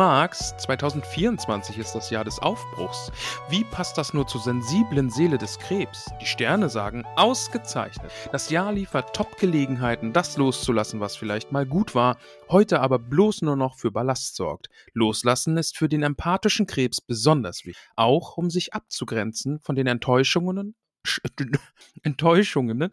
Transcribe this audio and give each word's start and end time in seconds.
magst, 0.00 0.58
2024 0.60 1.76
ist 1.76 1.92
das 1.92 2.08
Jahr 2.08 2.24
des 2.24 2.38
Aufbruchs. 2.38 3.12
Wie 3.50 3.64
passt 3.64 3.98
das 3.98 4.14
nur 4.14 4.26
zur 4.26 4.40
sensiblen 4.40 5.10
Seele 5.10 5.36
des 5.36 5.58
Krebs? 5.58 6.10
Die 6.22 6.26
Sterne 6.26 6.70
sagen, 6.70 7.04
ausgezeichnet. 7.16 8.10
Das 8.32 8.48
Jahr 8.48 8.72
liefert 8.72 9.14
Top-Gelegenheiten, 9.14 10.14
das 10.14 10.38
loszulassen, 10.38 11.00
was 11.00 11.16
vielleicht 11.16 11.52
mal 11.52 11.66
gut 11.66 11.94
war, 11.94 12.16
heute 12.48 12.80
aber 12.80 12.98
bloß 12.98 13.42
nur 13.42 13.56
noch 13.56 13.76
für 13.76 13.90
Ballast 13.90 14.36
sorgt. 14.36 14.70
Loslassen 14.94 15.58
ist 15.58 15.76
für 15.76 15.90
den 15.90 16.02
empathischen 16.02 16.66
Krebs 16.66 17.02
besonders 17.02 17.66
wichtig, 17.66 17.86
auch 17.94 18.38
um 18.38 18.48
sich 18.48 18.72
abzugrenzen 18.72 19.60
von 19.60 19.76
den 19.76 19.86
Enttäuschungen, 19.86 20.76
Enttäuschungen, 22.02 22.88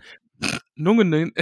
Nungenen, 0.75 1.33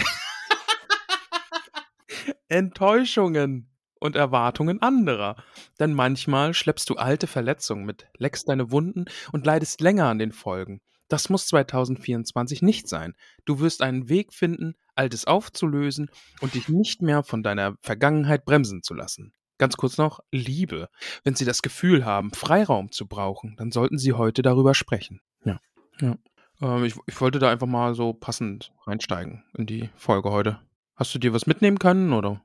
Enttäuschungen 2.50 3.75
und 4.00 4.16
Erwartungen 4.16 4.82
anderer. 4.82 5.36
Denn 5.80 5.94
manchmal 5.94 6.54
schleppst 6.54 6.90
du 6.90 6.96
alte 6.96 7.28
Verletzungen 7.28 7.86
mit, 7.86 8.08
leckst 8.18 8.50
deine 8.50 8.72
Wunden 8.72 9.06
und 9.32 9.46
leidest 9.46 9.82
länger 9.82 10.06
an 10.06 10.20
den 10.20 10.32
Folgen. 10.32 10.82
Das 11.08 11.30
muss 11.30 11.48
2024 11.48 12.62
nicht 12.62 12.88
sein. 12.88 13.14
Du 13.46 13.60
wirst 13.60 13.82
einen 13.82 14.10
Weg 14.10 14.34
finden, 14.34 14.76
Altes 14.96 15.26
aufzulösen 15.26 16.10
und 16.42 16.56
dich 16.56 16.68
nicht 16.70 17.02
mehr 17.02 17.24
von 17.24 17.44
deiner 17.44 17.76
Vergangenheit 17.82 18.46
bremsen 18.46 18.82
zu 18.82 18.94
lassen. 18.94 19.34
Ganz 19.58 19.78
kurz 19.78 19.98
noch, 19.98 20.20
Liebe. 20.32 20.90
Wenn 21.24 21.36
Sie 21.36 21.46
das 21.46 21.62
Gefühl 21.62 22.06
haben, 22.06 22.32
Freiraum 22.32 22.92
zu 22.92 23.08
brauchen, 23.08 23.56
dann 23.58 23.72
sollten 23.72 23.98
Sie 23.98 24.14
heute 24.14 24.42
darüber 24.42 24.74
sprechen. 24.74 25.22
Ja. 25.46 25.60
ja. 26.02 26.18
Ähm, 26.62 26.84
ich, 26.84 26.96
ich 27.06 27.22
wollte 27.22 27.40
da 27.40 27.52
einfach 27.52 27.68
mal 27.68 27.96
so 27.96 28.14
passend 28.14 28.74
reinsteigen 28.86 29.44
in 29.58 29.66
die 29.66 29.90
Folge 29.96 30.32
heute. 30.32 30.60
Hast 30.96 31.14
du 31.14 31.20
dir 31.20 31.34
was 31.34 31.46
mitnehmen 31.46 31.80
können, 31.80 32.14
oder? 32.14 32.42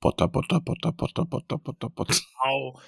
Potter, 0.00 0.28
Potter, 0.28 0.60
Potter, 0.60 0.92
Potter, 0.92 1.24
Potter, 1.24 1.58
Potter, 1.58 1.90
Potter. 1.90 2.14
Au. 2.42 2.80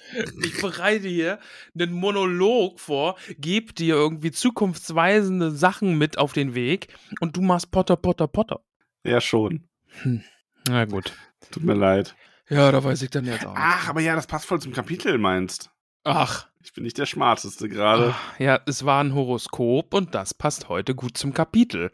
Ich 0.43 0.61
bereite 0.61 1.07
hier 1.07 1.39
einen 1.77 1.93
Monolog 1.93 2.79
vor, 2.79 3.17
gebe 3.37 3.73
dir 3.73 3.95
irgendwie 3.95 4.31
zukunftsweisende 4.31 5.51
Sachen 5.51 5.97
mit 5.97 6.17
auf 6.17 6.33
den 6.33 6.55
Weg 6.55 6.87
und 7.19 7.37
du 7.37 7.41
machst 7.41 7.71
Potter, 7.71 7.95
Potter, 7.95 8.27
Potter. 8.27 8.61
Ja, 9.03 9.21
schon. 9.21 9.67
Hm. 10.01 10.23
Na 10.67 10.85
gut. 10.85 11.13
Tut 11.51 11.63
mir 11.63 11.73
leid. 11.73 12.15
Ja, 12.49 12.71
da 12.71 12.83
weiß 12.83 13.01
ich 13.01 13.09
dann 13.09 13.25
jetzt 13.25 13.45
auch. 13.45 13.55
Ach, 13.55 13.89
aber 13.89 14.01
ja, 14.01 14.15
das 14.15 14.27
passt 14.27 14.45
voll 14.45 14.61
zum 14.61 14.73
Kapitel, 14.73 15.17
meinst. 15.17 15.71
Ach. 16.03 16.47
Ich 16.63 16.73
bin 16.73 16.83
nicht 16.85 16.97
der 16.97 17.05
Schmarteste 17.05 17.67
gerade. 17.67 18.15
Ach, 18.15 18.39
ja, 18.39 18.59
es 18.65 18.85
war 18.85 19.03
ein 19.03 19.13
Horoskop 19.13 19.93
und 19.93 20.15
das 20.15 20.33
passt 20.33 20.69
heute 20.69 20.95
gut 20.95 21.17
zum 21.17 21.33
Kapitel. 21.33 21.91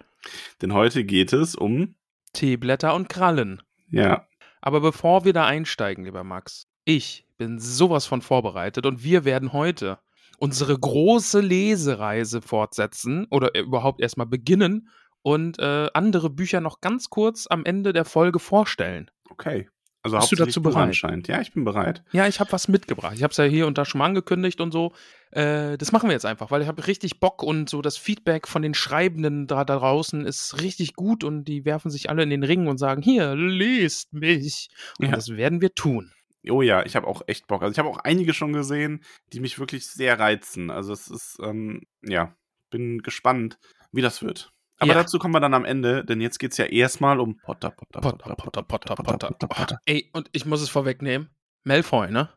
Denn 0.61 0.73
heute 0.73 1.03
geht 1.03 1.33
es 1.33 1.55
um 1.55 1.95
Teeblätter 2.33 2.93
und 2.93 3.09
Krallen. 3.09 3.61
Ja. 3.89 4.27
Aber 4.61 4.81
bevor 4.81 5.25
wir 5.25 5.33
da 5.33 5.45
einsteigen, 5.45 6.05
lieber 6.05 6.23
Max, 6.23 6.67
ich 6.85 7.25
bin 7.37 7.59
sowas 7.59 8.05
von 8.05 8.21
vorbereitet 8.21 8.85
und 8.85 9.03
wir 9.03 9.25
werden 9.25 9.53
heute 9.53 9.99
unsere 10.37 10.77
große 10.77 11.41
Lesereise 11.41 12.41
fortsetzen 12.41 13.27
oder 13.29 13.55
überhaupt 13.55 14.01
erstmal 14.01 14.27
beginnen 14.27 14.89
und 15.21 15.59
äh, 15.59 15.87
andere 15.93 16.29
Bücher 16.29 16.61
noch 16.61 16.81
ganz 16.81 17.09
kurz 17.09 17.47
am 17.49 17.65
Ende 17.65 17.93
der 17.93 18.05
Folge 18.05 18.39
vorstellen. 18.39 19.11
Okay. 19.29 19.69
Also 20.01 20.17
Bist 20.17 20.31
du 20.31 20.35
dazu 20.37 20.61
bereit? 20.61 20.87
anscheinend. 20.87 21.27
Ja, 21.27 21.41
ich 21.41 21.51
bin 21.53 21.65
bereit. 21.65 22.03
Ja, 22.13 22.25
ich 22.27 22.39
habe 22.39 22.51
was 22.53 22.69
mitgebracht. 22.69 23.13
Ich 23.17 23.23
habe 23.23 23.31
es 23.31 23.37
ja 23.37 23.43
hier 23.43 23.67
und 23.67 23.77
da 23.77 23.83
schon 23.83 23.99
mal 23.99 24.05
angekündigt 24.05 24.61
und 24.61 24.71
so. 24.71 24.93
Äh, 25.31 25.77
das 25.77 25.91
machen 25.91 26.07
wir 26.07 26.13
jetzt 26.13 26.25
einfach, 26.25 26.51
weil 26.51 26.61
ich 26.61 26.67
habe 26.69 26.87
richtig 26.87 27.19
Bock 27.19 27.43
und 27.43 27.69
so 27.69 27.81
das 27.81 27.97
Feedback 27.97 28.47
von 28.47 28.61
den 28.61 28.73
Schreibenden 28.73 29.45
da, 29.45 29.65
da 29.65 29.77
draußen 29.77 30.25
ist 30.25 30.61
richtig 30.61 30.93
gut 30.95 31.25
und 31.25 31.43
die 31.45 31.65
werfen 31.65 31.91
sich 31.91 32.09
alle 32.09 32.23
in 32.23 32.29
den 32.29 32.43
Ring 32.43 32.67
und 32.67 32.77
sagen, 32.77 33.01
hier, 33.01 33.35
lest 33.35 34.13
mich. 34.13 34.69
Und 34.99 35.07
Ja. 35.07 35.11
das 35.15 35.29
werden 35.31 35.59
wir 35.59 35.75
tun. 35.75 36.13
Oh 36.49 36.61
ja, 36.61 36.85
ich 36.85 36.95
habe 36.95 37.05
auch 37.05 37.21
echt 37.27 37.47
Bock. 37.47 37.61
Also 37.61 37.73
ich 37.73 37.79
habe 37.79 37.89
auch 37.89 37.97
einige 37.97 38.33
schon 38.33 38.53
gesehen, 38.53 39.03
die 39.33 39.41
mich 39.41 39.59
wirklich 39.59 39.85
sehr 39.87 40.17
reizen. 40.17 40.71
Also 40.71 40.93
es 40.93 41.09
ist, 41.09 41.37
ähm, 41.43 41.81
ja, 42.01 42.33
bin 42.69 42.99
gespannt, 43.01 43.59
wie 43.91 44.01
das 44.01 44.23
wird. 44.23 44.49
Aber 44.79 44.89
Ja. 44.89 44.95
dazu 44.95 45.19
kommen 45.19 45.33
wir 45.33 45.39
dann 45.41 45.53
am 45.53 45.65
Ende, 45.65 46.05
denn 46.05 46.21
jetzt 46.21 46.39
geht 46.39 46.51
es 46.51 46.57
ja 46.57 46.65
erstmal 46.65 47.19
um 47.19 47.37
Potter, 47.37 47.71
Potter, 47.71 47.99
Potter, 47.99 48.63
Potter, 48.63 48.95
Potter, 48.95 49.29
Potter. 49.47 49.79
Ey, 49.85 50.09
und 50.13 50.29
ich 50.31 50.45
muss 50.45 50.61
es 50.61 50.69
vorwegnehmen. 50.69 51.29
Malfoy, 51.65 52.09
ne? 52.11 52.29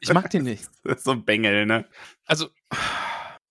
Ich 0.00 0.12
mag 0.12 0.30
den 0.30 0.44
nicht. 0.44 0.68
Das 0.84 0.96
ist 0.98 1.04
so 1.04 1.12
ein 1.12 1.24
Bengel, 1.24 1.66
ne? 1.66 1.86
Also, 2.26 2.48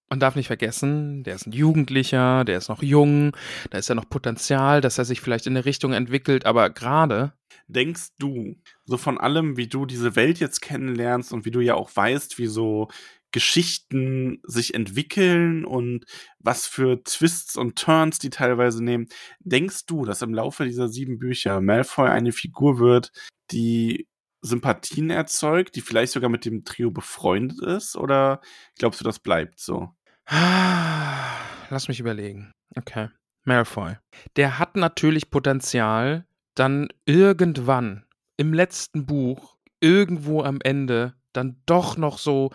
man 0.09 0.19
darf 0.19 0.35
nicht 0.35 0.47
vergessen, 0.47 1.23
der 1.23 1.35
ist 1.35 1.45
ein 1.47 1.51
Jugendlicher, 1.51 2.43
der 2.45 2.57
ist 2.57 2.69
noch 2.69 2.81
jung, 2.81 3.35
da 3.69 3.77
ist 3.77 3.89
ja 3.89 3.95
noch 3.95 4.09
Potenzial, 4.09 4.81
dass 4.81 4.97
er 4.97 5.05
sich 5.05 5.21
vielleicht 5.21 5.45
in 5.45 5.53
eine 5.53 5.65
Richtung 5.65 5.93
entwickelt, 5.93 6.45
aber 6.45 6.69
gerade, 6.69 7.33
Denkst 7.67 8.15
du, 8.17 8.55
so 8.85 8.97
von 8.97 9.19
allem, 9.19 9.55
wie 9.55 9.67
du 9.67 9.85
diese 9.85 10.15
Welt 10.15 10.39
jetzt 10.39 10.59
kennenlernst 10.59 11.31
und 11.31 11.45
wie 11.45 11.51
du 11.51 11.59
ja 11.59 11.75
auch 11.75 11.91
weißt, 11.95 12.39
wie 12.39 12.47
so 12.47 12.87
Geschichten 13.31 14.41
sich 14.43 14.73
entwickeln 14.73 15.65
und 15.65 16.05
was 16.39 16.67
für 16.67 17.03
Twists 17.03 17.55
und 17.55 17.77
Turns 17.77 18.19
die 18.19 18.29
teilweise 18.29 18.83
nehmen, 18.83 19.07
denkst 19.39 19.85
du, 19.85 20.05
dass 20.05 20.21
im 20.21 20.33
Laufe 20.33 20.65
dieser 20.65 20.89
sieben 20.89 21.19
Bücher 21.19 21.61
Malfoy 21.61 22.09
eine 22.09 22.31
Figur 22.31 22.79
wird, 22.79 23.11
die 23.51 24.07
Sympathien 24.41 25.09
erzeugt, 25.09 25.75
die 25.75 25.81
vielleicht 25.81 26.13
sogar 26.13 26.29
mit 26.29 26.45
dem 26.45 26.63
Trio 26.63 26.91
befreundet 26.91 27.61
ist? 27.61 27.95
Oder 27.95 28.41
glaubst 28.77 29.01
du, 29.01 29.05
das 29.05 29.19
bleibt 29.19 29.59
so? 29.59 29.89
lass 30.31 31.87
mich 31.87 31.99
überlegen. 31.99 32.51
Okay. 32.75 33.09
Malfoy. 33.45 33.95
Der 34.35 34.59
hat 34.59 34.75
natürlich 34.75 35.29
Potenzial, 35.29 36.25
dann 36.55 36.89
irgendwann 37.05 38.05
im 38.37 38.53
letzten 38.53 39.05
Buch, 39.05 39.57
irgendwo 39.79 40.43
am 40.43 40.59
Ende, 40.61 41.15
dann 41.33 41.61
doch 41.65 41.97
noch 41.97 42.17
so 42.17 42.51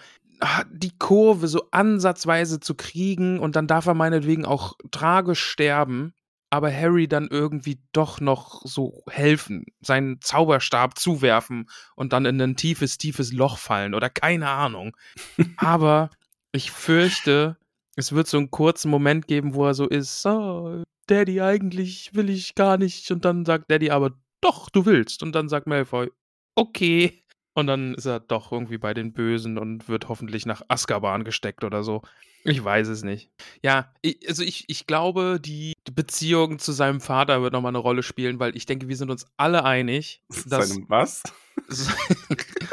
die 0.71 0.97
Kurve 0.99 1.49
so 1.49 1.69
ansatzweise 1.71 2.61
zu 2.61 2.75
kriegen 2.75 3.39
und 3.39 3.57
dann 3.57 3.67
darf 3.67 3.87
er 3.87 3.95
meinetwegen 3.95 4.45
auch 4.45 4.75
tragisch 4.91 5.43
sterben, 5.43 6.13
aber 6.51 6.73
Harry 6.73 7.09
dann 7.09 7.29
irgendwie 7.31 7.81
doch 7.93 8.21
noch 8.21 8.63
so 8.65 9.03
helfen, 9.09 9.65
seinen 9.81 10.21
Zauberstab 10.21 10.99
zuwerfen 10.99 11.69
und 11.97 12.13
dann 12.13 12.27
in 12.27 12.41
ein 12.41 12.57
tiefes, 12.57 12.99
tiefes 12.99 13.33
Loch 13.33 13.59
fallen 13.59 13.95
oder 13.95 14.11
keine 14.11 14.49
Ahnung. 14.49 14.97
aber 15.57 16.11
ich 16.53 16.71
fürchte, 16.71 17.57
es 17.97 18.13
wird 18.13 18.27
so 18.27 18.39
einen 18.39 18.51
kurzen 18.51 18.91
Moment 18.91 19.27
geben, 19.27 19.55
wo 19.55 19.67
er 19.67 19.75
so 19.75 19.89
ist, 19.89 20.25
oh, 20.27 20.85
Daddy, 21.07 21.41
eigentlich 21.41 22.15
will 22.15 22.31
ich 22.31 22.55
gar 22.55 22.79
nicht. 22.79 23.11
Und 23.11 23.25
dann 23.25 23.45
sagt 23.45 23.71
Daddy 23.71 23.91
aber, 23.91 24.13
doch, 24.41 24.69
du 24.71 24.87
willst. 24.87 25.23
Und 25.23 25.33
dann 25.33 25.49
sagt 25.49 25.67
Malfoy, 25.67 26.11
okay. 26.55 27.24
Und 27.55 27.67
dann 27.69 27.95
ist 27.95 28.07
er 28.07 28.21
doch 28.21 28.53
irgendwie 28.53 28.79
bei 28.79 28.95
den 28.95 29.13
Bösen 29.13 29.59
und 29.59 29.89
wird 29.89 30.09
hoffentlich 30.09 30.45
nach 30.45 30.63
Azkaban 30.69 31.25
gesteckt 31.25 31.65
oder 31.65 31.83
so. 31.85 32.03
Ich 32.43 32.63
weiß 32.63 32.89
es 32.89 33.05
nicht. 33.05 33.31
Ja, 33.63 33.93
ich, 34.03 34.29
also 34.29 34.43
ich, 34.43 34.65
ich 34.69 34.87
glaube, 34.87 35.41
die 35.41 35.73
Beziehung 35.93 36.59
zu 36.59 36.73
seinem 36.73 37.01
Vater 37.01 37.41
wird 37.41 37.53
nochmal 37.53 37.71
eine 37.71 37.79
Rolle 37.79 38.03
spielen, 38.03 38.39
weil 38.39 38.57
ich 38.57 38.67
denke, 38.67 38.89
wir 38.89 38.97
sind 38.97 39.11
uns 39.11 39.27
alle 39.37 39.65
einig, 39.65 40.23
dass 40.47 40.69
Seinem 40.69 40.85
was? 40.89 41.23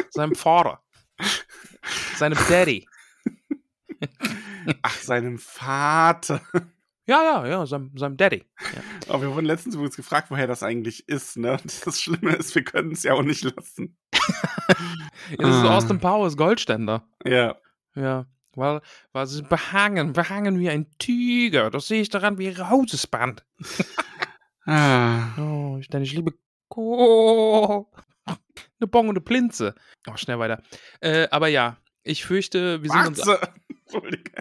seinem 0.09 0.35
Vater, 0.35 0.81
seinem 2.17 2.37
Daddy, 2.49 2.85
Ach, 4.81 4.95
seinem 4.97 5.37
Vater. 5.37 6.41
ja, 7.05 7.23
ja, 7.23 7.47
ja, 7.47 7.65
seinem, 7.65 7.95
seinem 7.97 8.17
Daddy. 8.17 8.43
Ja. 8.59 8.81
Aber 9.13 9.21
wir 9.23 9.33
wurden 9.35 9.45
letztens 9.45 9.75
übrigens 9.75 9.95
gefragt, 9.95 10.31
woher 10.31 10.47
das 10.47 10.63
eigentlich 10.63 11.07
ist, 11.07 11.37
ne? 11.37 11.57
Das 11.85 12.01
Schlimme 12.01 12.35
ist, 12.35 12.53
wir 12.55 12.63
können 12.63 12.91
es 12.91 13.03
ja 13.03 13.13
auch 13.13 13.23
nicht 13.23 13.43
lassen. 13.43 13.97
Ja, 15.31 15.37
das 15.37 15.55
ist 15.55 15.63
Ah. 15.63 15.77
Austin 15.77 15.99
Powers 15.99 16.35
Goldständer. 16.35 17.03
Ja. 17.25 17.55
Ja, 17.95 18.25
weil, 18.55 18.81
weil 19.13 19.27
sie 19.27 19.43
behangen, 19.43 20.13
behangen 20.13 20.59
wie 20.59 20.69
ein 20.69 20.87
Tiger. 20.97 21.69
Das 21.69 21.87
sehe 21.87 22.01
ich 22.01 22.09
daran 22.09 22.37
wie 22.37 22.45
ihre 22.45 22.69
ist 22.69 23.07
Band. 23.07 23.45
Ah. 24.65 25.35
Oh, 25.37 25.77
ich, 25.79 25.87
denn 25.87 26.03
ich 26.03 26.13
liebe. 26.13 26.33
Eine 26.75 27.85
Bong 28.87 29.09
und 29.09 29.15
eine 29.15 29.21
Plinze. 29.21 29.75
Oh, 30.09 30.15
schnell 30.15 30.39
weiter. 30.39 30.61
Äh, 30.99 31.27
aber 31.31 31.47
ja, 31.47 31.77
ich 32.03 32.25
fürchte, 32.25 32.81
wir 32.81 32.89
sind 32.89 33.07
uns 33.07 33.25
Matze! 33.25 33.39
Entschuldige. 33.85 34.31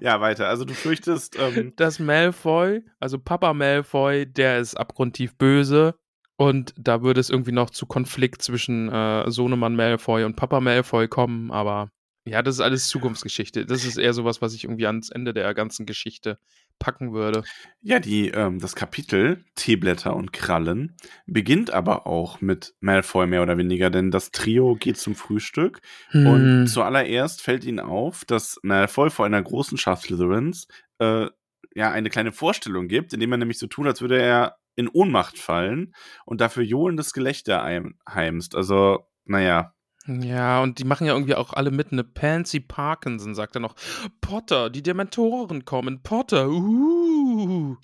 Ja, 0.00 0.20
weiter. 0.20 0.48
Also 0.48 0.64
du 0.64 0.74
fürchtest, 0.74 1.36
ähm, 1.38 1.74
dass 1.76 1.98
Malfoy, 1.98 2.84
also 3.00 3.18
Papa 3.18 3.52
Malfoy, 3.52 4.26
der 4.26 4.58
ist 4.58 4.74
abgrundtief 4.74 5.36
böse 5.36 5.98
und 6.36 6.74
da 6.78 7.02
würde 7.02 7.20
es 7.20 7.30
irgendwie 7.30 7.52
noch 7.52 7.70
zu 7.70 7.86
Konflikt 7.86 8.42
zwischen 8.42 8.88
äh, 8.90 9.30
Sohnemann 9.30 9.76
Malfoy 9.76 10.24
und 10.24 10.36
Papa 10.36 10.60
Malfoy 10.60 11.08
kommen, 11.08 11.50
aber 11.50 11.90
ja, 12.26 12.42
das 12.42 12.56
ist 12.56 12.60
alles 12.60 12.88
Zukunftsgeschichte. 12.88 13.66
Das 13.66 13.84
ist 13.84 13.96
eher 13.98 14.12
sowas, 14.12 14.42
was 14.42 14.52
ich 14.54 14.64
irgendwie 14.64 14.86
ans 14.86 15.10
Ende 15.10 15.32
der 15.32 15.54
ganzen 15.54 15.86
Geschichte 15.86 16.38
packen 16.78 17.12
würde. 17.12 17.48
ja, 17.80 18.00
die, 18.00 18.28
ähm, 18.30 18.58
das 18.58 18.74
Kapitel 18.74 19.44
Teeblätter 19.54 20.14
und 20.16 20.32
Krallen 20.32 20.96
beginnt 21.26 21.70
aber 21.70 22.06
auch 22.06 22.40
mit 22.40 22.74
Malfoy 22.80 23.26
mehr 23.26 23.42
oder 23.42 23.58
weniger, 23.58 23.90
denn 23.90 24.10
das 24.10 24.30
Trio 24.30 24.76
geht 24.76 24.96
zum 24.98 25.14
Frühstück 25.14 25.80
und 26.22 26.52
Hm. 26.52 26.66
zuallererst 26.66 27.42
fällt 27.42 27.64
ihnen 27.64 27.80
auf, 27.80 28.24
dass 28.24 28.58
Malfoy 28.62 29.10
vor 29.10 29.26
einer 29.26 29.42
großen 29.42 29.78
Schar 29.78 29.96
Slytherins 29.96 30.66
äh, 30.98 31.28
ja 31.74 31.90
eine 31.90 32.10
kleine 32.10 32.32
Vorstellung 32.32 32.88
gibt, 32.88 33.12
indem 33.12 33.32
er 33.32 33.38
nämlich 33.38 33.58
so 33.58 33.66
tut, 33.66 33.86
als 33.86 34.00
würde 34.00 34.20
er 34.20 34.56
in 34.76 34.88
Ohnmacht 34.88 35.38
fallen 35.38 35.94
und 36.24 36.40
dafür 36.40 36.62
johlendes 36.62 37.12
Gelächter 37.12 37.62
heim- 37.62 37.98
heimst. 38.08 38.54
Also, 38.54 39.06
naja, 39.24 39.72
Ja, 40.06 40.62
und 40.62 40.78
die 40.78 40.84
machen 40.84 41.06
ja 41.06 41.14
irgendwie 41.14 41.34
auch 41.34 41.52
alle 41.52 41.72
mit. 41.72 41.90
Eine 41.90 42.04
Pansy 42.04 42.60
Parkinson 42.60 43.34
sagt 43.34 43.56
er 43.56 43.60
noch: 43.60 43.74
Potter, 44.20 44.70
die 44.70 44.82
Dementoren 44.82 45.64
kommen. 45.64 46.02
Potter, 46.04 46.48
uh. 46.48 47.76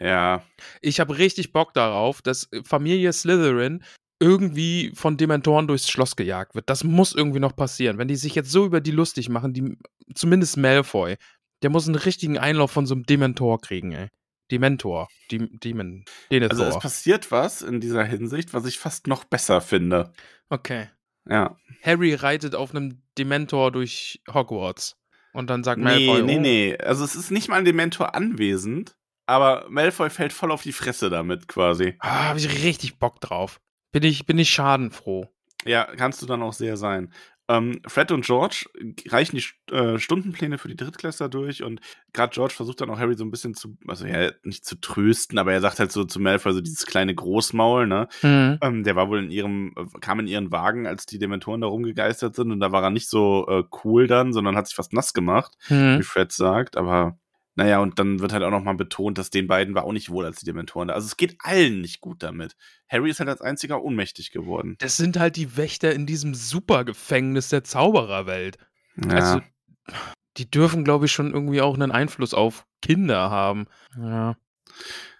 ja, 0.00 0.42
Ich 0.80 1.00
habe 1.00 1.18
richtig 1.18 1.52
Bock 1.52 1.74
darauf, 1.74 2.22
dass 2.22 2.48
Familie 2.64 3.12
Slytherin 3.12 3.82
irgendwie 4.18 4.92
von 4.94 5.18
Dementoren 5.18 5.66
durchs 5.66 5.90
Schloss 5.90 6.16
gejagt 6.16 6.54
wird. 6.54 6.70
Das 6.70 6.84
muss 6.84 7.14
irgendwie 7.14 7.40
noch 7.40 7.54
passieren. 7.54 7.98
Wenn 7.98 8.08
die 8.08 8.16
sich 8.16 8.34
jetzt 8.34 8.50
so 8.50 8.64
über 8.64 8.80
die 8.80 8.90
lustig 8.92 9.28
machen, 9.28 9.52
die, 9.52 9.76
zumindest 10.14 10.56
Malfoy, 10.56 11.16
der 11.62 11.68
muss 11.68 11.86
einen 11.86 11.96
richtigen 11.96 12.38
Einlauf 12.38 12.70
von 12.70 12.86
so 12.86 12.94
einem 12.94 13.04
Dementor 13.04 13.60
kriegen, 13.60 13.92
ey. 13.92 14.08
Dementor. 14.50 15.08
Dem, 15.30 15.58
Demon. 15.60 16.04
Denethor. 16.30 16.50
also 16.50 16.76
es 16.76 16.78
passiert 16.82 17.30
was 17.30 17.62
in 17.62 17.80
dieser 17.80 18.04
Hinsicht, 18.04 18.54
was 18.54 18.64
ich 18.66 18.78
fast 18.78 19.06
noch 19.06 19.24
besser 19.24 19.60
finde. 19.60 20.12
okay. 20.48 20.88
Ja. 21.28 21.56
Harry 21.82 22.14
reitet 22.14 22.54
auf 22.54 22.72
einem 22.72 23.02
Dementor 23.18 23.72
durch 23.72 24.22
Hogwarts. 24.32 24.96
Und 25.32 25.50
dann 25.50 25.64
sagt 25.64 25.78
Nee, 25.78 26.06
Malfoy, 26.06 26.22
nee, 26.22 26.36
oh, 26.36 26.40
nee. 26.40 26.78
Also 26.78 27.04
es 27.04 27.16
ist 27.16 27.30
nicht 27.30 27.48
mal 27.48 27.56
ein 27.56 27.64
Dementor 27.64 28.14
anwesend, 28.14 28.96
aber 29.26 29.66
Malfoy 29.68 30.08
fällt 30.08 30.32
voll 30.32 30.52
auf 30.52 30.62
die 30.62 30.72
Fresse 30.72 31.10
damit 31.10 31.48
quasi. 31.48 31.96
Ah, 31.98 32.28
habe 32.28 32.38
ich 32.38 32.64
richtig 32.64 32.98
Bock 32.98 33.20
drauf. 33.20 33.60
Bin 33.92 34.04
ich, 34.04 34.24
bin 34.24 34.38
ich 34.38 34.50
schadenfroh. 34.50 35.28
Ja, 35.64 35.84
kannst 35.96 36.22
du 36.22 36.26
dann 36.26 36.42
auch 36.42 36.52
sehr 36.52 36.76
sein. 36.76 37.12
Ähm, 37.48 37.80
Fred 37.86 38.10
und 38.10 38.24
George 38.24 38.66
reichen 39.08 39.36
die 39.36 39.74
äh, 39.74 39.98
Stundenpläne 39.98 40.58
für 40.58 40.68
die 40.68 40.76
Drittklässler 40.76 41.28
durch 41.28 41.62
und 41.62 41.80
gerade 42.12 42.32
George 42.34 42.54
versucht 42.54 42.80
dann 42.80 42.90
auch 42.90 42.98
Harry 42.98 43.14
so 43.16 43.24
ein 43.24 43.30
bisschen 43.30 43.54
zu, 43.54 43.76
also 43.86 44.04
ja, 44.06 44.32
nicht 44.42 44.64
zu 44.64 44.80
trösten, 44.80 45.38
aber 45.38 45.52
er 45.52 45.60
sagt 45.60 45.78
halt 45.78 45.92
so 45.92 46.04
zu 46.04 46.18
Malfoy 46.20 46.52
so 46.52 46.60
dieses 46.60 46.86
kleine 46.86 47.14
Großmaul, 47.14 47.86
ne? 47.86 48.08
Hm. 48.20 48.58
Ähm, 48.60 48.82
der 48.84 48.96
war 48.96 49.08
wohl 49.08 49.22
in 49.22 49.30
ihrem, 49.30 49.74
äh, 49.76 49.98
kam 50.00 50.18
in 50.20 50.26
ihren 50.26 50.50
Wagen, 50.50 50.86
als 50.86 51.06
die 51.06 51.18
Dementoren 51.18 51.60
da 51.60 51.68
rumgegeistert 51.68 52.34
sind 52.34 52.50
und 52.50 52.60
da 52.60 52.72
war 52.72 52.82
er 52.82 52.90
nicht 52.90 53.08
so 53.08 53.46
äh, 53.48 53.62
cool 53.84 54.06
dann, 54.08 54.32
sondern 54.32 54.56
hat 54.56 54.66
sich 54.66 54.76
fast 54.76 54.92
nass 54.92 55.12
gemacht, 55.14 55.52
Hm. 55.68 55.98
wie 56.00 56.02
Fred 56.04 56.32
sagt, 56.32 56.76
aber 56.76 57.18
naja, 57.56 57.78
und 57.80 57.98
dann 57.98 58.20
wird 58.20 58.32
halt 58.32 58.42
auch 58.42 58.50
nochmal 58.50 58.74
betont, 58.76 59.18
dass 59.18 59.30
den 59.30 59.46
beiden 59.46 59.74
war 59.74 59.84
auch 59.84 59.92
nicht 59.92 60.10
wohl 60.10 60.24
als 60.24 60.38
die 60.38 60.46
Dementoren 60.46 60.88
da. 60.88 60.94
Also 60.94 61.06
es 61.06 61.16
geht 61.16 61.36
allen 61.40 61.80
nicht 61.80 62.00
gut 62.00 62.22
damit. 62.22 62.54
Harry 62.88 63.10
ist 63.10 63.18
halt 63.18 63.28
als 63.30 63.40
einziger 63.40 63.82
ohnmächtig 63.82 64.30
geworden. 64.30 64.76
Das 64.78 64.96
sind 64.96 65.18
halt 65.18 65.36
die 65.36 65.56
Wächter 65.56 65.92
in 65.92 66.06
diesem 66.06 66.34
Supergefängnis 66.34 67.48
der 67.48 67.64
Zaubererwelt. 67.64 68.58
Ja. 68.96 69.10
Also, 69.10 69.40
die 70.36 70.50
dürfen, 70.50 70.84
glaube 70.84 71.06
ich, 71.06 71.12
schon 71.12 71.32
irgendwie 71.32 71.62
auch 71.62 71.74
einen 71.74 71.92
Einfluss 71.92 72.34
auf 72.34 72.66
Kinder 72.82 73.30
haben. 73.30 73.66
Ja. 73.98 74.36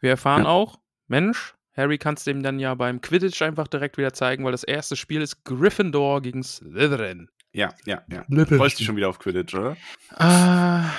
Wir 0.01 0.11
erfahren 0.11 0.43
Ja. 0.45 0.49
auch, 0.51 0.79
Mensch, 1.09 1.55
Harry 1.75 1.99
kann 1.99 2.15
es 2.15 2.25
dem 2.25 2.43
dann 2.43 2.59
ja 2.59 2.75
beim 2.75 3.01
Quidditch 3.01 3.41
einfach 3.43 3.69
direkt 3.69 3.97
wieder 3.97 4.13
zeigen, 4.13 4.45
weil 4.45 4.53
das 4.53 4.65
erste 4.65 4.97
Spiel 4.97 5.23
ist 5.23 5.45
Gryffindor 5.45 6.21
gegen 6.23 6.43
Slytherin. 6.43 7.29
ja, 7.53 7.73
ja, 7.87 8.03
ja. 8.11 8.25
Freust 8.47 8.79
dich 8.79 8.87
schon 8.87 8.97
wieder 8.97 9.09
auf 9.09 9.19
Quidditch, 9.19 9.55
oder? 9.55 9.77
Ah, 10.15 10.91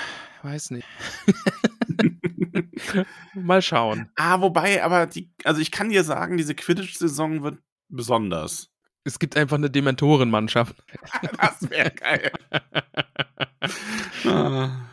weiß 0.48 0.72
nicht. 0.72 0.88
Mal 3.34 3.62
schauen. 3.62 4.10
Ah, 4.16 4.40
wobei, 4.42 4.84
aber 4.84 5.08
die, 5.08 5.30
also 5.44 5.62
ich 5.62 5.72
kann 5.72 5.90
dir 5.90 6.04
sagen, 6.04 6.38
diese 6.38 6.56
Quidditch-Saison 6.56 7.44
wird 7.44 7.60
besonders. 7.90 8.70
Es 9.04 9.20
gibt 9.20 9.38
einfach 9.38 9.58
eine 9.58 9.70
Dementorenmannschaft. 9.70 10.76
Das 11.40 11.70
wäre 11.70 11.92
geil. 11.92 12.32
Ah. 14.26 14.90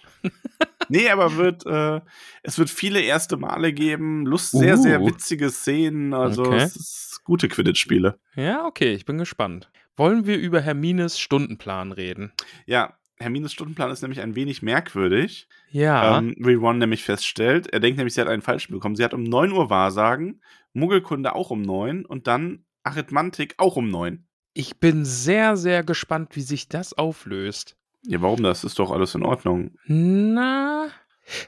Nee, 0.88 1.08
aber 1.10 1.36
wird, 1.36 1.64
äh, 1.66 2.00
es 2.42 2.58
wird 2.58 2.70
viele 2.70 3.00
erste 3.00 3.36
Male 3.36 3.72
geben, 3.72 4.26
Lust, 4.26 4.50
sehr, 4.52 4.76
sehr 4.76 5.00
Uh. 5.00 5.06
witzige 5.06 5.50
Szenen, 5.50 6.12
also 6.14 6.44
Okay. 6.44 6.56
es 6.62 6.76
ist 6.76 7.20
gute 7.24 7.48
Quidditch-Spiele. 7.48 8.18
Ja, 8.34 8.64
okay, 8.66 8.92
ich 8.94 9.04
bin 9.04 9.18
gespannt. 9.18 9.70
Wollen 9.96 10.26
wir 10.26 10.38
über 10.38 10.60
Hermines 10.60 11.18
Stundenplan 11.18 11.92
reden? 11.92 12.32
Ja, 12.66 12.94
Hermines 13.18 13.52
Stundenplan 13.52 13.90
ist 13.90 14.02
nämlich 14.02 14.20
ein 14.20 14.34
wenig 14.34 14.62
merkwürdig, 14.62 15.48
Ja. 15.70 16.18
ähm, 16.18 16.34
wie 16.38 16.54
Ron 16.54 16.78
nämlich 16.78 17.04
feststellt. 17.04 17.72
Er 17.72 17.80
denkt 17.80 17.96
nämlich, 17.96 18.14
sie 18.14 18.20
hat 18.20 18.28
einen 18.28 18.42
falschen 18.42 18.72
bekommen. 18.72 18.96
Sie 18.96 19.04
hat 19.04 19.14
um 19.14 19.22
9 19.22 19.52
Uhr 19.52 19.70
Wahrsagen, 19.70 20.40
Muggelkunde 20.72 21.34
auch 21.34 21.50
um 21.50 21.62
9 21.62 22.04
und 22.04 22.26
dann 22.26 22.64
Arithmantik 22.82 23.54
auch 23.58 23.76
um 23.76 23.88
9. 23.90 24.26
Ich 24.52 24.78
bin 24.78 25.04
sehr, 25.04 25.56
sehr 25.56 25.82
gespannt, 25.84 26.36
wie 26.36 26.42
sich 26.42 26.68
das 26.68 26.92
auflöst. 26.92 27.76
Ja, 28.06 28.20
warum? 28.20 28.42
Das 28.42 28.64
ist 28.64 28.78
doch 28.78 28.90
alles 28.90 29.14
in 29.14 29.22
Ordnung. 29.22 29.76
Na, 29.86 30.88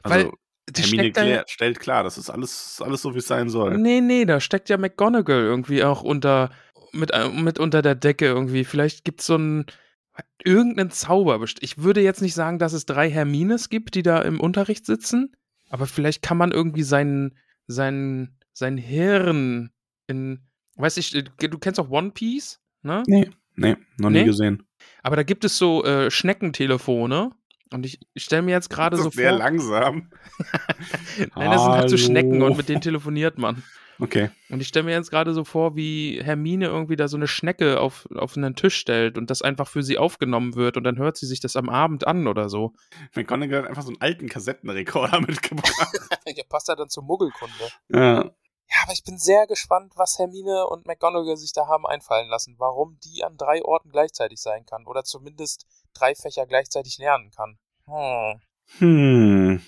Also, 0.02 0.32
Hermine 0.76 1.12
klär, 1.12 1.44
stellt 1.46 1.78
klar, 1.80 2.02
das 2.02 2.16
ist 2.18 2.30
alles, 2.30 2.82
alles 2.84 3.02
so, 3.02 3.14
wie 3.14 3.18
es 3.18 3.26
sein 3.26 3.48
soll. 3.48 3.76
Nee, 3.78 4.00
nee, 4.00 4.24
da 4.24 4.40
steckt 4.40 4.68
ja 4.68 4.78
McGonagall 4.78 5.40
irgendwie 5.42 5.84
auch 5.84 6.02
unter 6.02 6.50
mit, 6.92 7.10
äh, 7.12 7.28
mit 7.28 7.58
unter 7.58 7.82
der 7.82 7.94
Decke 7.94 8.24
irgendwie. 8.26 8.64
Vielleicht 8.64 9.04
gibt 9.04 9.20
es 9.20 9.26
so 9.26 9.34
einen 9.34 9.66
irgendeinen 10.44 10.90
Zauber. 10.90 11.42
Ich 11.60 11.78
würde 11.78 12.00
jetzt 12.00 12.22
nicht 12.22 12.34
sagen, 12.34 12.58
dass 12.58 12.72
es 12.72 12.86
drei 12.86 13.10
Hermines 13.10 13.68
gibt, 13.68 13.94
die 13.94 14.02
da 14.02 14.20
im 14.22 14.40
Unterricht 14.40 14.86
sitzen, 14.86 15.34
aber 15.68 15.86
vielleicht 15.86 16.22
kann 16.22 16.36
man 16.36 16.52
irgendwie 16.52 16.82
sein, 16.82 17.36
sein, 17.66 18.36
sein 18.52 18.76
Hirn 18.78 19.70
in, 20.06 20.46
weiß 20.76 20.96
ich, 20.98 21.10
du 21.10 21.58
kennst 21.58 21.80
auch 21.80 21.90
One 21.90 22.12
Piece, 22.12 22.60
ne? 22.82 23.02
Nee, 23.06 23.30
nee, 23.56 23.76
noch 23.98 24.10
nie 24.10 24.20
Nee? 24.20 24.24
gesehen. 24.24 24.62
Aber 25.02 25.16
da 25.16 25.22
gibt 25.22 25.44
es 25.44 25.58
so 25.58 25.84
äh, 25.84 26.10
Schneckentelefone. 26.10 27.30
Und 27.72 27.84
ich, 27.84 27.98
ich 28.14 28.22
stelle 28.22 28.42
mir 28.42 28.52
jetzt 28.52 28.70
gerade 28.70 28.96
so 28.96 29.10
sehr 29.10 29.30
vor. 29.30 29.38
langsam. 29.38 30.12
Nein, 31.34 31.50
das 31.50 31.64
sind 31.64 31.72
halt 31.72 31.90
so 31.90 31.96
Schnecken 31.96 32.40
und 32.42 32.56
mit 32.56 32.68
denen 32.68 32.80
telefoniert 32.80 33.38
man. 33.38 33.64
Okay. 33.98 34.30
Und 34.50 34.60
ich 34.60 34.68
stelle 34.68 34.84
mir 34.84 34.92
jetzt 34.92 35.10
gerade 35.10 35.32
so 35.32 35.44
vor, 35.44 35.76
wie 35.76 36.20
Hermine 36.22 36.66
irgendwie 36.66 36.96
da 36.96 37.08
so 37.08 37.16
eine 37.16 37.26
Schnecke 37.28 37.80
auf, 37.80 38.06
auf 38.14 38.36
einen 38.36 38.54
Tisch 38.54 38.76
stellt 38.76 39.16
und 39.18 39.30
das 39.30 39.42
einfach 39.42 39.68
für 39.68 39.82
sie 39.82 39.98
aufgenommen 39.98 40.54
wird 40.54 40.76
und 40.76 40.84
dann 40.84 40.98
hört 40.98 41.16
sie 41.16 41.26
sich 41.26 41.40
das 41.40 41.56
am 41.56 41.68
Abend 41.68 42.06
an 42.06 42.26
oder 42.28 42.48
so. 42.48 42.74
McGonagall 43.14 43.62
hat 43.62 43.68
einfach 43.68 43.82
so 43.82 43.88
einen 43.88 44.00
alten 44.00 44.28
Kassettenrekorder 44.28 45.20
mitgebracht. 45.26 45.98
Ja, 46.26 46.44
passt 46.48 46.68
ja 46.68 46.74
dann 46.76 46.88
zur 46.88 47.04
Muggelkunde. 47.04 47.54
ja. 47.90 48.30
Ja, 48.68 48.78
aber 48.82 48.92
ich 48.94 49.04
bin 49.04 49.16
sehr 49.16 49.46
gespannt, 49.46 49.92
was 49.94 50.18
Hermine 50.18 50.66
und 50.66 50.86
McGonagall 50.88 51.36
sich 51.36 51.52
da 51.52 51.68
haben 51.68 51.86
einfallen 51.86 52.28
lassen, 52.28 52.56
warum 52.58 52.98
die 53.04 53.22
an 53.22 53.36
drei 53.36 53.62
Orten 53.64 53.90
gleichzeitig 53.90 54.40
sein 54.40 54.66
kann 54.66 54.86
oder 54.86 55.04
zumindest 55.04 55.66
drei 55.94 56.16
Fächer 56.16 56.46
gleichzeitig 56.46 56.98
lernen 56.98 57.30
kann. 57.30 57.58
Hm. 57.86 58.40
Hm. 58.78 59.62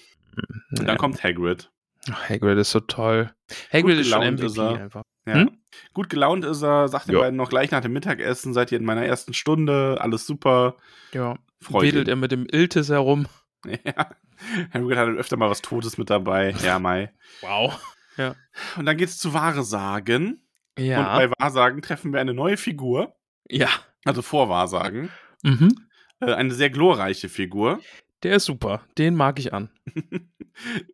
Und 0.71 0.79
Ja. 0.81 0.85
dann 0.85 0.99
kommt 0.99 1.23
Hagrid. 1.23 1.71
Hagrid 2.15 2.59
ist 2.59 2.71
so 2.71 2.81
toll. 2.81 3.31
Hagrid 3.73 3.99
ist 3.99 4.09
schon 4.09 4.23
MVP 4.35 4.47
ist 4.47 4.59
er. 4.59 4.81
einfach. 4.81 5.03
Ja. 5.27 5.35
Hm? 5.35 5.51
Gut 5.95 6.09
gelaunt 6.09 6.45
ist 6.45 6.63
er, 6.63 6.89
sagt 6.89 7.09
den 7.09 7.15
Ja. 7.15 7.21
beiden 7.21 7.37
noch 7.37 7.51
gleich 7.51 7.71
nach 7.71 7.81
dem 7.83 7.93
Mittagessen, 7.93 8.55
seid 8.55 8.73
ihr 8.73 8.79
in 8.79 8.85
meiner 8.85 9.05
ersten 9.05 9.35
Stunde, 9.35 9.99
alles 10.01 10.27
super. 10.27 10.77
Ja. 11.13 11.37
Freut 11.61 11.83
Wedelt 11.85 12.07
ihn. 12.09 12.13
er 12.13 12.17
mit 12.17 12.33
dem 12.33 12.47
Iltis 12.51 12.89
herum. 12.89 13.27
Ja. 13.85 14.11
Hagrid 14.73 14.97
hat 14.97 15.09
öfter 15.09 15.37
mal 15.37 15.51
was 15.51 15.63
Totes 15.63 15.99
mit 15.99 16.11
dabei. 16.11 16.55
Ja, 16.65 16.79
Mai. 16.79 17.13
Wow. 17.41 17.81
Und 18.77 18.87
dann 18.87 18.97
geht's 18.97 19.19
zu 19.19 19.35
Wahrsagen. 19.35 20.47
Ja. 20.79 21.01
Und 21.01 21.19
bei 21.19 21.31
Wahrsagen 21.41 21.83
treffen 21.83 22.13
wir 22.13 22.21
eine 22.21 22.35
neue 22.35 22.57
Figur. 22.57 23.17
ja. 23.49 23.69
Also 24.05 24.23
vor 24.23 24.49
Wahrsagen. 24.49 25.11
Mhm. 25.43 25.75
Äh, 26.21 26.33
eine 26.33 26.55
sehr 26.55 26.71
glorreiche 26.71 27.29
Figur. 27.29 27.81
Der 28.23 28.37
ist 28.37 28.47
super. 28.47 28.83
Den 28.97 29.15
mag 29.15 29.39
ich 29.39 29.53
an. 29.53 29.71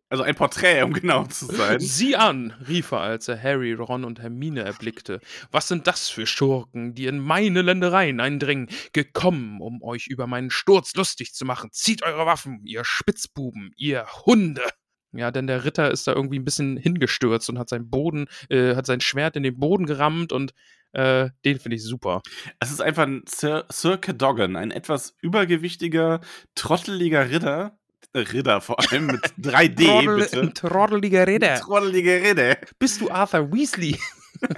Also 0.09 0.23
ein 0.23 0.35
Porträt, 0.35 0.83
um 0.83 0.93
genau 0.93 1.25
zu 1.25 1.47
sein. 1.47 1.79
Sieh 1.79 2.15
an, 2.15 2.53
rief 2.67 2.91
er, 2.91 3.01
als 3.01 3.27
er 3.27 3.41
Harry, 3.41 3.73
Ron 3.73 4.03
und 4.03 4.21
Hermine 4.21 4.61
erblickte. 4.61 5.19
Was 5.49 5.67
sind 5.67 5.87
das 5.87 6.07
für 6.07 6.27
Schurken, 6.27 6.93
die 6.93 7.07
in 7.07 7.17
meine 7.17 7.63
Ländereien 7.63 8.19
eindringen, 8.19 8.69
gekommen, 8.93 9.61
um 9.61 9.81
euch 9.81 10.05
über 10.05 10.27
meinen 10.27 10.51
Sturz 10.51 10.93
lustig 10.93 11.33
zu 11.33 11.45
machen? 11.45 11.71
Zieht 11.71 12.03
eure 12.03 12.27
Waffen, 12.27 12.61
ihr 12.63 12.85
Spitzbuben, 12.85 13.71
ihr 13.75 14.05
Hunde! 14.27 14.61
Ja, 15.11 15.31
denn 15.31 15.47
der 15.47 15.63
Ritter 15.65 15.89
ist 15.89 16.07
da 16.07 16.13
irgendwie 16.13 16.39
ein 16.39 16.45
bisschen 16.45 16.77
hingestürzt 16.77 17.49
und 17.49 17.57
hat 17.57 17.69
sein 17.69 17.89
Boden, 17.89 18.27
äh, 18.49 18.75
hat 18.75 18.85
sein 18.85 19.01
Schwert 19.01 19.35
in 19.35 19.43
den 19.43 19.57
Boden 19.57 19.85
gerammt 19.85 20.31
und 20.33 20.53
Äh, 20.95 21.31
den 21.43 21.59
finde 21.59 21.75
ich 21.75 21.83
super. 21.83 22.21
Es 22.61 22.71
ist 22.71 22.81
einfach 22.81 23.03
ein 23.03 23.23
Sir, 23.27 23.65
Sir 23.69 23.97
Cadogan, 23.97 24.55
ein 24.55 24.71
etwas 24.71 25.13
übergewichtiger, 25.21 26.21
trotteliger 26.55 27.29
Ritter. 27.29 27.77
Äh, 28.13 28.19
Ritter 28.19 28.61
vor 28.61 28.79
allem 28.79 29.07
mit 29.07 29.21
3D, 29.41 29.85
Troddel, 29.85 30.17
bitte. 30.19 30.39
ein 30.39 30.53
trotteliger 30.53 31.27
Ritter. 31.27 31.55
Trotteliger 31.55 32.21
Ritter. 32.21 32.57
Bist 32.79 33.01
du 33.01 33.11
Arthur 33.11 33.51
Weasley? 33.51 33.99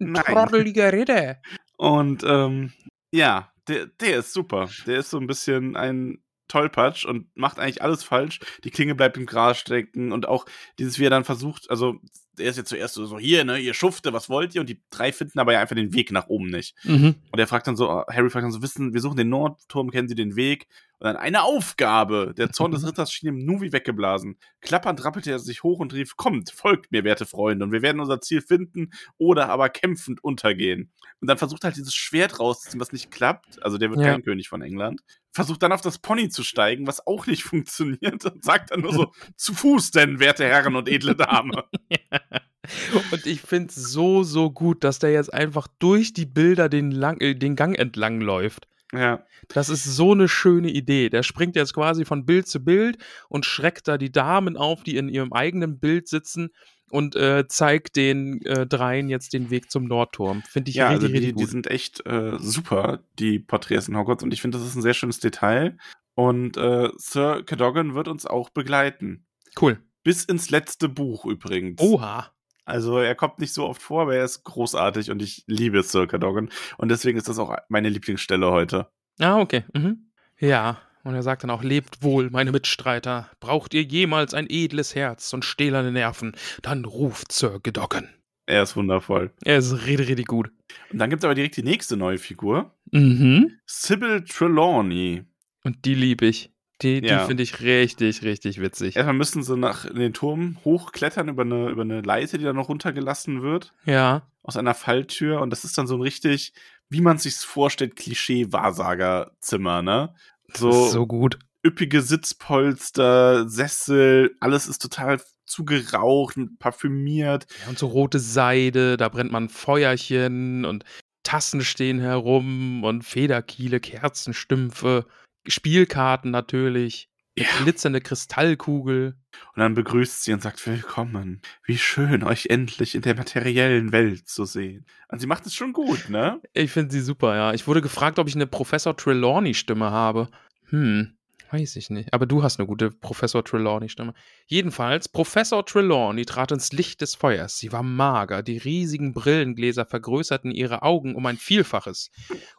ein 0.00 0.12
Nein. 0.12 0.24
trotteliger 0.24 0.92
Ritter. 0.92 1.36
Und 1.76 2.24
ähm, 2.26 2.72
ja, 3.12 3.52
der, 3.68 3.86
der 3.86 4.18
ist 4.18 4.32
super. 4.32 4.68
Der 4.86 4.98
ist 4.98 5.10
so 5.10 5.18
ein 5.18 5.28
bisschen 5.28 5.76
ein 5.76 6.18
Tollpatsch 6.48 7.04
und 7.04 7.28
macht 7.36 7.60
eigentlich 7.60 7.82
alles 7.82 8.02
falsch. 8.02 8.40
Die 8.64 8.70
Klinge 8.70 8.96
bleibt 8.96 9.16
im 9.16 9.26
Gras 9.26 9.58
stecken 9.58 10.10
und 10.10 10.26
auch 10.26 10.44
dieses, 10.80 10.98
wie 10.98 11.04
er 11.06 11.10
dann 11.10 11.24
versucht, 11.24 11.70
also 11.70 12.00
er 12.40 12.50
ist 12.50 12.56
jetzt 12.56 12.68
zuerst 12.68 12.94
so, 12.94 13.04
so 13.06 13.18
hier, 13.18 13.44
ne, 13.44 13.58
ihr 13.58 13.74
Schufte, 13.74 14.12
was 14.12 14.28
wollt 14.28 14.54
ihr? 14.54 14.60
Und 14.60 14.68
die 14.68 14.80
drei 14.90 15.12
finden 15.12 15.38
aber 15.38 15.52
ja 15.52 15.60
einfach 15.60 15.76
den 15.76 15.92
Weg 15.94 16.12
nach 16.12 16.28
oben 16.28 16.46
nicht. 16.46 16.74
Mhm. 16.84 17.16
Und 17.30 17.38
er 17.38 17.46
fragt 17.46 17.66
dann 17.66 17.76
so, 17.76 17.88
Harry 18.08 18.30
fragt 18.30 18.44
dann 18.44 18.52
so, 18.52 18.62
wissen, 18.62 18.92
wir 18.94 19.00
suchen 19.00 19.16
den 19.16 19.28
Nordturm, 19.28 19.90
kennen 19.90 20.08
Sie 20.08 20.14
den 20.14 20.36
Weg? 20.36 20.66
Und 21.00 21.06
dann 21.06 21.16
eine 21.16 21.42
Aufgabe. 21.44 22.34
Der 22.36 22.50
Zorn 22.50 22.72
des 22.72 22.84
Ritters 22.86 23.12
schien 23.12 23.28
ihm 23.28 23.44
nur 23.44 23.60
wie 23.60 23.72
weggeblasen. 23.72 24.36
Klappernd 24.60 25.04
rappelte 25.04 25.30
er 25.30 25.38
sich 25.38 25.62
hoch 25.62 25.78
und 25.78 25.94
rief, 25.94 26.16
kommt, 26.16 26.50
folgt 26.50 26.90
mir, 26.90 27.04
werte 27.04 27.26
Freunde, 27.26 27.64
und 27.64 27.72
wir 27.72 27.82
werden 27.82 28.00
unser 28.00 28.20
Ziel 28.20 28.40
finden 28.40 28.90
oder 29.16 29.48
aber 29.48 29.68
kämpfend 29.68 30.22
untergehen. 30.24 30.90
Und 31.20 31.28
dann 31.28 31.38
versucht 31.38 31.62
er 31.64 31.68
halt 31.68 31.76
dieses 31.76 31.94
Schwert 31.94 32.40
rauszuziehen, 32.40 32.80
was 32.80 32.92
nicht 32.92 33.10
klappt. 33.10 33.62
Also 33.62 33.78
der 33.78 33.90
wird 33.90 34.00
Ja. 34.00 34.12
kein 34.12 34.22
König 34.22 34.48
von 34.48 34.62
England. 34.62 35.00
Versucht 35.38 35.62
dann 35.62 35.70
auf 35.70 35.82
das 35.82 35.98
Pony 35.98 36.30
zu 36.30 36.42
steigen, 36.42 36.88
was 36.88 37.06
auch 37.06 37.28
nicht 37.28 37.44
funktioniert. 37.44 38.24
Und 38.24 38.44
sagt 38.44 38.72
dann 38.72 38.80
nur 38.80 38.92
so, 38.92 39.12
zu 39.36 39.54
Fuß 39.54 39.92
denn, 39.92 40.18
werte 40.18 40.44
Herren 40.44 40.74
und 40.74 40.88
edle 40.88 41.14
Dame. 41.14 41.62
Und 43.12 43.24
ich 43.24 43.40
finde 43.40 43.68
es 43.68 43.76
so, 43.76 44.24
so 44.24 44.50
gut, 44.50 44.82
dass 44.82 44.98
der 44.98 45.12
jetzt 45.12 45.32
einfach 45.32 45.68
durch 45.78 46.12
die 46.12 46.26
Bilder 46.26 46.68
den, 46.68 46.90
lang, 46.90 47.20
äh, 47.20 47.36
den 47.36 47.54
Gang 47.54 47.78
entlang 47.78 48.20
läuft. 48.20 48.66
ja. 48.92 49.24
Das 49.46 49.68
ist 49.68 49.84
so 49.84 50.12
eine 50.12 50.28
schöne 50.28 50.70
Idee. 50.70 51.08
Der 51.08 51.22
springt 51.22 51.54
jetzt 51.54 51.72
quasi 51.72 52.04
von 52.04 52.26
Bild 52.26 52.48
zu 52.48 52.62
Bild 52.62 52.98
und 53.28 53.46
schreckt 53.46 53.86
da 53.86 53.96
die 53.96 54.10
Damen 54.10 54.56
auf, 54.56 54.82
die 54.82 54.96
in 54.96 55.08
ihrem 55.08 55.32
eigenen 55.32 55.78
Bild 55.78 56.08
sitzen 56.08 56.50
und 56.90 57.16
äh, 57.16 57.46
zeigt 57.48 57.96
den 57.96 58.42
äh, 58.42 58.66
dreien 58.66 59.08
jetzt 59.08 59.32
den 59.32 59.50
Weg 59.50 59.70
zum 59.70 59.84
Nordturm. 59.84 60.42
Finde 60.42 60.70
ich 60.70 60.76
Ja, 60.76 60.88
richtig, 60.88 61.04
also 61.04 61.06
die, 61.08 61.12
richtig 61.18 61.36
die 61.36 61.42
gut. 61.42 61.50
sind 61.50 61.66
echt 61.68 62.06
äh, 62.06 62.32
super, 62.38 63.00
die 63.18 63.38
Porträts 63.38 63.88
in 63.88 63.96
Hogwarts. 63.96 64.22
Und 64.22 64.32
ich 64.32 64.40
finde, 64.42 64.58
das 64.58 64.66
ist 64.66 64.74
ein 64.76 64.82
sehr 64.82 64.94
schönes 64.94 65.20
Detail. 65.20 65.76
Und 66.14 66.56
äh, 66.56 66.88
Sir 66.96 67.42
Cadogan 67.44 67.94
wird 67.94 68.08
uns 68.08 68.26
auch 68.26 68.50
begleiten. 68.50 69.24
cool. 69.60 69.78
Bis 70.04 70.24
ins 70.24 70.50
letzte 70.50 70.88
Buch 70.88 71.26
übrigens. 71.26 71.80
Oha. 71.82 72.32
Also 72.64 72.98
er 72.98 73.14
kommt 73.14 73.38
nicht 73.38 73.52
so 73.54 73.66
oft 73.66 73.80
vor, 73.82 74.02
aber 74.02 74.16
er 74.16 74.24
ist 74.24 74.42
großartig 74.44 75.10
und 75.10 75.22
ich 75.22 75.44
liebe 75.46 75.82
Sir 75.82 76.06
Cadogan. 76.06 76.50
Und 76.76 76.88
deswegen 76.90 77.18
ist 77.18 77.28
das 77.28 77.38
auch 77.38 77.56
meine 77.68 77.88
Lieblingsstelle 77.88 78.50
heute. 78.50 78.88
Ah, 79.20 79.38
okay. 79.40 79.64
Mhm. 79.74 80.10
Ja. 80.38 80.78
Und 81.08 81.14
er 81.14 81.22
sagt 81.22 81.42
dann 81.42 81.48
auch, 81.50 81.62
lebt 81.62 82.02
wohl, 82.02 82.28
meine 82.28 82.52
Mitstreiter. 82.52 83.30
Braucht 83.40 83.72
ihr 83.72 83.82
jemals 83.82 84.34
ein 84.34 84.46
edles 84.50 84.94
Herz 84.94 85.32
und 85.32 85.42
stählerne 85.42 85.90
Nerven, 85.90 86.32
dann 86.60 86.84
ruft 86.84 87.32
Sir 87.32 87.60
Gedocken. 87.62 88.10
Er 88.44 88.62
ist 88.62 88.76
wundervoll. 88.76 89.30
Er 89.42 89.56
ist 89.56 89.86
richtig, 89.86 90.08
richtig 90.08 90.26
gut. 90.26 90.50
Und 90.92 90.98
dann 90.98 91.08
gibt 91.08 91.20
es 91.20 91.24
aber 91.24 91.34
direkt 91.34 91.56
die 91.56 91.62
nächste 91.62 91.96
neue 91.96 92.18
Figur. 92.18 92.74
Mhm. 92.92 93.52
Sybil 93.64 94.22
Trelawney. 94.24 95.24
Und 95.64 95.84
die 95.86 95.94
liebe 95.94 96.26
ich. 96.26 96.50
Die, 96.82 97.00
die 97.00 97.08
Ja. 97.08 97.24
finde 97.26 97.42
ich 97.42 97.60
richtig, 97.60 98.22
richtig 98.22 98.60
witzig. 98.60 98.94
Erstmal 98.94 99.14
müssen 99.14 99.42
sie 99.42 99.56
nach 99.56 99.86
in 99.86 99.96
den 99.98 100.12
Turm 100.12 100.58
hochklettern 100.64 101.28
über 101.28 101.42
eine, 101.42 101.70
über 101.70 101.82
eine 101.82 102.02
Leiter, 102.02 102.36
die 102.38 102.44
dann 102.44 102.56
noch 102.56 102.68
runtergelassen 102.68 103.40
wird. 103.42 103.72
Ja. 103.86 104.22
aus 104.42 104.56
einer 104.56 104.72
Falltür 104.74 105.40
und 105.42 105.50
das 105.50 105.64
ist 105.64 105.76
dann 105.76 105.86
so 105.86 105.94
ein 105.96 106.00
richtig, 106.00 106.54
wie 106.88 107.02
man 107.02 107.18
sich's 107.18 107.44
vorstellt, 107.44 107.96
Klischee-Wahrsagerzimmer, 107.96 109.82
ne? 109.82 110.14
So, 110.56 110.88
So, 110.88 111.06
gut. 111.06 111.38
üppige 111.64 112.02
Sitzpolster, 112.02 113.48
Sessel, 113.48 114.34
alles 114.40 114.66
ist 114.66 114.80
total 114.80 115.20
zugeraucht 115.46 116.36
und 116.36 116.58
parfümiert. 116.58 117.46
Ja, 117.62 117.68
und 117.68 117.78
so 117.78 117.86
rote 117.86 118.18
Seide, 118.18 118.96
da 118.96 119.08
brennt 119.08 119.32
man 119.32 119.48
Feuerchen 119.48 120.64
und 120.64 120.84
Tassen 121.22 121.62
stehen 121.62 122.00
herum 122.00 122.84
und 122.84 123.02
Federkiele, 123.02 123.80
Kerzenstümpfe, 123.80 125.06
Spielkarten 125.46 126.30
natürlich, 126.30 127.10
Ja. 127.42 127.48
glitzernde 127.62 128.00
Kristallkugel. 128.00 129.16
Und 129.54 129.60
dann 129.60 129.74
begrüßt 129.74 130.24
sie 130.24 130.32
und 130.32 130.42
sagt, 130.42 130.66
willkommen. 130.66 131.42
Wie 131.64 131.78
schön, 131.78 132.22
euch 132.24 132.46
endlich 132.46 132.94
in 132.94 133.02
der 133.02 133.14
materiellen 133.14 133.92
Welt 133.92 134.28
zu 134.28 134.44
sehen. 134.44 134.86
Und 135.08 135.20
sie 135.20 135.26
macht 135.26 135.46
es 135.46 135.54
schon 135.54 135.72
gut, 135.72 136.08
ne? 136.08 136.40
Ich 136.52 136.70
finde 136.70 136.92
sie 136.92 137.00
super, 137.00 137.36
ja. 137.36 137.52
Ich 137.52 137.66
wurde 137.66 137.82
gefragt, 137.82 138.18
ob 138.18 138.28
ich 138.28 138.34
eine 138.34 138.46
Professor 138.46 138.96
Trelawney-Stimme 138.96 139.90
habe. 139.90 140.28
Hm, 140.70 141.17
weiß 141.50 141.76
ich 141.76 141.90
nicht. 141.90 142.12
Aber 142.12 142.26
du 142.26 142.42
hast 142.42 142.58
eine 142.58 142.66
gute 142.66 142.90
Professor 142.90 143.44
Trelawney-Stimme. 143.44 144.14
Jedenfalls, 144.46 145.08
Professor 145.08 145.64
Trelawney 145.64 146.24
trat 146.24 146.52
ins 146.52 146.72
Licht 146.72 147.00
des 147.00 147.14
Feuers. 147.14 147.58
Sie 147.58 147.72
war 147.72 147.82
mager, 147.82 148.42
die 148.42 148.58
riesigen 148.58 149.12
Brillengläser 149.12 149.86
vergrößerten 149.86 150.50
ihre 150.50 150.82
Augen 150.82 151.14
um 151.14 151.26
ein 151.26 151.36
Vielfaches. 151.36 152.10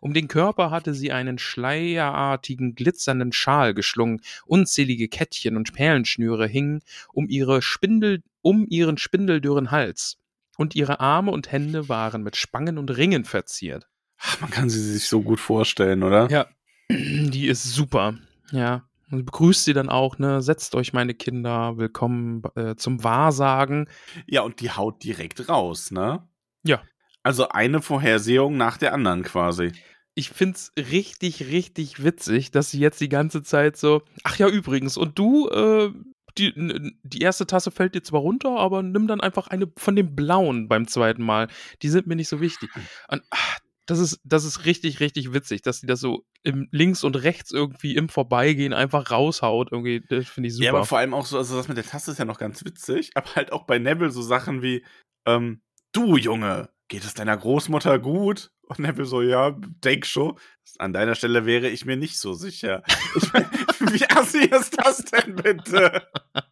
Um 0.02 0.14
den 0.14 0.28
Körper 0.28 0.72
hatte 0.72 0.94
sie 0.94 1.12
einen 1.12 1.38
schleierartigen, 1.38 2.76
glitzernden 2.76 3.32
Schal 3.32 3.74
geschlungen. 3.74 4.22
Unzählige 4.46 5.08
Kettchen 5.08 5.58
und 5.58 5.74
Perlenschnüre 5.74 6.48
hingen 6.48 6.82
um, 7.14 7.28
ihre 7.30 7.62
Spindel, 7.62 8.24
um 8.42 8.66
ihren 8.70 8.98
spindeldürren 8.98 9.72
Hals. 9.72 10.18
Und 10.58 10.76
ihre 10.76 11.00
Arme 11.00 11.32
und 11.32 11.52
Hände 11.52 11.88
waren 11.88 12.22
mit 12.22 12.36
Spangen 12.36 12.78
und 12.78 12.90
Ringen 12.90 13.24
verziert. 13.24 13.88
Ach, 14.20 14.42
man 14.42 14.50
kann 14.50 14.70
sie 14.70 14.82
sich 14.82 15.08
so 15.08 15.22
gut 15.22 15.40
vorstellen, 15.40 16.04
oder? 16.04 16.30
Ja, 16.30 16.48
die 16.90 17.48
ist 17.48 17.64
super. 17.64 18.18
Ja. 18.52 18.86
Und 19.12 19.26
begrüßt 19.26 19.66
sie 19.66 19.74
dann 19.74 19.90
auch, 19.90 20.20
ne? 20.20 20.42
Setzt 20.42 20.76
euch, 20.76 20.94
meine 20.94 21.16
Kinder, 21.16 21.78
willkommen 21.78 22.44
äh, 22.56 22.76
zum 22.76 23.04
Wahrsagen. 23.04 23.90
Ja, 24.28 24.42
und 24.42 24.62
die 24.62 24.70
haut 24.70 25.04
direkt 25.04 25.50
raus, 25.50 25.90
ne? 25.90 26.28
Ja. 26.64 26.84
Also 27.24 27.50
eine 27.50 27.82
Vorhersehung 27.82 28.56
nach 28.56 28.78
der 28.78 28.94
anderen 28.94 29.24
quasi. 29.24 29.72
Ich 30.14 30.30
find's 30.30 30.72
richtig, 30.78 31.48
richtig 31.48 32.04
witzig, 32.04 32.52
dass 32.52 32.70
sie 32.70 32.80
jetzt 32.80 33.02
die 33.02 33.10
ganze 33.10 33.42
Zeit 33.42 33.78
so. 33.78 34.04
Ach 34.24 34.38
ja, 34.38 34.48
übrigens, 34.48 34.96
und 34.96 35.18
du, 35.18 35.50
äh, 35.50 35.92
die, 36.38 36.94
die 37.04 37.22
erste 37.22 37.48
Tasse 37.48 37.72
fällt 37.72 37.96
dir 37.96 38.04
zwar 38.04 38.22
runter, 38.22 38.58
aber 38.58 38.84
nimm 38.84 39.08
dann 39.08 39.22
einfach 39.22 39.48
eine 39.48 39.72
von 39.76 39.96
den 39.96 40.16
blauen 40.16 40.68
beim 40.68 40.88
zweiten 40.88 41.24
Mal. 41.24 41.48
Die 41.82 41.90
sind 41.90 42.06
mir 42.06 42.16
nicht 42.16 42.30
so 42.30 42.42
wichtig. 42.42 42.70
Und 43.08 43.24
ach, 43.32 43.60
das 43.90 44.00
ist, 44.00 44.20
das 44.24 44.44
ist 44.44 44.66
richtig, 44.66 45.00
richtig 45.00 45.34
witzig, 45.34 45.64
dass 45.64 45.80
sie 45.80 45.88
das 45.88 46.00
so 46.00 46.26
im 46.44 46.68
links 46.72 47.04
und 47.04 47.16
rechts 47.16 47.52
irgendwie 47.52 47.96
im 47.96 48.08
Vorbeigehen 48.08 48.74
einfach 48.74 49.10
raushaut. 49.10 49.72
Irgendwie, 49.72 50.02
das 50.08 50.28
finde 50.28 50.48
ich 50.48 50.56
super. 50.56 50.66
Ja, 50.66 50.72
aber 50.72 50.86
vor 50.86 51.00
allem 51.00 51.14
auch 51.14 51.26
so, 51.26 51.38
also 51.38 51.58
das 51.58 51.68
mit 51.68 51.78
der 51.78 51.86
Tasse 51.86 52.12
ist 52.12 52.20
ja 52.20 52.26
noch 52.26 52.38
ganz 52.38 52.64
witzig, 52.64 53.12
aber 53.16 53.34
halt 53.36 53.52
auch 53.52 53.66
bei 53.66 53.80
Neville 53.80 54.12
so 54.12 54.22
Sachen 54.22 54.62
wie, 54.62 54.86
ähm, 55.26 55.62
du 55.92 56.18
Junge, 56.18 56.70
geht 56.88 57.04
es 57.04 57.16
deiner 57.16 57.36
Großmutter 57.36 57.98
gut? 57.98 58.52
Und 58.68 58.80
Neville 58.80 59.06
so, 59.06 59.24
ja, 59.24 59.52
denk 59.84 60.06
schon. 60.06 60.38
An 60.78 60.94
deiner 60.94 61.16
Stelle 61.16 61.48
wäre 61.48 61.70
ich 61.70 61.86
mir 61.86 61.98
nicht 61.98 62.20
so 62.20 62.34
sicher. 62.34 62.84
Ich 63.16 63.34
mein, 63.34 63.50
wie 63.92 64.08
assi 64.10 64.46
ist 64.46 64.78
das 64.78 65.04
denn 65.06 65.36
bitte? 65.36 66.08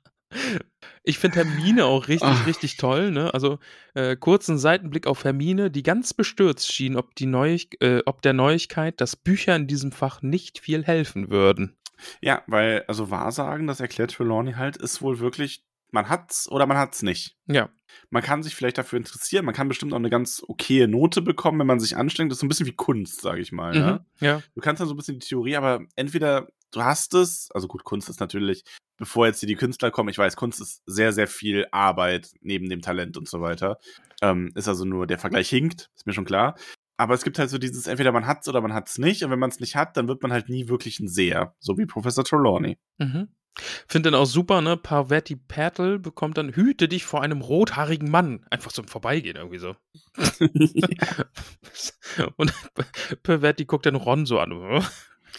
Ich 1.04 1.20
finde 1.20 1.38
Hermine 1.38 1.86
auch 1.86 2.08
richtig, 2.08 2.30
Ach. 2.30 2.46
richtig 2.48 2.78
toll. 2.78 3.12
Ne? 3.12 3.34
Also 3.34 3.60
äh, 3.94 4.16
kurzen 4.16 4.58
Seitenblick 4.58 5.08
auf 5.08 5.24
Hermine, 5.24 5.72
die 5.72 5.84
ganz 5.84 6.14
bestürzt 6.14 6.72
schien, 6.72 6.96
ob, 6.98 7.16
die 7.16 7.26
Neu 7.26 7.58
äh, 7.80 8.02
ob 8.06 8.22
der 8.22 8.34
Neuigkeit, 8.34 9.00
dass 9.00 9.16
Bücher 9.16 9.56
in 9.56 9.68
diesem 9.68 9.92
Fach 9.92 10.22
nicht 10.22 10.60
viel 10.60 10.84
helfen 10.84 11.30
würden. 11.30 11.78
Ja, 12.22 12.44
weil, 12.48 12.84
also 12.88 13.10
Wahrsagen, 13.10 13.68
das 13.68 13.80
erklärt 13.80 14.12
Trelawney 14.12 14.54
halt, 14.54 14.78
ist 14.78 15.02
wohl 15.02 15.20
wirklich, 15.20 15.64
man 15.92 16.10
hat's 16.10 16.50
oder 16.52 16.66
man 16.66 16.78
hat's 16.78 17.02
nicht. 17.02 17.38
Ja, 17.48 17.70
Man 18.10 18.22
kann 18.22 18.44
sich 18.44 18.56
vielleicht 18.56 18.78
dafür 18.78 18.98
interessieren, 18.98 19.46
man 19.46 19.56
kann 19.56 19.68
bestimmt 19.68 19.94
auch 19.94 19.98
eine 19.98 20.10
ganz 20.10 20.44
okaye 20.48 20.88
Note 20.88 21.22
bekommen, 21.22 21.60
wenn 21.60 21.68
man 21.68 21.80
sich 21.80 21.98
anstrengt. 21.98 22.32
Das 22.32 22.38
ist 22.38 22.42
so 22.42 22.46
ein 22.46 22.50
bisschen 22.50 22.68
wie 22.68 22.76
Kunst, 22.76 23.22
sage 23.22 23.42
ich 23.42 23.52
mal. 23.52 23.74
Ne? 23.74 24.06
mhm. 24.20 24.26
ja, 24.26 24.42
Du 24.54 24.62
kannst 24.62 24.82
dann 24.82 24.88
so 24.88 24.94
ein 24.94 24.98
bisschen 24.98 25.20
die 25.20 25.28
Theorie, 25.28 25.56
aber 25.56 25.86
entweder 25.96 26.48
du 26.72 26.84
hast 26.84 27.14
es, 27.14 27.50
also 27.54 27.68
gut, 27.68 27.84
Kunst 27.84 28.10
ist 28.10 28.20
natürlich, 28.20 28.64
bevor 28.98 29.28
jetzt 29.28 29.40
hier 29.40 29.48
die 29.48 29.56
Künstler 29.56 29.92
kommen, 29.92 30.10
ich 30.10 30.18
weiß, 30.18 30.36
Kunst 30.36 30.62
ist 30.62 30.82
sehr, 30.86 31.14
sehr 31.14 31.28
viel 31.28 31.68
Arbeit 31.72 32.32
neben 32.42 32.70
dem 32.70 32.82
Talent 32.82 33.18
und 33.18 33.28
so 33.28 33.42
weiter. 33.42 33.80
Ähm, 34.22 34.52
ist 34.56 34.68
also 34.68 34.86
nur, 34.86 35.08
der 35.08 35.20
Vergleich 35.20 35.50
hinkt, 35.50 35.90
ist 35.96 36.06
mir 36.06 36.14
schon 36.14 36.26
klar. 36.26 36.56
Aber 36.98 37.14
es 37.14 37.24
gibt 37.24 37.38
halt 37.38 37.50
so 37.50 37.60
dieses, 37.60 37.86
entweder 37.86 38.12
man 38.12 38.26
hat's 38.26 38.50
oder 38.50 38.60
man 38.62 38.74
hat's 38.74 38.98
nicht. 38.98 39.24
Und 39.24 39.30
wenn 39.30 39.40
man 39.40 39.52
es 39.52 39.60
nicht 39.60 39.76
hat, 39.76 39.96
dann 39.98 40.08
wird 40.08 40.24
man 40.24 40.34
halt 40.34 40.50
nie 40.50 40.68
wirklich 40.68 41.00
ein 41.00 41.08
Seher. 41.08 41.56
So 41.60 41.78
wie 41.78 41.86
Professor 41.86 42.24
Trelawney. 42.24 42.80
Mhm. 42.98 43.28
Finde 43.88 44.12
dann 44.12 44.20
auch 44.20 44.26
super, 44.26 44.62
ne? 44.62 44.78
Parvati 44.78 45.36
Patel 45.36 46.00
bekommt 46.00 46.38
dann 46.38 46.54
Hüte 46.54 46.88
dich 46.88 47.06
vor 47.06 47.22
einem 47.22 47.42
rothaarigen 47.42 48.10
Mann. 48.10 48.46
Einfach 48.50 48.72
zum 48.72 48.88
Vorbeigehen 48.88 49.36
irgendwie 49.36 49.60
so. 49.60 49.76
Und 52.38 52.54
Parvati 53.24 53.66
guckt 53.66 53.86
dann 53.86 53.96
Ron 53.96 54.26
so 54.26 54.40
an. 54.40 54.84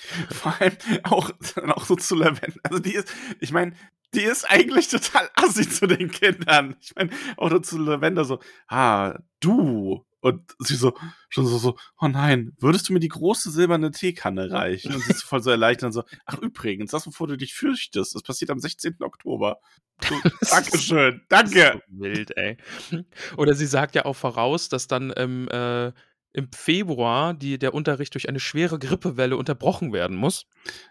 Vor 0.31 0.61
allem 0.61 0.77
auch, 1.05 1.31
auch 1.69 1.85
so 1.85 1.97
zu 1.97 2.15
Lavender. 2.17 2.61
Also 2.65 2.79
die 2.79 2.95
ist, 2.95 3.13
ich 3.41 3.53
meine, 3.53 3.73
die 4.15 4.23
ist 4.23 4.45
eigentlich 4.45 4.89
total 4.89 5.29
assi 5.35 5.69
zu 5.69 5.87
den 5.87 6.11
Kindern. 6.11 6.77
Ich 6.81 6.95
meine, 6.97 7.11
auch 7.37 7.51
nur 7.51 7.63
zu 7.63 7.79
Lavender 7.79 8.25
so, 8.25 8.41
ah, 8.69 9.19
du 9.41 10.05
Und 10.21 10.55
sie 10.59 10.75
so, 10.75 10.95
schon 11.29 11.47
so, 11.47 11.59
so, 11.59 11.77
oh 12.01 12.09
nein, 12.09 12.53
würdest 12.59 12.89
du 12.89 12.93
mir 12.93 12.99
die 13.01 13.09
große 13.09 13.51
silberne 13.51 13.93
Teekanne 13.93 14.51
reichen? 14.51 14.95
Und 14.95 15.03
sie 15.03 15.13
ist 15.13 15.23
voll 15.23 15.43
so 15.43 15.51
erleichtert 15.51 15.89
und 15.89 15.93
so, 15.93 16.03
ach 16.27 16.39
übrigens, 16.39 16.91
das, 16.91 17.07
wovor 17.07 17.29
du 17.29 17.37
dich 17.37 17.55
fürchtest, 17.55 18.15
das 18.15 18.23
passiert 18.23 18.51
am 18.51 18.59
16. 18.59 18.97
Oktober. 19.01 19.59
So, 20.03 20.15
Dankeschön, 20.51 21.23
danke. 21.29 21.83
So 21.89 22.01
wild, 22.01 22.37
ey. 22.37 22.57
Oder 23.37 23.55
sie 23.55 23.67
sagt 23.67 23.95
ja 23.95 24.07
auch 24.07 24.17
voraus, 24.17 24.69
dass 24.69 24.89
dann 24.89 25.11
im, 25.11 25.49
äh, 25.49 25.93
im 26.39 26.51
Februar 26.53 27.35
die, 27.35 27.59
der 27.59 27.75
Unterricht 27.75 28.15
durch 28.15 28.29
eine 28.29 28.41
schwere 28.41 28.79
Grippewelle 28.79 29.37
unterbrochen 29.37 29.93
werden 29.93 30.17
muss. 30.17 30.47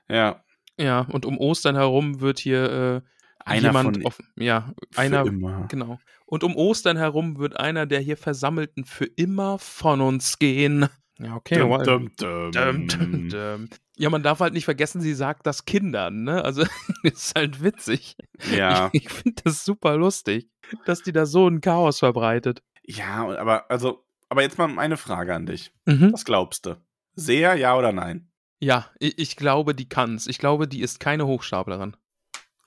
Ja. 0.09 0.43
Ja, 0.79 1.01
und 1.11 1.25
um 1.25 1.39
Ostern 1.39 1.75
herum 1.75 2.21
wird 2.21 2.37
hier 2.37 3.03
äh, 3.03 3.09
Einer 3.43 3.61
jemand 3.69 3.97
von- 3.97 4.05
auf, 4.05 4.19
ja, 4.35 4.73
Für 4.91 4.99
einer, 5.01 5.25
immer. 5.25 5.65
genau. 5.69 5.97
Und 6.27 6.43
um 6.43 6.55
Ostern 6.55 6.97
herum 6.97 7.39
wird 7.39 7.59
einer 7.59 7.85
der 7.87 7.99
hier 8.01 8.17
Versammelten 8.17 8.83
für 8.85 9.05
immer 9.05 9.57
von 9.57 10.01
uns 10.01 10.37
gehen. 10.37 10.87
Ja, 11.19 11.35
okay. 11.35 11.57
Dum, 11.57 11.81
dum, 11.83 12.11
dum. 12.15 12.51
Dum, 12.51 12.87
dum, 12.87 13.29
dum. 13.29 13.67
Ja, 13.97 14.11
man 14.11 14.21
darf 14.21 14.39
halt 14.39 14.53
nicht 14.53 14.65
vergessen, 14.65 15.01
sie 15.01 15.15
sagt 15.15 15.47
das 15.47 15.65
Kindern, 15.65 16.23
ne? 16.25 16.43
Also 16.45 16.63
ist 17.03 17.33
halt 17.35 17.63
witzig. 17.63 18.15
Ja. 18.55 18.89
Ich, 18.91 19.05
ich 19.05 19.09
finde 19.11 19.41
das 19.45 19.65
super 19.65 19.97
lustig, 19.97 20.47
dass 20.85 21.01
die 21.01 21.11
da 21.13 21.25
so 21.25 21.47
ein 21.47 21.61
Chaos 21.61 21.97
verbreitet. 21.99 22.61
Ja, 22.85 23.27
aber, 23.35 23.71
also, 23.71 24.05
aber 24.29 24.41
jetzt 24.41 24.57
mal 24.57 24.77
eine 24.79 24.97
Frage 24.97 25.33
an 25.33 25.45
dich. 25.45 25.71
Mhm. 25.85 26.13
Was 26.13 26.25
glaubst 26.25 26.65
du? 26.65 26.75
Sehr, 27.15 27.55
ja 27.55 27.75
oder 27.77 27.91
nein? 27.91 28.31
Ja, 28.59 28.89
ich, 28.99 29.17
ich 29.17 29.35
glaube, 29.35 29.75
die 29.75 29.89
kann's. 29.89 30.27
Ich 30.27 30.39
glaube, 30.39 30.67
die 30.67 30.81
ist 30.81 30.99
keine 30.99 31.25
Hochstaplerin. 31.25 31.95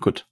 Gut. 0.01 0.27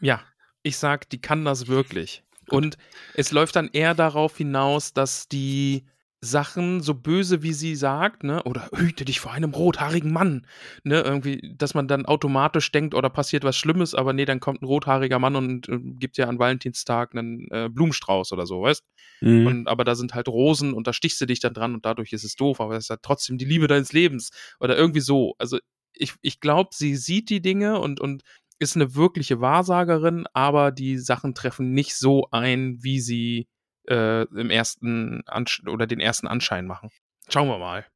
Ja, 0.00 0.20
ich 0.62 0.76
sag, 0.76 1.08
die 1.10 1.20
kann 1.20 1.44
das 1.44 1.68
wirklich. 1.68 2.22
Und 2.48 2.76
es 3.14 3.32
läuft 3.32 3.56
dann 3.56 3.70
eher 3.72 3.94
darauf 3.94 4.36
hinaus, 4.36 4.92
dass 4.92 5.28
die 5.28 5.86
Sachen, 6.20 6.80
so 6.80 6.94
böse 6.94 7.42
wie 7.42 7.52
sie 7.52 7.76
sagt, 7.76 8.24
ne, 8.24 8.42
oder 8.44 8.68
hüte 8.74 9.04
dich 9.04 9.20
vor 9.20 9.32
einem 9.32 9.52
rothaarigen 9.52 10.12
Mann, 10.12 10.46
ne, 10.82 11.00
irgendwie, 11.02 11.54
dass 11.56 11.74
man 11.74 11.88
dann 11.88 12.06
automatisch 12.06 12.72
denkt, 12.72 12.94
oder 12.94 13.10
passiert 13.10 13.44
was 13.44 13.56
Schlimmes, 13.56 13.94
aber 13.94 14.12
nee, 14.12 14.24
dann 14.24 14.40
kommt 14.40 14.62
ein 14.62 14.66
rothaariger 14.66 15.18
Mann 15.18 15.36
und 15.36 15.68
äh, 15.68 15.78
gibt 15.78 16.16
ja 16.16 16.26
an 16.26 16.38
Valentinstag 16.38 17.14
einen 17.14 17.48
äh, 17.50 17.68
Blumenstrauß 17.70 18.32
oder 18.32 18.46
so, 18.46 18.62
weißt? 18.62 18.82
Mhm. 19.20 19.46
Und, 19.46 19.68
aber 19.68 19.84
da 19.84 19.94
sind 19.94 20.14
halt 20.14 20.28
Rosen 20.28 20.72
und 20.72 20.86
da 20.86 20.92
stichst 20.92 21.20
du 21.20 21.26
dich 21.26 21.40
dann 21.40 21.54
dran 21.54 21.74
und 21.74 21.84
dadurch 21.84 22.12
ist 22.12 22.24
es 22.24 22.34
doof, 22.34 22.60
aber 22.60 22.76
es 22.76 22.84
ist 22.84 22.90
halt 22.90 23.02
trotzdem 23.02 23.38
die 23.38 23.44
Liebe 23.44 23.66
deines 23.66 23.92
Lebens 23.92 24.30
oder 24.58 24.76
irgendwie 24.76 25.00
so. 25.00 25.34
Also 25.38 25.58
ich, 25.92 26.14
ich 26.22 26.40
glaube, 26.40 26.70
sie 26.72 26.96
sieht 26.96 27.30
die 27.30 27.40
Dinge 27.40 27.78
und, 27.78 28.00
und 28.00 28.22
ist 28.58 28.76
eine 28.76 28.94
wirkliche 28.94 29.40
Wahrsagerin, 29.40 30.26
aber 30.32 30.72
die 30.72 30.98
Sachen 30.98 31.34
treffen 31.34 31.72
nicht 31.72 31.94
so 31.94 32.28
ein, 32.30 32.78
wie 32.82 33.00
sie 33.00 33.48
äh, 33.88 34.22
im 34.22 34.50
ersten 34.50 35.22
Ansch 35.26 35.62
oder 35.66 35.86
den 35.86 36.00
ersten 36.00 36.26
Anschein 36.26 36.66
machen. 36.66 36.90
Schauen 37.28 37.48
wir 37.48 37.58
mal. 37.58 37.86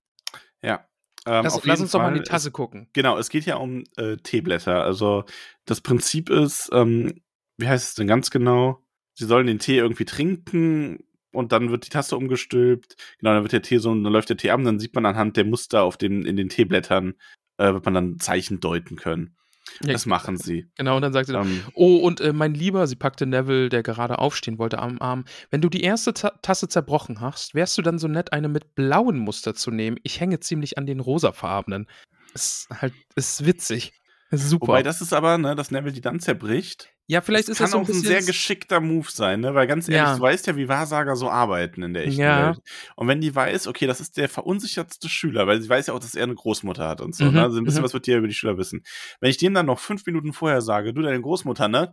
Ja. 0.62 0.86
Ähm, 1.26 1.44
Lass, 1.44 1.64
lass 1.64 1.80
uns 1.80 1.90
doch 1.92 2.00
mal 2.00 2.08
in 2.08 2.22
die 2.22 2.28
Tasse 2.28 2.48
ist- 2.48 2.54
gucken. 2.54 2.88
Genau, 2.94 3.18
es 3.18 3.28
geht 3.28 3.44
ja 3.44 3.56
um 3.56 3.84
äh, 3.96 4.16
Teeblätter. 4.16 4.82
Also 4.82 5.24
das 5.66 5.80
Prinzip 5.82 6.30
ist, 6.30 6.70
ähm, 6.72 7.20
wie 7.58 7.68
heißt 7.68 7.88
es 7.90 7.94
denn 7.94 8.06
ganz 8.06 8.30
genau? 8.30 8.82
Sie 9.14 9.26
sollen 9.26 9.46
den 9.46 9.58
Tee 9.58 9.76
irgendwie 9.76 10.06
trinken 10.06 11.04
und 11.32 11.52
dann 11.52 11.70
wird 11.70 11.84
die 11.84 11.90
Tasse 11.90 12.16
umgestülpt. 12.16 12.96
Genau, 13.18 13.34
dann 13.34 13.42
wird 13.42 13.52
der 13.52 13.62
Tee 13.62 13.76
so, 13.78 13.90
dann 13.90 14.02
läuft 14.12 14.30
der 14.30 14.38
Tee 14.38 14.50
ab 14.50 14.58
und 14.58 14.64
dann 14.64 14.78
sieht 14.80 14.94
man 14.94 15.04
anhand 15.04 15.36
der 15.36 15.44
Muster 15.44 15.82
auf 15.82 15.98
den, 15.98 16.24
in 16.24 16.36
den 16.36 16.48
Teeblättern, 16.48 17.14
äh, 17.58 17.72
wird 17.74 17.84
man 17.84 17.94
dann 17.94 18.18
Zeichen 18.18 18.60
deuten 18.60 18.96
können. 18.96 19.36
Ja, 19.82 19.92
Das 19.92 20.06
machen 20.06 20.36
sie. 20.36 20.66
Genau, 20.76 20.96
und 20.96 21.02
dann 21.02 21.12
sagt 21.12 21.26
sie 21.26 21.32
dann, 21.32 21.46
Ähm, 21.46 21.62
Oh, 21.74 21.96
und 21.98 22.20
äh, 22.20 22.32
mein 22.32 22.54
Lieber, 22.54 22.86
sie 22.86 22.96
packte 22.96 23.26
Neville, 23.26 23.68
der 23.68 23.82
gerade 23.82 24.18
aufstehen 24.18 24.58
wollte, 24.58 24.78
am 24.78 25.00
Arm. 25.00 25.24
Wenn 25.50 25.60
du 25.60 25.68
die 25.68 25.82
erste 25.82 26.12
Ta 26.12 26.30
Tasse 26.42 26.68
zerbrochen 26.68 27.20
hast, 27.20 27.54
wärst 27.54 27.76
du 27.78 27.82
dann 27.82 27.98
so 27.98 28.08
nett, 28.08 28.32
eine 28.32 28.48
mit 28.48 28.74
blauen 28.74 29.18
Muster 29.18 29.54
zu 29.54 29.70
nehmen. 29.70 29.96
Ich 30.02 30.20
hänge 30.20 30.40
ziemlich 30.40 30.78
an 30.78 30.86
den 30.86 31.00
rosafarbenen. 31.00 31.86
Ist 32.34 32.68
halt, 32.70 32.94
ist 33.16 33.44
witzig. 33.46 33.92
Ist 34.30 34.48
super. 34.48 34.68
wobei 34.68 34.82
das 34.82 35.00
ist 35.00 35.12
aber, 35.12 35.38
ne, 35.38 35.54
dass 35.56 35.70
Neville 35.70 35.92
die 35.92 36.00
dann 36.00 36.20
zerbricht. 36.20 36.90
Ja, 37.10 37.20
vielleicht 37.22 37.48
das 37.48 37.54
ist 37.54 37.58
kann 37.58 37.64
das 37.64 37.70
so 37.72 37.78
ein 37.78 37.84
auch 37.84 37.88
ein 37.88 37.92
bisschen. 37.92 38.06
sehr 38.06 38.22
geschickter 38.22 38.80
Move 38.80 39.08
sein, 39.10 39.40
ne? 39.40 39.52
Weil 39.54 39.66
ganz 39.66 39.88
ehrlich, 39.88 40.00
Ja. 40.00 40.14
du 40.16 40.22
weißt 40.22 40.46
ja, 40.46 40.56
wie 40.56 40.68
Wahrsager 40.68 41.16
so 41.16 41.28
arbeiten 41.28 41.82
in 41.82 41.92
der 41.92 42.06
echten 42.06 42.20
Ja. 42.20 42.46
Welt. 42.50 42.60
Und 42.94 43.08
wenn 43.08 43.20
die 43.20 43.34
weiß, 43.34 43.66
okay, 43.66 43.86
das 43.88 44.00
ist 44.00 44.16
der 44.16 44.28
verunsichertste 44.28 45.08
Schüler, 45.08 45.46
weil 45.48 45.60
sie 45.60 45.68
weiß 45.68 45.88
ja 45.88 45.94
auch, 45.94 45.98
dass 45.98 46.14
er 46.14 46.22
eine 46.24 46.34
Großmutter 46.36 46.86
hat 46.86 47.00
und 47.00 47.16
so, 47.16 47.24
Mhm, 47.24 47.32
ne? 47.32 47.42
Also 47.42 47.58
ein 47.58 47.64
bisschen 47.64 47.80
mhm. 47.80 47.84
was 47.86 47.94
wird 47.94 48.06
ja 48.06 48.16
über 48.16 48.28
die 48.28 48.34
Schüler 48.34 48.56
wissen. 48.58 48.82
Wenn 49.20 49.30
ich 49.30 49.38
dem 49.38 49.54
dann 49.54 49.66
noch 49.66 49.80
fünf 49.80 50.06
Minuten 50.06 50.32
vorher 50.32 50.60
sage, 50.62 50.94
du 50.94 51.02
deine 51.02 51.20
Großmutter, 51.20 51.66
ne? 51.68 51.90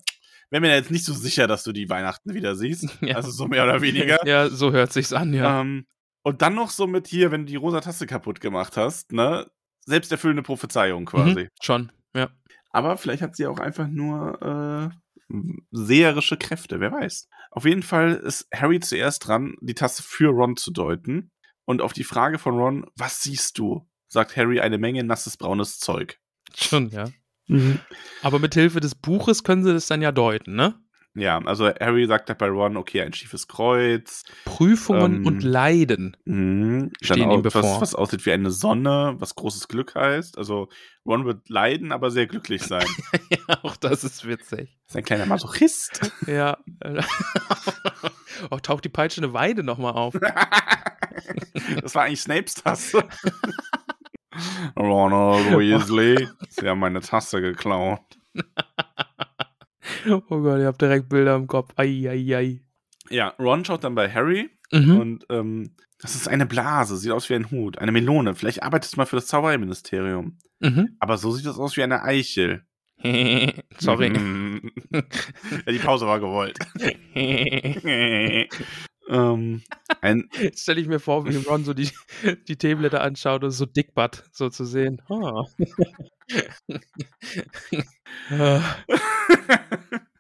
Wäre 0.52 0.62
mir 0.62 0.74
jetzt 0.76 0.92
nicht 0.92 1.04
so 1.04 1.14
sicher, 1.14 1.48
dass 1.48 1.64
du 1.64 1.72
die 1.74 1.90
Weihnachten 1.90 2.34
wieder 2.36 2.56
siehst. 2.56 2.86
Ja. 3.02 3.16
Also 3.16 3.32
so 3.32 3.48
mehr 3.48 3.64
oder 3.64 3.82
weniger. 3.82 4.20
ja, 4.28 4.50
so 4.50 4.72
hört 4.72 4.94
sich's 4.94 5.14
an, 5.14 5.34
ja. 5.34 5.62
Ähm, 5.62 5.86
und 6.24 6.42
dann 6.42 6.54
noch 6.56 6.70
so 6.70 6.86
mit 6.88 7.08
hier, 7.08 7.32
wenn 7.32 7.42
du 7.46 7.52
die 7.52 7.56
rosa 7.58 7.82
Tasse 7.82 8.06
kaputt 8.06 8.40
gemacht 8.40 8.78
hast, 8.78 9.12
ne? 9.14 9.48
Selbsterfüllende 9.86 10.44
Prophezeiung 10.44 11.06
quasi. 11.06 11.44
Mhm, 11.46 11.50
schon, 11.62 11.92
ja. 12.16 12.30
Aber 12.70 12.98
vielleicht 12.98 13.22
hat 13.24 13.36
sie 13.36 13.48
auch 13.48 13.60
einfach 13.60 13.88
nur 13.88 14.92
äh, 14.92 14.96
seherische 15.72 16.38
Kräfte, 16.38 16.80
wer 16.80 16.92
weiß. 16.92 17.28
Auf 17.52 17.66
jeden 17.66 17.84
Fall 17.84 18.14
ist 18.14 18.48
Harry 18.54 18.80
zuerst 18.80 19.28
dran, 19.28 19.56
die 19.62 19.74
Tasse 19.74 20.04
für 20.04 20.30
Ron 20.30 20.58
zu 20.58 20.72
deuten. 20.72 21.32
Und 21.66 21.82
auf 21.82 21.94
die 21.94 22.06
Frage 22.06 22.40
von 22.40 22.56
Ron, 22.58 22.86
was 22.96 23.24
siehst 23.24 23.58
du? 23.58 23.88
sagt 24.08 24.38
Harry 24.38 24.62
eine 24.62 24.78
Menge 24.78 25.04
nasses 25.04 25.36
braunes 25.38 25.80
Zeug. 25.80 26.20
Schon, 26.56 26.90
ja. 26.90 27.10
Aber 28.22 28.40
mit 28.40 28.54
Hilfe 28.54 28.80
des 28.80 28.96
Buches 28.96 29.44
können 29.44 29.64
sie 29.64 29.74
das 29.74 29.88
dann 29.88 30.02
ja 30.02 30.12
deuten, 30.12 30.56
ne? 30.56 30.80
Ja, 31.18 31.40
also 31.40 31.66
Harry 31.68 32.06
sagt 32.06 32.30
halt 32.30 32.38
bei 32.38 32.48
Ron, 32.48 32.78
okay, 32.78 33.02
ein 33.02 33.12
schiefes 33.12 33.48
Kreuz. 33.48 34.24
Prüfungen 34.46 35.16
Ähm, 35.18 35.26
und 35.26 35.44
Leiden. 35.44 36.16
Mhm. 36.26 36.92
Stehen 37.02 37.24
ihm 37.24 37.40
auch 37.40 37.42
bevor. 37.42 37.64
was, 37.64 37.82
was 37.82 37.96
aussieht 37.96 38.24
wie 38.28 38.32
eine 38.32 38.52
Sonne, 38.52 39.16
was 39.18 39.34
großes 39.34 39.68
Glück 39.68 39.96
heißt. 39.96 40.38
Also 40.38 40.70
Ron 41.08 41.26
wird 41.26 41.50
leiden, 41.50 41.92
aber 41.92 42.12
sehr 42.12 42.28
glücklich 42.28 42.62
sein. 42.62 42.86
ja, 43.30 43.60
auch 43.64 43.76
das 43.78 44.04
ist 44.04 44.28
witzig. 44.28 44.78
ist 44.88 44.96
ein 44.96 45.04
kleiner 45.04 45.26
Masochist. 45.26 46.12
Ja. 46.28 46.58
oh, 48.52 48.58
taucht 48.58 48.84
die 48.86 48.90
peitschende 48.90 49.34
Weide 49.34 49.64
nochmal 49.64 49.94
auf. 49.94 50.14
das 51.82 51.96
war 51.96 52.04
eigentlich 52.04 52.22
Snapes 52.22 52.56
Tasse. 52.56 53.04
Ronald 54.78 55.58
Weasley, 55.58 56.28
sie 56.50 56.68
haben 56.68 56.80
meine 56.80 57.00
Tasse 57.02 57.42
geklaut. 57.42 58.02
Oh 60.30 60.42
Gott, 60.42 60.60
ihr 60.60 60.66
habt 60.68 60.82
direkt 60.82 61.10
Bilder 61.10 61.36
im 61.36 61.48
Kopf. 61.48 61.74
Ei, 61.78 62.08
ei, 62.10 62.36
ei. 62.36 62.62
Ja, 63.10 63.30
Ron 63.40 63.64
schaut 63.66 63.84
dann 63.84 63.96
bei 63.96 64.10
Harry 64.12 64.50
Mhm. 64.74 64.98
und 65.00 65.26
ähm, 65.30 65.76
das 66.00 66.14
ist 66.16 66.28
eine 66.28 66.46
Blase, 66.46 66.98
sieht 66.98 67.12
aus 67.12 67.30
wie 67.30 67.36
ein 67.36 67.50
Hut, 67.52 67.78
eine 67.80 67.94
Melone. 67.94 68.36
Vielleicht 68.36 68.64
arbeitest 68.64 68.94
du 68.94 68.98
mal 68.98 69.06
für 69.06 69.16
das 69.16 69.28
Zaubereiministerium. 69.28 70.38
Mhm. 70.60 70.90
Aber 71.00 71.18
so 71.18 71.32
sieht 71.32 71.46
das 71.46 71.58
aus 71.58 71.78
wie 71.78 71.84
eine 71.84 72.04
Eichel. 72.04 72.66
Sorry. 73.80 74.12
Ja, 74.92 75.72
die 75.72 75.80
Pause 75.80 76.06
war 76.08 76.20
gewollt. 76.20 76.58
Ähm, 79.08 79.64
stelle 80.56 80.82
ich 80.82 80.88
mir 80.88 81.00
vor, 81.00 81.26
wie 81.28 81.36
Ron 81.36 81.64
so 81.64 81.74
die, 81.74 81.90
die 82.48 82.58
Teeblätter 82.58 83.02
anschaut 83.02 83.44
und 83.44 83.52
so 83.52 83.66
Dickbutt 83.66 84.24
so 84.32 84.50
zu 84.50 84.66
sehen. 84.66 85.02
Ah. 85.10 85.44
Ah. 88.30 88.62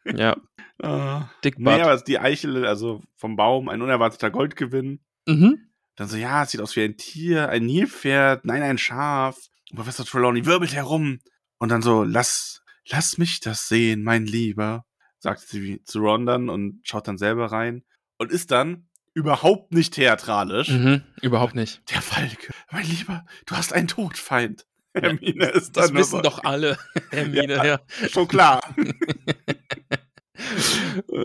ja, 0.06 0.38
äh, 0.80 1.21
Dickbutt. 1.43 1.65
nee, 1.65 1.82
aber 1.82 1.97
die 1.97 2.19
Eichel, 2.19 2.65
also 2.65 3.02
vom 3.15 3.36
Baum, 3.36 3.69
ein 3.69 3.82
unerwarteter 3.82 4.30
Goldgewinn. 4.30 5.00
mhm. 5.26 5.67
Dann 5.95 6.08
so, 6.08 6.15
ja, 6.15 6.43
es 6.43 6.52
sieht 6.52 6.62
aus 6.62 6.76
wie 6.76 6.84
ein 6.84 6.95
Tier, 6.95 7.50
ein 7.50 7.65
Nilpferd, 7.65 8.45
nein, 8.45 8.62
ein 8.62 8.78
Schaf. 8.78 9.38
Und 9.71 9.78
Professor 9.78 10.06
Trelawney 10.06 10.45
wirbelt 10.45 10.73
herum. 10.73 11.19
Und 11.58 11.69
dann 11.69 11.82
so, 11.82 12.04
lass, 12.04 12.62
lass 12.88 13.17
mich 13.17 13.39
das 13.39 13.67
sehen, 13.67 14.04
mein 14.04 14.26
Lieber, 14.26 14.86
sagt 15.17 15.41
sie 15.41 15.82
zu 15.84 16.00
Ron 16.00 16.28
dann 16.28 16.50
und 16.50 16.82
schaut 16.84 17.08
dann 17.08 17.17
selber 17.17 17.52
rein. 17.52 17.84
Und 18.18 18.32
ist 18.32 18.52
dann 18.52 18.88
überhaupt 19.14 19.74
nicht 19.74 19.94
theatralisch. 19.94 20.70
Mhm. 20.70 21.04
Überhaupt 21.22 21.56
nicht. 21.56 21.82
Der 21.92 22.02
Falke, 22.02 22.54
mein 22.72 22.86
Lieber, 22.86 23.26
du 23.46 23.56
hast 23.56 23.74
einen 23.74 23.88
Todfeind. 23.88 24.66
Hermine 24.94 25.46
ist 25.50 25.76
Das 25.78 25.86
dann 25.88 25.94
nur 25.94 26.04
wissen 26.04 26.22
doch 26.22 26.44
alle, 26.44 26.78
Hermine. 27.12 27.66
Ja. 27.66 27.80
Schon 28.10 28.28
klar. 28.28 28.62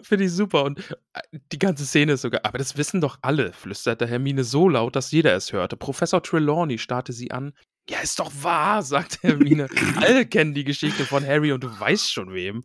Finde 0.03 0.25
ich 0.25 0.33
super. 0.33 0.65
Und 0.65 0.79
äh, 1.13 1.21
die 1.53 1.59
ganze 1.59 1.85
Szene 1.85 2.13
ist 2.13 2.23
sogar, 2.23 2.45
aber 2.45 2.59
das 2.59 2.77
wissen 2.77 3.01
doch 3.01 3.19
alle, 3.23 3.53
flüsterte 3.53 4.07
Hermine 4.07 4.45
so 4.45 4.69
laut, 4.69 4.97
dass 4.97 5.11
jeder 5.11 5.35
es 5.35 5.53
hörte. 5.53 5.77
Professor 5.77 6.23
Trelawney 6.23 6.79
starrte 6.79 7.13
sie 7.13 7.31
an. 7.31 7.53
Ja, 7.89 8.01
ist 8.01 8.19
doch 8.19 8.33
wahr, 8.43 8.83
sagte 8.83 9.19
Hermine. 9.23 9.69
alle 9.97 10.25
kennen 10.27 10.55
die 10.55 10.65
Geschichte 10.65 11.05
von 11.05 11.27
Harry 11.27 11.53
und 11.53 11.63
du 11.65 11.81
weißt 11.81 12.11
schon 12.13 12.33
wem. 12.33 12.65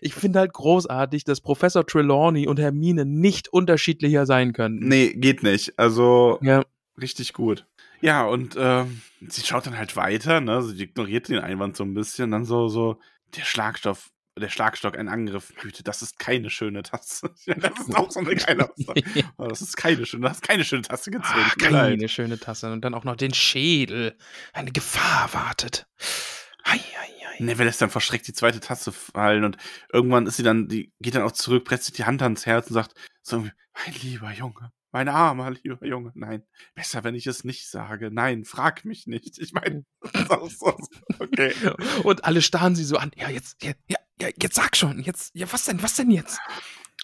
Ich 0.00 0.14
finde 0.14 0.38
halt 0.40 0.52
großartig, 0.52 1.24
dass 1.24 1.40
Professor 1.40 1.86
Trelawney 1.86 2.46
und 2.46 2.58
Hermine 2.58 3.04
nicht 3.04 3.48
unterschiedlicher 3.48 4.26
sein 4.26 4.52
können. 4.52 4.78
nee, 4.80 5.12
geht 5.12 5.42
nicht. 5.42 5.78
Also, 5.78 6.38
Ja, 6.42 6.64
Richtig 7.00 7.32
gut. 7.32 7.66
Ja, 8.00 8.24
und 8.24 8.56
ähm, 8.58 9.02
sie 9.28 9.42
schaut 9.42 9.66
dann 9.66 9.76
halt 9.76 9.96
weiter, 9.96 10.40
ne? 10.40 10.62
Sie 10.62 10.82
ignoriert 10.82 11.28
den 11.28 11.38
Einwand 11.38 11.76
so 11.76 11.84
ein 11.84 11.94
bisschen. 11.94 12.30
Dann 12.30 12.44
so, 12.44 12.68
so, 12.68 12.98
der 13.36 13.42
Schlagstoff, 13.42 14.10
der 14.38 14.48
Schlagstock, 14.48 14.98
ein 14.98 15.08
Angriff. 15.08 15.52
Güte, 15.60 15.82
das 15.82 16.02
ist 16.02 16.18
keine 16.18 16.50
schöne 16.50 16.82
Tasse. 16.82 17.30
Ja, 17.46 17.54
das 17.54 17.78
ist 17.80 17.94
auch 17.96 18.10
so 18.10 18.20
eine 18.20 18.34
geile 18.34 18.70
Aussage. 18.70 19.02
Oh, 19.38 19.46
das 19.46 19.60
ist 19.60 19.76
keine 19.76 20.04
schöne, 20.06 20.22
du 20.22 20.28
hast 20.28 20.42
keine 20.42 20.64
schöne 20.64 20.82
Tasse 20.82 21.10
gezogen. 21.10 21.34
Ach, 21.34 21.56
mir 21.56 21.70
leid. 21.70 21.90
keine 21.98 22.08
schöne 22.08 22.38
Tasse. 22.38 22.72
Und 22.72 22.82
dann 22.82 22.94
auch 22.94 23.04
noch 23.04 23.16
den 23.16 23.34
Schädel. 23.34 24.16
Eine 24.52 24.72
Gefahr 24.72 25.32
wartet. 25.32 25.86
Hei, 26.66 26.78
hei, 26.78 27.12
hei. 27.26 27.44
Neville 27.44 27.66
lässt 27.66 27.80
dann 27.80 27.90
verschreckt 27.90 28.26
die 28.26 28.32
zweite 28.32 28.60
Tasse 28.60 28.90
fallen 28.92 29.44
und 29.44 29.56
irgendwann 29.92 30.26
ist 30.26 30.36
sie 30.36 30.42
dann, 30.42 30.68
die 30.68 30.92
geht 31.00 31.14
dann 31.14 31.22
auch 31.22 31.32
zurück, 31.32 31.64
presst 31.64 31.84
sich 31.84 31.94
die 31.94 32.04
Hand 32.04 32.22
ans 32.22 32.44
Herz 32.44 32.68
und 32.68 32.74
sagt 32.74 32.94
so, 33.22 33.38
mein 33.40 33.94
lieber 34.02 34.32
Junge, 34.32 34.72
mein 34.90 35.08
armer 35.08 35.50
lieber 35.50 35.84
Junge, 35.86 36.10
nein, 36.14 36.42
besser, 36.74 37.04
wenn 37.04 37.14
ich 37.14 37.26
es 37.26 37.44
nicht 37.44 37.68
sage, 37.68 38.10
nein, 38.10 38.44
frag 38.44 38.84
mich 38.84 39.06
nicht. 39.06 39.38
Ich 39.38 39.52
meine, 39.52 39.84
so, 40.48 40.76
okay. 41.18 41.52
Und 42.02 42.24
alle 42.24 42.42
starren 42.42 42.74
sie 42.74 42.84
so 42.84 42.96
an. 42.96 43.10
Ja, 43.14 43.28
jetzt, 43.28 43.62
ja, 43.62 43.72
ja, 43.88 43.98
ja, 44.20 44.28
jetzt 44.40 44.56
sag 44.56 44.76
schon. 44.76 45.00
Jetzt, 45.00 45.34
ja, 45.34 45.52
was 45.52 45.66
denn, 45.66 45.82
was 45.82 45.94
denn 45.94 46.10
jetzt? 46.10 46.38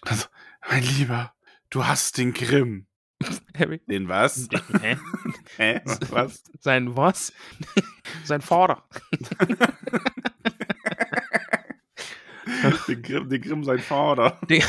Also, 0.01 0.27
mein 0.69 0.83
Lieber, 0.83 1.35
du 1.71 1.87
hast 1.87 2.19
den 2.19 2.33
Grimm. 2.33 2.87
Harry. 3.59 3.81
Den 3.89 4.09
was? 4.09 4.49
Hä? 4.81 4.97
Hä? 5.57 5.81
Was? 6.11 6.43
Sein 6.61 6.97
was? 6.97 7.33
Sein 8.25 8.41
Vorder. 8.43 8.83
Den 12.89 13.03
Grimm, 13.03 13.29
den 13.29 13.41
Grimm 13.43 13.65
sein 13.65 13.79
Vater. 13.79 14.39
Den- 14.49 14.63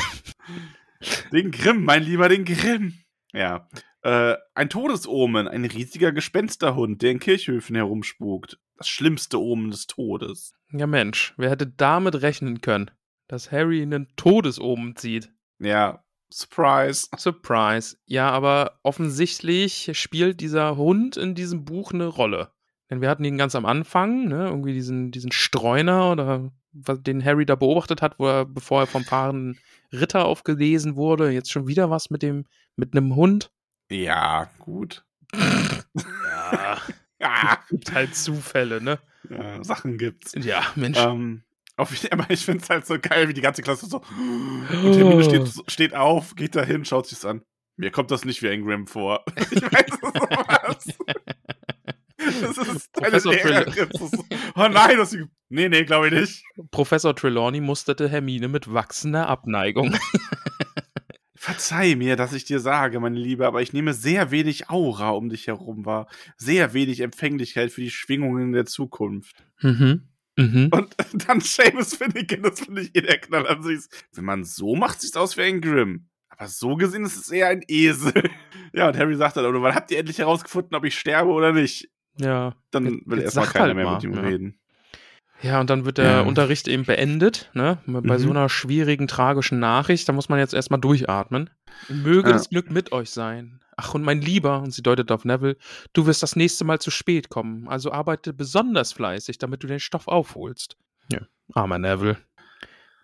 Den 1.32 1.50
Grimm, 1.50 1.84
mein 1.84 2.02
Lieber, 2.02 2.28
den 2.28 2.44
Grimm. 2.44 2.94
Ja. 3.32 3.68
Äh, 4.02 4.36
ein 4.54 4.68
Todesomen, 4.70 5.48
ein 5.48 5.64
riesiger 5.64 6.12
Gespensterhund, 6.12 7.02
der 7.02 7.10
in 7.10 7.18
Kirchhöfen 7.20 7.74
herumspukt. 7.74 8.58
Das 8.76 8.88
schlimmste 8.88 9.40
Omen 9.40 9.70
des 9.70 9.86
Todes. 9.86 10.54
Ja, 10.72 10.86
Mensch, 10.86 11.34
wer 11.36 11.50
hätte 11.50 11.66
damit 11.66 12.20
rechnen 12.22 12.60
können, 12.60 12.90
dass 13.28 13.50
Harry 13.52 13.82
einen 13.82 14.08
Todesomen 14.16 14.96
zieht? 14.96 15.32
Ja, 15.58 16.03
Surprise. 16.34 17.08
Surprise. 17.16 17.96
Ja, 18.06 18.30
aber 18.30 18.80
offensichtlich 18.82 19.90
spielt 19.94 20.40
dieser 20.40 20.76
Hund 20.76 21.16
in 21.16 21.34
diesem 21.36 21.64
Buch 21.64 21.92
eine 21.92 22.06
Rolle. 22.06 22.50
Denn 22.90 23.00
wir 23.00 23.08
hatten 23.08 23.24
ihn 23.24 23.38
ganz 23.38 23.54
am 23.54 23.64
Anfang, 23.64 24.26
ne, 24.26 24.48
irgendwie 24.48 24.72
diesen, 24.72 25.12
diesen 25.12 25.30
Streuner 25.30 26.10
oder 26.10 26.50
was, 26.72 27.02
den 27.02 27.24
Harry 27.24 27.46
da 27.46 27.54
beobachtet 27.54 28.02
hat, 28.02 28.18
wo 28.18 28.26
er, 28.26 28.44
bevor 28.44 28.80
er 28.80 28.86
vom 28.88 29.04
fahrenden 29.04 29.58
Ritter 29.92 30.24
aufgelesen 30.24 30.96
wurde, 30.96 31.30
jetzt 31.30 31.52
schon 31.52 31.68
wieder 31.68 31.88
was 31.88 32.10
mit 32.10 32.22
dem, 32.22 32.46
mit 32.74 32.96
einem 32.96 33.14
Hund. 33.14 33.52
Ja, 33.88 34.50
gut. 34.58 35.04
Ja, 35.34 36.78
Ja, 37.20 37.58
gibt 37.70 37.92
halt 37.92 38.14
Zufälle, 38.14 38.82
ne? 38.82 38.98
ja 39.30 39.62
Sachen 39.64 39.96
gibt's. 39.96 40.34
Ja, 40.36 40.64
Mensch. 40.74 40.98
Ähm, 40.98 41.42
auf, 41.76 41.92
aber 42.10 42.30
ich 42.30 42.44
finde 42.44 42.62
es 42.62 42.70
halt 42.70 42.86
so 42.86 42.98
geil, 43.00 43.28
wie 43.28 43.34
die 43.34 43.40
ganze 43.40 43.62
Klasse 43.62 43.86
so. 43.86 43.98
Und 43.98 44.96
Hermine 44.96 45.24
steht, 45.24 45.50
steht 45.66 45.94
auf, 45.94 46.36
geht 46.36 46.54
dahin, 46.54 46.84
schaut 46.84 47.06
sich's 47.06 47.24
an. 47.24 47.42
Mir 47.76 47.90
kommt 47.90 48.10
das 48.10 48.24
nicht 48.24 48.42
wie 48.42 48.48
ein 48.48 48.64
Grimm 48.64 48.86
vor. 48.86 49.24
Ich 49.50 49.62
weiß 49.62 49.86
sowas. 50.00 50.86
Das 52.16 52.58
ist 52.58 52.90
deine 52.94 53.10
Professor 53.10 53.32
Lehrerin. 53.32 53.88
Oh 54.56 54.68
nein, 54.68 54.96
das 54.96 55.12
ist, 55.12 55.26
nee, 55.48 55.68
nee, 55.68 55.84
glaube 55.84 56.08
ich 56.08 56.12
nicht. 56.12 56.44
Professor 56.70 57.14
Trelawney 57.14 57.60
musterte 57.60 58.08
Hermine 58.08 58.48
mit 58.48 58.72
wachsender 58.72 59.28
Abneigung. 59.28 59.96
Verzeih 61.36 61.94
mir, 61.96 62.16
dass 62.16 62.32
ich 62.32 62.44
dir 62.44 62.58
sage, 62.58 63.00
meine 63.00 63.18
Liebe, 63.18 63.46
aber 63.46 63.60
ich 63.60 63.74
nehme 63.74 63.92
sehr 63.92 64.30
wenig 64.30 64.70
Aura 64.70 65.10
um 65.10 65.28
dich 65.28 65.46
herum 65.46 65.84
wahr. 65.84 66.08
Sehr 66.38 66.72
wenig 66.72 67.00
Empfänglichkeit 67.00 67.70
für 67.70 67.82
die 67.82 67.90
Schwingungen 67.90 68.52
der 68.52 68.64
Zukunft. 68.64 69.44
mhm. 69.60 70.08
Mhm. 70.36 70.68
Und 70.72 70.94
dann 71.28 71.40
Seamus 71.40 71.94
Finnegan, 71.94 72.42
das 72.42 72.60
finde 72.60 72.82
ich 72.82 72.94
eh 72.96 73.00
der 73.02 73.18
Knall 73.18 73.46
an 73.46 73.62
sich. 73.62 73.80
Wenn 74.12 74.24
man 74.24 74.44
so 74.44 74.74
macht, 74.74 75.00
sieht 75.00 75.10
es 75.10 75.16
aus 75.16 75.36
wie 75.36 75.42
ein 75.42 75.60
Grimm. 75.60 76.08
Aber 76.28 76.48
so 76.48 76.74
gesehen 76.74 77.04
ist 77.04 77.16
es 77.16 77.30
eher 77.30 77.48
ein 77.48 77.62
Esel. 77.68 78.12
Ja, 78.76 78.88
und 78.88 78.98
Harry 78.98 79.14
sagt 79.14 79.36
dann, 79.36 79.44
aber 79.44 79.62
wann 79.62 79.76
habt 79.76 79.92
ihr 79.92 79.98
endlich 80.00 80.18
herausgefunden, 80.18 80.74
ob 80.74 80.84
ich 80.84 80.98
sterbe 80.98 81.30
oder 81.30 81.52
nicht? 81.52 81.88
Ja. 82.18 82.56
Dann 82.72 83.02
will 83.06 83.20
erstmal 83.20 83.46
keiner 83.46 83.66
halt 83.66 83.76
mehr 83.76 83.84
mal, 83.84 83.94
mit 83.94 84.02
ihm 84.02 84.14
ja. 84.14 84.20
reden. 84.20 84.58
Ja, 85.42 85.60
und 85.60 85.70
dann 85.70 85.84
wird 85.84 85.98
der 85.98 86.04
Ja. 86.10 86.20
Unterricht 86.22 86.66
eben 86.66 86.84
beendet, 86.84 87.50
ne? 87.54 87.78
Bei 87.86 88.18
so 88.18 88.24
Mhm. 88.26 88.32
einer 88.36 88.48
schwierigen, 88.48 89.06
tragischen 89.06 89.60
Nachricht, 89.60 90.08
da 90.08 90.12
muss 90.12 90.28
man 90.28 90.40
jetzt 90.40 90.54
erstmal 90.54 90.80
durchatmen. 90.80 91.50
Möge 91.88 92.30
Ja. 92.30 92.32
das 92.32 92.48
Glück 92.50 92.68
mit 92.68 92.90
euch 92.90 93.10
sein. 93.10 93.60
Ach, 93.76 93.94
und 93.94 94.02
mein 94.02 94.20
Lieber, 94.20 94.60
und 94.60 94.72
sie 94.72 94.82
deutet 94.82 95.10
auf 95.10 95.24
Neville, 95.24 95.56
du 95.92 96.06
wirst 96.06 96.22
das 96.22 96.36
nächste 96.36 96.64
Mal 96.64 96.80
zu 96.80 96.90
spät 96.90 97.28
kommen, 97.28 97.68
also 97.68 97.92
arbeite 97.92 98.32
besonders 98.32 98.92
fleißig, 98.92 99.38
damit 99.38 99.62
du 99.62 99.66
den 99.66 99.80
Stoff 99.80 100.08
aufholst. 100.08 100.76
Ja, 101.10 101.20
armer 101.54 101.78
Neville. 101.78 102.16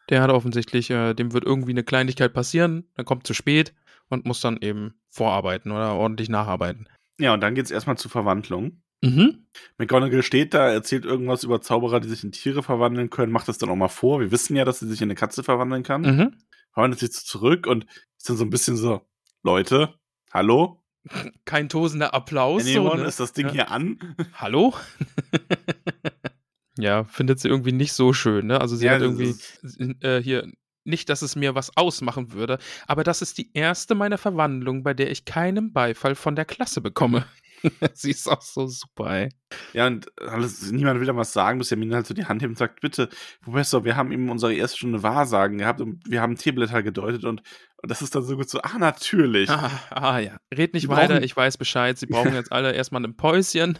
Der 0.08 0.22
hat 0.22 0.30
offensichtlich, 0.30 0.90
äh, 0.90 1.14
dem 1.14 1.32
wird 1.32 1.44
irgendwie 1.44 1.72
eine 1.72 1.84
Kleinigkeit 1.84 2.32
passieren, 2.32 2.88
dann 2.96 3.04
kommt 3.04 3.26
zu 3.26 3.34
spät 3.34 3.74
und 4.08 4.26
muss 4.26 4.40
dann 4.40 4.58
eben 4.60 4.94
vorarbeiten 5.08 5.70
oder 5.70 5.94
ordentlich 5.94 6.28
nacharbeiten. 6.28 6.88
Ja, 7.18 7.34
und 7.34 7.40
dann 7.40 7.54
geht's 7.54 7.70
erstmal 7.70 7.98
zur 7.98 8.10
Verwandlung. 8.10 8.82
Mhm. 9.02 9.46
McGonagall 9.78 10.22
steht 10.22 10.52
da, 10.52 10.68
erzählt 10.68 11.04
irgendwas 11.04 11.44
über 11.44 11.60
Zauberer, 11.62 12.00
die 12.00 12.08
sich 12.08 12.22
in 12.22 12.32
Tiere 12.32 12.62
verwandeln 12.62 13.08
können, 13.08 13.32
macht 13.32 13.48
das 13.48 13.58
dann 13.58 13.70
auch 13.70 13.76
mal 13.76 13.88
vor. 13.88 14.20
Wir 14.20 14.30
wissen 14.30 14.56
ja, 14.56 14.64
dass 14.64 14.80
sie 14.80 14.88
sich 14.88 15.00
in 15.00 15.06
eine 15.06 15.14
Katze 15.14 15.42
verwandeln 15.42 15.82
kann. 15.82 16.02
Mhm. 16.02 16.34
Verwandelt 16.72 17.00
sich 17.00 17.12
zurück 17.12 17.66
und 17.66 17.86
ist 18.16 18.28
dann 18.28 18.36
so 18.36 18.44
ein 18.44 18.50
bisschen 18.50 18.76
so, 18.76 19.02
Leute, 19.42 19.94
hallo? 20.32 20.82
Kein 21.44 21.68
tosender 21.68 22.12
Applaus. 22.14 22.64
So, 22.64 22.68
Anyone, 22.80 23.02
ne? 23.02 23.08
ist 23.08 23.20
das 23.20 23.32
Ding 23.32 23.46
Ja. 23.46 23.52
hier 23.52 23.70
an? 23.70 23.98
Hallo? 24.34 24.74
ja, 26.78 27.04
findet 27.04 27.40
sie 27.40 27.48
irgendwie 27.48 27.72
nicht 27.72 27.92
so 27.92 28.12
schön, 28.12 28.46
ne? 28.46 28.60
Also 28.60 28.76
sie 28.76 28.86
Ja, 28.86 28.92
hat 28.92 29.00
irgendwie 29.02 29.34
äh, 30.00 30.20
hier 30.20 30.46
nicht, 30.84 31.08
dass 31.08 31.22
es 31.22 31.36
mir 31.36 31.54
was 31.54 31.76
ausmachen 31.76 32.32
würde, 32.32 32.58
aber 32.86 33.04
das 33.04 33.22
ist 33.22 33.38
die 33.38 33.50
erste 33.54 33.94
meiner 33.94 34.18
Verwandlungen, 34.18 34.82
bei 34.82 34.94
der 34.94 35.10
ich 35.10 35.24
keinen 35.24 35.72
Beifall 35.72 36.14
von 36.14 36.36
der 36.36 36.44
Klasse 36.44 36.80
bekomme. 36.80 37.26
sie 37.94 38.10
ist 38.10 38.28
auch 38.28 38.42
so 38.42 38.66
super, 38.66 39.10
ey. 39.10 39.28
Ja, 39.72 39.86
und 39.86 40.06
alles, 40.20 40.70
niemand 40.70 41.00
will 41.00 41.06
da 41.06 41.16
was 41.16 41.32
sagen, 41.32 41.58
bis 41.58 41.70
Hermine 41.70 41.94
halt 41.96 42.06
so 42.06 42.14
die 42.14 42.24
Hand 42.26 42.42
hebt 42.42 42.50
und 42.50 42.58
sagt, 42.58 42.80
bitte, 42.80 43.08
Professor, 43.42 43.84
wir 43.84 43.96
haben 43.96 44.12
eben 44.12 44.30
unsere 44.30 44.54
erste 44.54 44.78
Stunde 44.78 45.02
Wahrsagen 45.02 45.58
gehabt 45.58 45.80
und 45.80 46.00
wir 46.08 46.20
haben 46.22 46.36
Teeblätter 46.36 46.82
gedeutet 46.82 47.24
und, 47.24 47.42
und 47.82 47.90
das 47.90 48.02
ist 48.02 48.14
dann 48.14 48.22
so 48.22 48.36
gut 48.36 48.48
so, 48.48 48.60
ah, 48.62 48.78
natürlich. 48.78 49.50
Ah, 49.50 49.70
ah 49.90 50.18
ja, 50.18 50.36
red 50.56 50.74
nicht 50.74 50.82
Sie 50.84 50.88
weiter, 50.88 51.14
brauchen- 51.14 51.24
ich 51.24 51.36
weiß 51.36 51.58
Bescheid. 51.58 51.98
Sie 51.98 52.06
brauchen 52.06 52.34
jetzt 52.34 52.52
alle 52.52 52.72
erstmal 52.72 53.04
ein 53.04 53.16
Päuschen. 53.16 53.78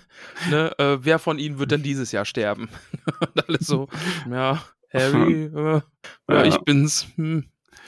Ne? 0.51 0.73
Äh, 0.79 0.99
wer 1.03 1.19
von 1.19 1.39
ihnen 1.39 1.59
wird 1.59 1.71
denn 1.71 1.83
dieses 1.83 2.11
Jahr 2.13 2.25
sterben? 2.25 2.69
Und 3.21 3.49
alle 3.49 3.59
so, 3.61 3.89
ja, 4.31 4.63
Harry, 4.93 5.45
äh, 5.45 5.53
ja, 5.75 5.83
Ja. 6.29 6.45
ich 6.45 6.59
bin's. 6.59 7.07
Hm. 7.17 7.45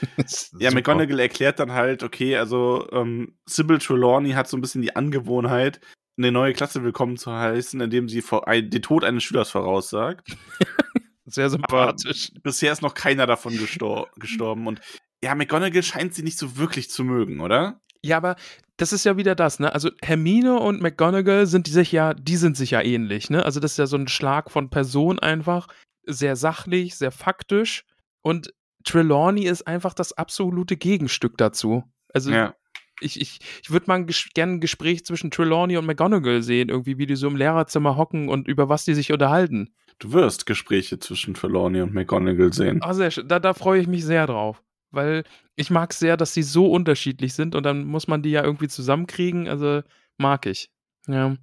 Ja, 0.59 0.69
Super. 0.69 0.73
McGonagall 0.73 1.19
erklärt 1.19 1.59
dann 1.59 1.71
halt, 1.71 2.03
okay, 2.03 2.37
also 2.37 2.87
ähm, 2.91 3.37
Sybil 3.45 3.79
Trelawney 3.79 4.31
hat 4.31 4.47
so 4.47 4.57
ein 4.57 4.61
bisschen 4.61 4.81
die 4.81 4.95
Angewohnheit, 4.95 5.79
eine 6.17 6.31
neue 6.31 6.53
Klasse 6.53 6.83
willkommen 6.83 7.17
zu 7.17 7.31
heißen, 7.31 7.79
indem 7.81 8.07
sie 8.09 8.21
vor, 8.21 8.47
ein, 8.47 8.69
den 8.69 8.81
Tod 8.81 9.03
eines 9.03 9.23
Schülers 9.23 9.49
voraussagt. 9.49 10.35
Sehr 11.25 11.49
sympathisch. 11.49 12.31
Bisher 12.43 12.71
ist 12.71 12.81
noch 12.81 12.93
keiner 12.93 13.25
davon 13.25 13.57
gestor 13.57 14.09
gestorben 14.17 14.67
und 14.67 14.81
ja, 15.23 15.35
McGonagall 15.35 15.83
scheint 15.83 16.13
sie 16.13 16.23
nicht 16.23 16.37
so 16.37 16.57
wirklich 16.57 16.89
zu 16.89 17.05
mögen, 17.05 17.39
oder? 17.39 17.79
Ja, 18.03 18.17
aber 18.17 18.35
das 18.75 18.91
ist 18.91 19.05
ja 19.05 19.15
wieder 19.15 19.35
das, 19.35 19.59
ne? 19.59 19.73
Also 19.73 19.89
Hermine 20.01 20.59
und 20.59 20.81
McGonagall 20.81 21.45
sind 21.47 21.67
die 21.67 21.71
sich 21.71 21.93
ja, 21.93 22.13
die 22.13 22.35
sind 22.35 22.57
sich 22.57 22.71
ja 22.71 22.81
ähnlich, 22.81 23.29
ne? 23.29 23.45
Also 23.45 23.61
das 23.61 23.71
ist 23.71 23.77
ja 23.77 23.87
so 23.87 23.95
ein 23.95 24.09
Schlag 24.09 24.51
von 24.51 24.69
Person 24.69 25.19
einfach, 25.19 25.67
sehr 26.05 26.35
sachlich, 26.35 26.95
sehr 26.95 27.11
faktisch 27.11 27.85
und 28.21 28.53
Trelawney 28.83 29.45
ist 29.45 29.67
einfach 29.67 29.93
das 29.93 30.13
absolute 30.13 30.77
Gegenstück 30.77 31.37
dazu. 31.37 31.83
Also 32.13 32.31
Ja. 32.31 32.53
ich, 33.01 33.19
ich, 33.19 33.39
ich 33.61 33.71
würde 33.71 33.85
mal 33.87 34.05
gerne 34.33 34.53
ein 34.53 34.59
Gespräch 34.61 35.05
zwischen 35.05 35.31
Trelawney 35.31 35.77
und 35.77 35.85
McGonagall 35.85 36.41
sehen, 36.41 36.69
irgendwie, 36.69 36.97
wie 36.97 37.05
die 37.05 37.15
so 37.15 37.27
im 37.27 37.35
Lehrerzimmer 37.35 37.97
hocken 37.97 38.29
und 38.29 38.47
über 38.47 38.69
was 38.69 38.85
die 38.85 38.93
sich 38.93 39.11
unterhalten. 39.11 39.73
Du 39.99 40.11
wirst 40.11 40.45
Gespräche 40.45 40.99
zwischen 40.99 41.33
Trelawney 41.33 41.81
und 41.81 41.93
McGonagall 41.93 42.51
sehen. 42.53 42.79
Ah, 42.81 42.93
sehr 42.93 43.11
schön. 43.11 43.27
Da, 43.27 43.39
da 43.39 43.53
freue 43.53 43.79
ich 43.81 43.87
mich 43.87 44.03
sehr 44.05 44.27
drauf. 44.27 44.61
Weil 44.91 45.23
ich 45.55 45.71
mag 45.71 45.91
es 45.91 45.99
sehr, 45.99 46.17
dass 46.17 46.33
die 46.33 46.43
so 46.43 46.67
unterschiedlich 46.71 47.33
sind 47.33 47.55
und 47.55 47.63
dann 47.63 47.85
muss 47.85 48.07
man 48.07 48.21
die 48.21 48.29
ja 48.31 48.43
irgendwie 48.43 48.67
zusammenkriegen. 48.67 49.47
Also 49.47 49.81
mag 50.17 50.45
ich. 50.45 50.69
Ja. 51.07 51.35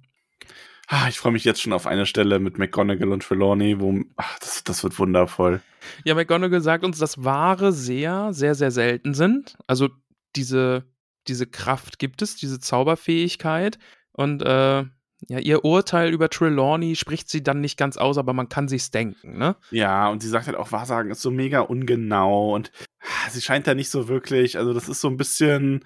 Ah, 0.93 1.07
ich 1.07 1.17
freue 1.17 1.31
mich 1.31 1.45
jetzt 1.45 1.61
schon 1.61 1.71
auf 1.71 1.87
eine 1.87 2.05
Stelle 2.05 2.39
mit 2.39 2.57
McGonagall 2.57 3.13
und 3.13 3.23
Trelawney, 3.23 3.79
wo 3.79 4.01
ach, 4.17 4.39
das, 4.39 4.65
das 4.65 4.83
wird 4.83 4.99
wundervoll. 4.99 5.61
Ja, 6.03 6.15
McGonagall 6.15 6.59
sagt 6.59 6.83
uns, 6.83 6.99
dass 6.99 7.23
Ware 7.23 7.71
sehr, 7.71 8.33
sehr, 8.33 8.55
sehr 8.55 8.71
selten 8.71 9.13
sind. 9.13 9.57
Also 9.67 9.87
diese, 10.35 10.83
diese 11.29 11.47
Kraft 11.47 11.97
gibt 11.97 12.21
es, 12.21 12.35
diese 12.35 12.59
Zauberfähigkeit. 12.59 13.79
Und 14.11 14.41
äh, 14.41 14.83
ja, 15.29 15.39
ihr 15.39 15.63
Urteil 15.63 16.11
über 16.11 16.29
Trelawney 16.29 16.97
spricht 16.97 17.29
sie 17.29 17.41
dann 17.41 17.61
nicht 17.61 17.77
ganz 17.77 17.95
aus, 17.95 18.17
aber 18.17 18.33
man 18.33 18.49
kann 18.49 18.67
sich's 18.67 18.91
denken, 18.91 19.37
ne? 19.37 19.55
Ja, 19.69 20.09
und 20.09 20.21
sie 20.21 20.27
sagt 20.27 20.47
halt 20.47 20.57
auch, 20.57 20.73
Wahrsagen 20.73 21.11
ist 21.11 21.21
so 21.21 21.31
mega 21.31 21.61
ungenau 21.61 22.53
und 22.53 22.73
ah, 23.01 23.29
sie 23.29 23.41
scheint 23.41 23.65
da 23.65 23.75
nicht 23.75 23.89
so 23.89 24.09
wirklich, 24.09 24.57
also 24.57 24.73
das 24.73 24.89
ist 24.89 24.99
so 24.99 25.07
ein 25.07 25.15
bisschen, 25.15 25.85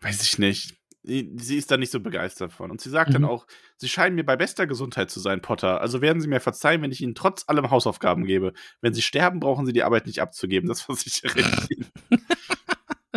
weiß 0.00 0.20
ich 0.22 0.38
nicht. 0.40 0.75
Sie 1.06 1.56
ist 1.56 1.70
da 1.70 1.76
nicht 1.76 1.92
so 1.92 2.00
begeistert 2.00 2.52
von. 2.52 2.70
Und 2.70 2.80
sie 2.80 2.90
sagt 2.90 3.10
Mhm. 3.10 3.14
dann 3.14 3.24
auch, 3.24 3.46
Sie 3.78 3.88
scheinen 3.88 4.16
mir 4.16 4.24
bei 4.24 4.36
bester 4.36 4.66
Gesundheit 4.66 5.10
zu 5.10 5.20
sein, 5.20 5.40
Potter. 5.42 5.80
Also 5.80 6.00
werden 6.00 6.20
Sie 6.20 6.28
mir 6.28 6.40
verzeihen, 6.40 6.82
wenn 6.82 6.90
ich 6.92 7.00
Ihnen 7.02 7.14
trotz 7.14 7.44
allem 7.46 7.70
Hausaufgaben 7.70 8.24
gebe. 8.24 8.52
Wenn 8.80 8.94
Sie 8.94 9.02
sterben, 9.02 9.38
brauchen 9.40 9.66
Sie 9.66 9.72
die 9.72 9.82
Arbeit 9.82 10.06
nicht 10.06 10.20
abzugeben. 10.20 10.68
Das 10.68 10.80
versichere 10.82 11.38
ich 11.40 11.70
Ihnen. 11.78 11.90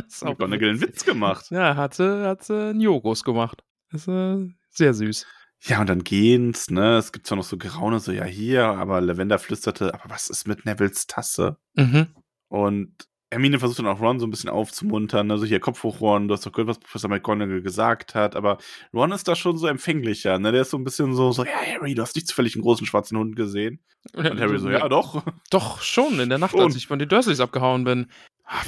ist 0.08 0.24
auch 0.24 0.30
McGonagall 0.30 0.70
einen 0.70 0.82
Witz 0.82 1.04
gemacht. 1.06 1.48
Ja, 1.52 1.76
hat 1.76 1.94
sie, 1.96 2.26
hat 2.26 2.44
sie 2.44 2.70
einen 2.70 2.82
Jogos 2.82 3.24
gemacht. 3.24 3.64
Das 3.92 4.02
ist 4.02 4.08
äh, 4.10 4.48
sehr 4.70 4.94
süß. 4.94 5.26
Ja, 5.64 5.82
und 5.82 5.90
dann 5.90 6.04
gehen's, 6.06 6.70
ne? 6.70 6.98
Es 6.98 7.12
gibt 7.12 7.28
zwar 7.28 7.38
noch 7.38 7.44
so 7.44 7.58
Geraune, 7.58 8.00
so, 8.00 8.12
ja, 8.14 8.24
hier, 8.24 8.64
aber 8.66 9.02
Lavender 9.02 9.40
flüsterte, 9.40 9.94
aber 9.94 10.10
was 10.10 10.30
ist 10.30 10.48
mit 10.48 10.66
Nevils 10.66 11.08
Tasse? 11.08 11.58
Mhm. 11.76 12.08
Und 12.48 13.09
Hermine 13.32 13.60
versucht 13.60 13.80
dann 13.80 13.88
auch 13.88 14.00
Ron 14.02 14.20
so 14.20 14.26
ein 14.26 14.32
bisschen 14.32 14.50
aufzumuntern, 14.50 15.30
also 15.30 15.46
hier 15.46 15.60
Kopf 15.60 15.84
hoch, 15.84 16.02
Ron, 16.02 16.28
du 16.28 16.34
hast 16.34 16.46
doch 16.46 16.52
gehört, 16.52 16.68
was 16.70 16.80
Professor 16.80 17.10
McGonagall 17.10 17.62
gesagt 17.62 18.16
hat, 18.16 18.36
aber 18.36 18.58
Ron 18.94 19.12
ist 19.12 19.28
da 19.28 19.36
schon 19.36 19.58
so 19.58 19.68
empfänglicher, 19.68 20.40
ne? 20.40 20.52
Der 20.52 20.64
ist 20.64 20.72
so 20.72 20.78
ein 20.78 20.84
bisschen 20.84 21.14
so, 21.14 21.32
so, 21.32 21.44
ja, 21.44 21.52
Harry, 21.76 21.94
du 21.94 22.02
hast 22.02 22.16
nicht 22.16 22.28
zufällig 22.28 22.56
einen 22.56 22.64
großen 22.64 22.88
schwarzen 22.88 23.18
Hund 23.18 23.36
gesehen. 23.36 23.84
Und 24.16 24.40
Harry 24.40 24.58
so, 24.58 24.70
ja, 24.70 24.88
doch. 24.90 25.24
Doch, 25.52 25.82
schon, 25.82 26.20
in 26.20 26.30
der 26.30 26.40
Nacht, 26.40 26.52
Schon. 26.52 26.62
als 26.62 26.76
ich 26.76 26.88
von 26.88 26.98
den 26.98 27.08
Dursleys 27.10 27.40
abgehauen 27.40 27.84
bin. 27.84 28.08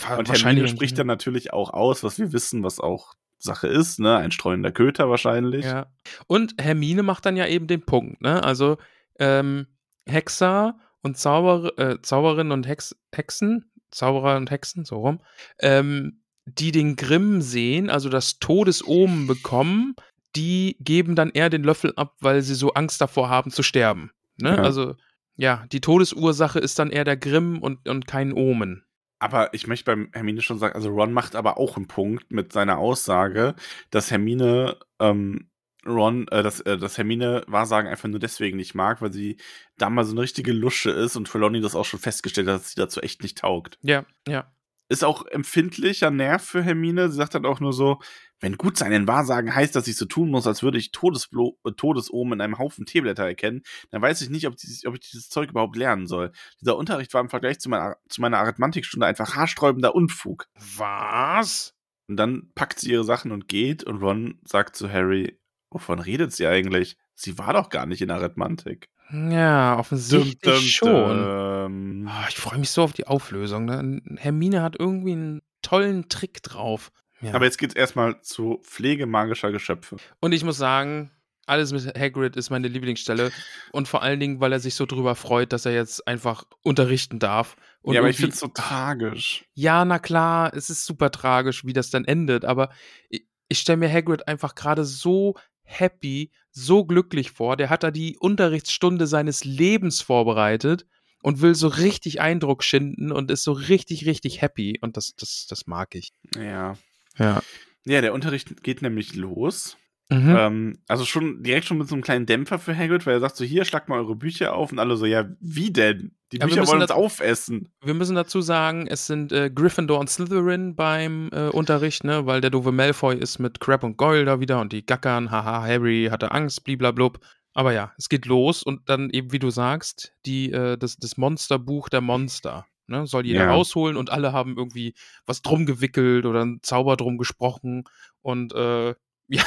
Wa- 0.07 0.17
Und 0.17 0.29
Hermine 0.31 0.67
spricht 0.67 0.97
dann 0.99 1.07
natürlich 1.07 1.53
auch 1.53 1.71
aus, 1.71 2.03
was 2.03 2.19
wir 2.19 2.31
wissen, 2.31 2.63
was 2.63 2.79
auch 2.79 3.13
Sache 3.39 3.67
ist, 3.67 3.99
ne? 3.99 4.17
Ein 4.17 4.31
streuender 4.31 4.71
Köter 4.71 5.09
wahrscheinlich. 5.09 5.65
Ja. 5.65 5.87
Und 6.27 6.53
Hermine 6.61 7.01
macht 7.01 7.25
dann 7.25 7.35
ja 7.35 7.47
eben 7.47 7.65
den 7.65 7.81
Punkt, 7.83 8.21
ne? 8.21 8.43
Also, 8.43 8.77
ähm, 9.17 9.65
Hexer 10.05 10.77
und 11.01 11.17
Zauber, 11.17 11.71
äh, 11.79 11.99
Zauberinnen 12.03 12.51
und 12.51 12.67
Hex, 12.67 12.95
Hexen, 13.11 13.70
Zauberer 13.91 14.37
und 14.37 14.49
Hexen, 14.51 14.85
so 14.85 14.99
rum, 14.99 15.21
ähm, 15.59 16.23
die 16.45 16.71
den 16.71 16.95
Grimm 16.95 17.41
sehen, 17.41 17.89
also 17.89 18.09
das 18.09 18.39
Todesomen 18.39 19.27
bekommen, 19.27 19.95
die 20.35 20.77
geben 20.79 21.15
dann 21.15 21.29
eher 21.29 21.49
den 21.49 21.63
Löffel 21.63 21.93
ab, 21.95 22.15
weil 22.19 22.41
sie 22.41 22.55
so 22.55 22.73
Angst 22.73 23.01
davor 23.01 23.29
haben 23.29 23.51
zu 23.51 23.63
sterben. 23.63 24.11
Ne? 24.37 24.55
Ja. 24.55 24.63
Also, 24.63 24.95
ja, 25.35 25.65
die 25.71 25.81
Todesursache 25.81 26.59
ist 26.59 26.79
dann 26.79 26.89
eher 26.89 27.03
der 27.03 27.17
Grimm 27.17 27.59
und, 27.59 27.87
und 27.87 28.07
kein 28.07 28.33
Omen. 28.33 28.83
Aber 29.19 29.53
ich 29.53 29.67
möchte 29.67 29.85
beim 29.85 30.09
Hermine 30.13 30.41
schon 30.41 30.57
sagen, 30.57 30.73
also 30.73 30.89
Ron 30.89 31.13
macht 31.13 31.35
aber 31.35 31.57
auch 31.57 31.77
einen 31.77 31.87
Punkt 31.87 32.31
mit 32.31 32.51
seiner 32.51 32.79
Aussage, 32.79 33.53
dass 33.91 34.09
Hermine 34.09 34.77
ähm, 34.99 35.50
Ron, 35.85 36.27
äh, 36.27 36.43
dass, 36.43 36.59
äh, 36.61 36.77
dass 36.77 36.97
Hermine 36.97 37.43
Wahrsagen 37.47 37.89
einfach 37.89 38.09
nur 38.09 38.19
deswegen 38.19 38.57
nicht 38.57 38.75
mag, 38.75 39.01
weil 39.01 39.11
sie 39.11 39.37
da 39.77 39.89
mal 39.89 40.05
so 40.05 40.11
eine 40.11 40.21
richtige 40.21 40.53
Lusche 40.53 40.91
ist 40.91 41.15
und 41.15 41.27
Trelawney 41.27 41.61
das 41.61 41.75
auch 41.75 41.85
schon 41.85 41.99
festgestellt 41.99 42.47
hat, 42.47 42.61
dass 42.61 42.69
sie 42.71 42.79
dazu 42.79 43.01
echt 43.01 43.23
nicht 43.23 43.39
taugt. 43.39 43.77
Ja, 43.81 44.05
ja. 44.27 44.51
Ist 44.89 45.05
auch 45.05 45.25
empfindlicher 45.25 46.11
Nerv 46.11 46.43
für 46.43 46.61
Hermine. 46.61 47.09
Sie 47.09 47.15
sagt 47.15 47.33
dann 47.33 47.45
auch 47.45 47.61
nur 47.61 47.71
so, 47.71 47.99
wenn 48.41 48.57
gut 48.57 48.75
sein 48.75 48.91
in 48.91 49.07
Wahrsagen 49.07 49.55
heißt, 49.55 49.75
dass 49.75 49.87
ich 49.87 49.95
so 49.95 50.05
tun 50.05 50.29
muss, 50.29 50.47
als 50.47 50.63
würde 50.63 50.77
ich 50.77 50.91
Todesblo 50.91 51.57
äh, 51.63 51.71
Todesomen 51.71 52.33
in 52.33 52.41
einem 52.41 52.59
Haufen 52.59 52.85
Teeblätter 52.85 53.23
erkennen, 53.23 53.61
dann 53.91 54.01
weiß 54.01 54.21
ich 54.21 54.29
nicht, 54.29 54.47
ob, 54.47 54.57
dieses, 54.57 54.85
ob 54.85 54.95
ich 54.95 54.99
dieses 54.99 55.29
Zeug 55.29 55.51
überhaupt 55.51 55.77
lernen 55.77 56.07
soll. 56.07 56.31
Dieser 56.59 56.75
Unterricht 56.75 57.13
war 57.13 57.21
im 57.21 57.29
Vergleich 57.29 57.59
zu 57.59 57.69
meiner, 57.69 57.97
zu 58.09 58.19
meiner 58.19 58.39
Arithmatikstunde 58.39 59.05
einfach 59.05 59.35
haarsträubender 59.35 59.95
Unfug. 59.95 60.47
Was? 60.55 61.73
Und 62.09 62.17
dann 62.17 62.51
packt 62.55 62.79
sie 62.79 62.91
ihre 62.91 63.05
Sachen 63.05 63.31
und 63.31 63.47
geht 63.47 63.85
und 63.85 64.01
Ron 64.01 64.41
sagt 64.43 64.75
zu 64.75 64.91
Harry, 64.91 65.39
wovon 65.71 65.99
redet 65.99 66.33
sie 66.33 66.45
eigentlich? 66.47 66.97
Sie 67.15 67.37
war 67.37 67.53
doch 67.53 67.69
gar 67.69 67.85
nicht 67.85 68.01
in 68.01 68.11
Arithmantik. 68.11 68.89
Ja, 69.11 69.77
offensichtlich 69.77 70.71
schon. 70.75 71.17
dum. 71.23 72.07
Ah, 72.07 72.25
ich 72.29 72.35
freue 72.35 72.59
mich 72.59 72.69
so 72.69 72.83
auf 72.83 72.93
die 72.93 73.07
Auflösung. 73.07 73.65
Ne? 73.65 74.01
Hermine 74.17 74.61
hat 74.61 74.75
irgendwie 74.79 75.11
einen 75.13 75.41
tollen 75.61 76.07
Trick 76.07 76.41
drauf. 76.43 76.91
Ja. 77.21 77.33
Aber 77.33 77.45
jetzt 77.45 77.57
geht's 77.57 77.75
erstmal 77.75 78.21
zu 78.21 78.59
Pflege 78.63 79.05
magischer 79.05 79.51
Geschöpfe. 79.51 79.97
Und 80.21 80.31
ich 80.31 80.43
muss 80.43 80.57
sagen, 80.57 81.11
alles 81.45 81.71
mit 81.73 81.85
Hagrid 81.97 82.35
ist 82.37 82.49
meine 82.51 82.67
Lieblingsstelle. 82.69 83.31
Und 83.73 83.87
vor 83.89 84.01
allen 84.01 84.19
Dingen, 84.19 84.39
weil 84.39 84.53
er 84.53 84.59
sich 84.61 84.75
so 84.75 84.85
drüber 84.85 85.15
freut, 85.15 85.51
dass 85.53 85.65
er 85.65 85.73
jetzt 85.73 86.07
einfach 86.07 86.45
unterrichten 86.63 87.19
darf. 87.19 87.57
Und 87.81 87.93
ja, 87.95 87.99
aber 87.99 88.09
ich 88.09 88.15
irgendwie- 88.15 88.31
find's 88.31 88.39
so 88.39 88.47
tragisch. 88.47 89.43
Ja, 89.53 89.83
na 89.83 89.99
klar, 89.99 90.53
es 90.55 90.69
ist 90.69 90.85
super 90.85 91.11
tragisch, 91.11 91.65
wie 91.65 91.73
das 91.73 91.89
dann 91.89 92.05
endet. 92.05 92.45
Aber 92.45 92.69
ich, 93.09 93.27
ich 93.49 93.59
stelle 93.59 93.77
mir 93.77 93.91
Hagrid 93.91 94.27
einfach 94.27 94.55
gerade 94.55 94.85
so 94.85 95.35
happy, 95.71 96.31
so 96.51 96.85
glücklich 96.85 97.31
vor. 97.31 97.57
Der 97.57 97.69
hat 97.69 97.83
da 97.83 97.91
die 97.91 98.17
Unterrichtsstunde 98.17 99.07
seines 99.07 99.43
Lebens 99.43 100.01
vorbereitet 100.01 100.85
und 101.23 101.41
will 101.41 101.55
so 101.55 101.67
richtig 101.67 102.21
Eindruck 102.21 102.63
schinden 102.63 103.11
und 103.11 103.31
ist 103.31 103.43
so 103.43 103.51
richtig, 103.51 104.05
richtig 104.05 104.41
happy. 104.41 104.77
Und 104.81 104.97
das, 104.97 105.15
das, 105.15 105.47
das 105.49 105.67
mag 105.67 105.95
ich. 105.95 106.11
Ja. 106.35 106.77
Ja. 107.17 107.41
Ja, 107.85 108.01
der 108.01 108.13
Unterricht 108.13 108.63
geht 108.63 108.81
nämlich 108.81 109.15
los. 109.15 109.77
Mhm. 110.11 110.35
Ähm, 110.37 110.77
also 110.89 111.05
schon 111.05 111.41
direkt 111.41 111.65
schon 111.65 111.77
mit 111.77 111.87
so 111.87 111.95
einem 111.95 112.03
kleinen 112.03 112.25
Dämpfer 112.25 112.59
für 112.59 112.77
Hagrid, 112.77 113.05
weil 113.05 113.13
er 113.15 113.19
sagt 113.21 113.37
so, 113.37 113.45
hier, 113.45 113.63
schlag 113.65 113.87
mal 113.87 113.97
eure 113.99 114.15
Bücher 114.15 114.53
auf. 114.53 114.71
Und 114.71 114.79
alle 114.79 114.97
so, 114.97 115.05
ja, 115.05 115.25
wie 115.39 115.71
denn? 115.71 116.15
Die 116.33 116.37
Ja, 116.37 116.45
Bücher 116.45 116.67
wollen 116.67 116.81
uns 116.81 116.89
das- 116.89 116.97
aufessen. 116.97 117.73
Wir 117.81 117.93
müssen 117.93 118.15
dazu 118.15 118.41
sagen, 118.41 118.87
es 118.87 119.07
sind 119.07 119.31
äh, 119.31 119.49
Gryffindor 119.49 119.99
und 119.99 120.09
Slytherin 120.09 120.75
beim 120.75 121.29
äh, 121.33 121.47
Unterricht, 121.47 122.03
ne, 122.03 122.25
weil 122.25 122.41
der 122.41 122.49
doofe 122.49 122.71
Malfoy 122.73 123.15
ist 123.17 123.39
mit 123.39 123.59
Crab 123.61 123.83
und 123.85 123.97
Goyle 123.97 124.25
da 124.25 124.39
wieder 124.41 124.59
und 124.61 124.73
die 124.73 124.85
gackern, 124.85 125.31
haha, 125.31 125.61
Harry 125.63 126.09
hatte 126.11 126.31
Angst, 126.31 126.63
bliblablub. 126.65 127.19
Aber 127.53 127.73
ja, 127.73 127.91
es 127.97 128.07
geht 128.09 128.25
los 128.25 128.63
und 128.63 128.87
dann 128.89 129.09
eben, 129.11 129.31
wie 129.31 129.39
du 129.39 129.49
sagst, 129.49 130.13
die, 130.25 130.51
äh, 130.51 130.77
das, 130.77 130.97
das 130.97 131.17
Monsterbuch 131.17 131.89
der 131.89 132.01
Monster. 132.01 132.65
Ne, 132.87 133.07
soll 133.07 133.25
jeder 133.25 133.45
Ja. 133.45 133.51
rausholen 133.51 133.95
und 133.95 134.09
alle 134.09 134.33
haben 134.33 134.57
irgendwie 134.57 134.93
was 135.25 135.41
drum 135.41 135.65
gewickelt 135.65 136.25
oder 136.25 136.41
einen 136.41 136.59
Zauber 136.63 136.97
drum 136.97 137.17
gesprochen. 137.17 137.85
Und 138.21 138.53
äh, 138.53 138.89
ja, 139.29 139.43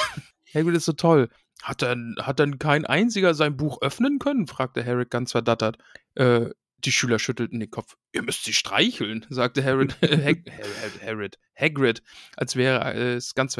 Hagrid 0.54 0.76
ist 0.76 0.84
so 0.84 0.92
toll. 0.92 1.28
Hat 1.62 1.82
denn, 1.82 2.16
hat 2.20 2.38
denn 2.38 2.58
kein 2.58 2.84
einziger 2.84 3.34
sein 3.34 3.56
Buch 3.56 3.80
öffnen 3.80 4.18
können? 4.18 4.46
fragte 4.46 4.84
Harry 4.84 5.06
ganz 5.08 5.32
verdattert. 5.32 5.78
Äh, 6.14 6.50
die 6.78 6.92
Schüler 6.92 7.18
schüttelten 7.18 7.60
den 7.60 7.70
Kopf. 7.70 7.96
Ihr 8.12 8.22
müsst 8.22 8.44
sie 8.44 8.52
streicheln, 8.52 9.24
sagte 9.30 9.64
Harry, 9.64 9.88
Hag, 10.02 10.44
Harry, 10.50 11.00
Harry, 11.02 11.30
Hagrid, 11.58 12.02
als 12.36 12.56
wäre 12.56 12.92
es 12.92 13.34
ganz, 13.34 13.56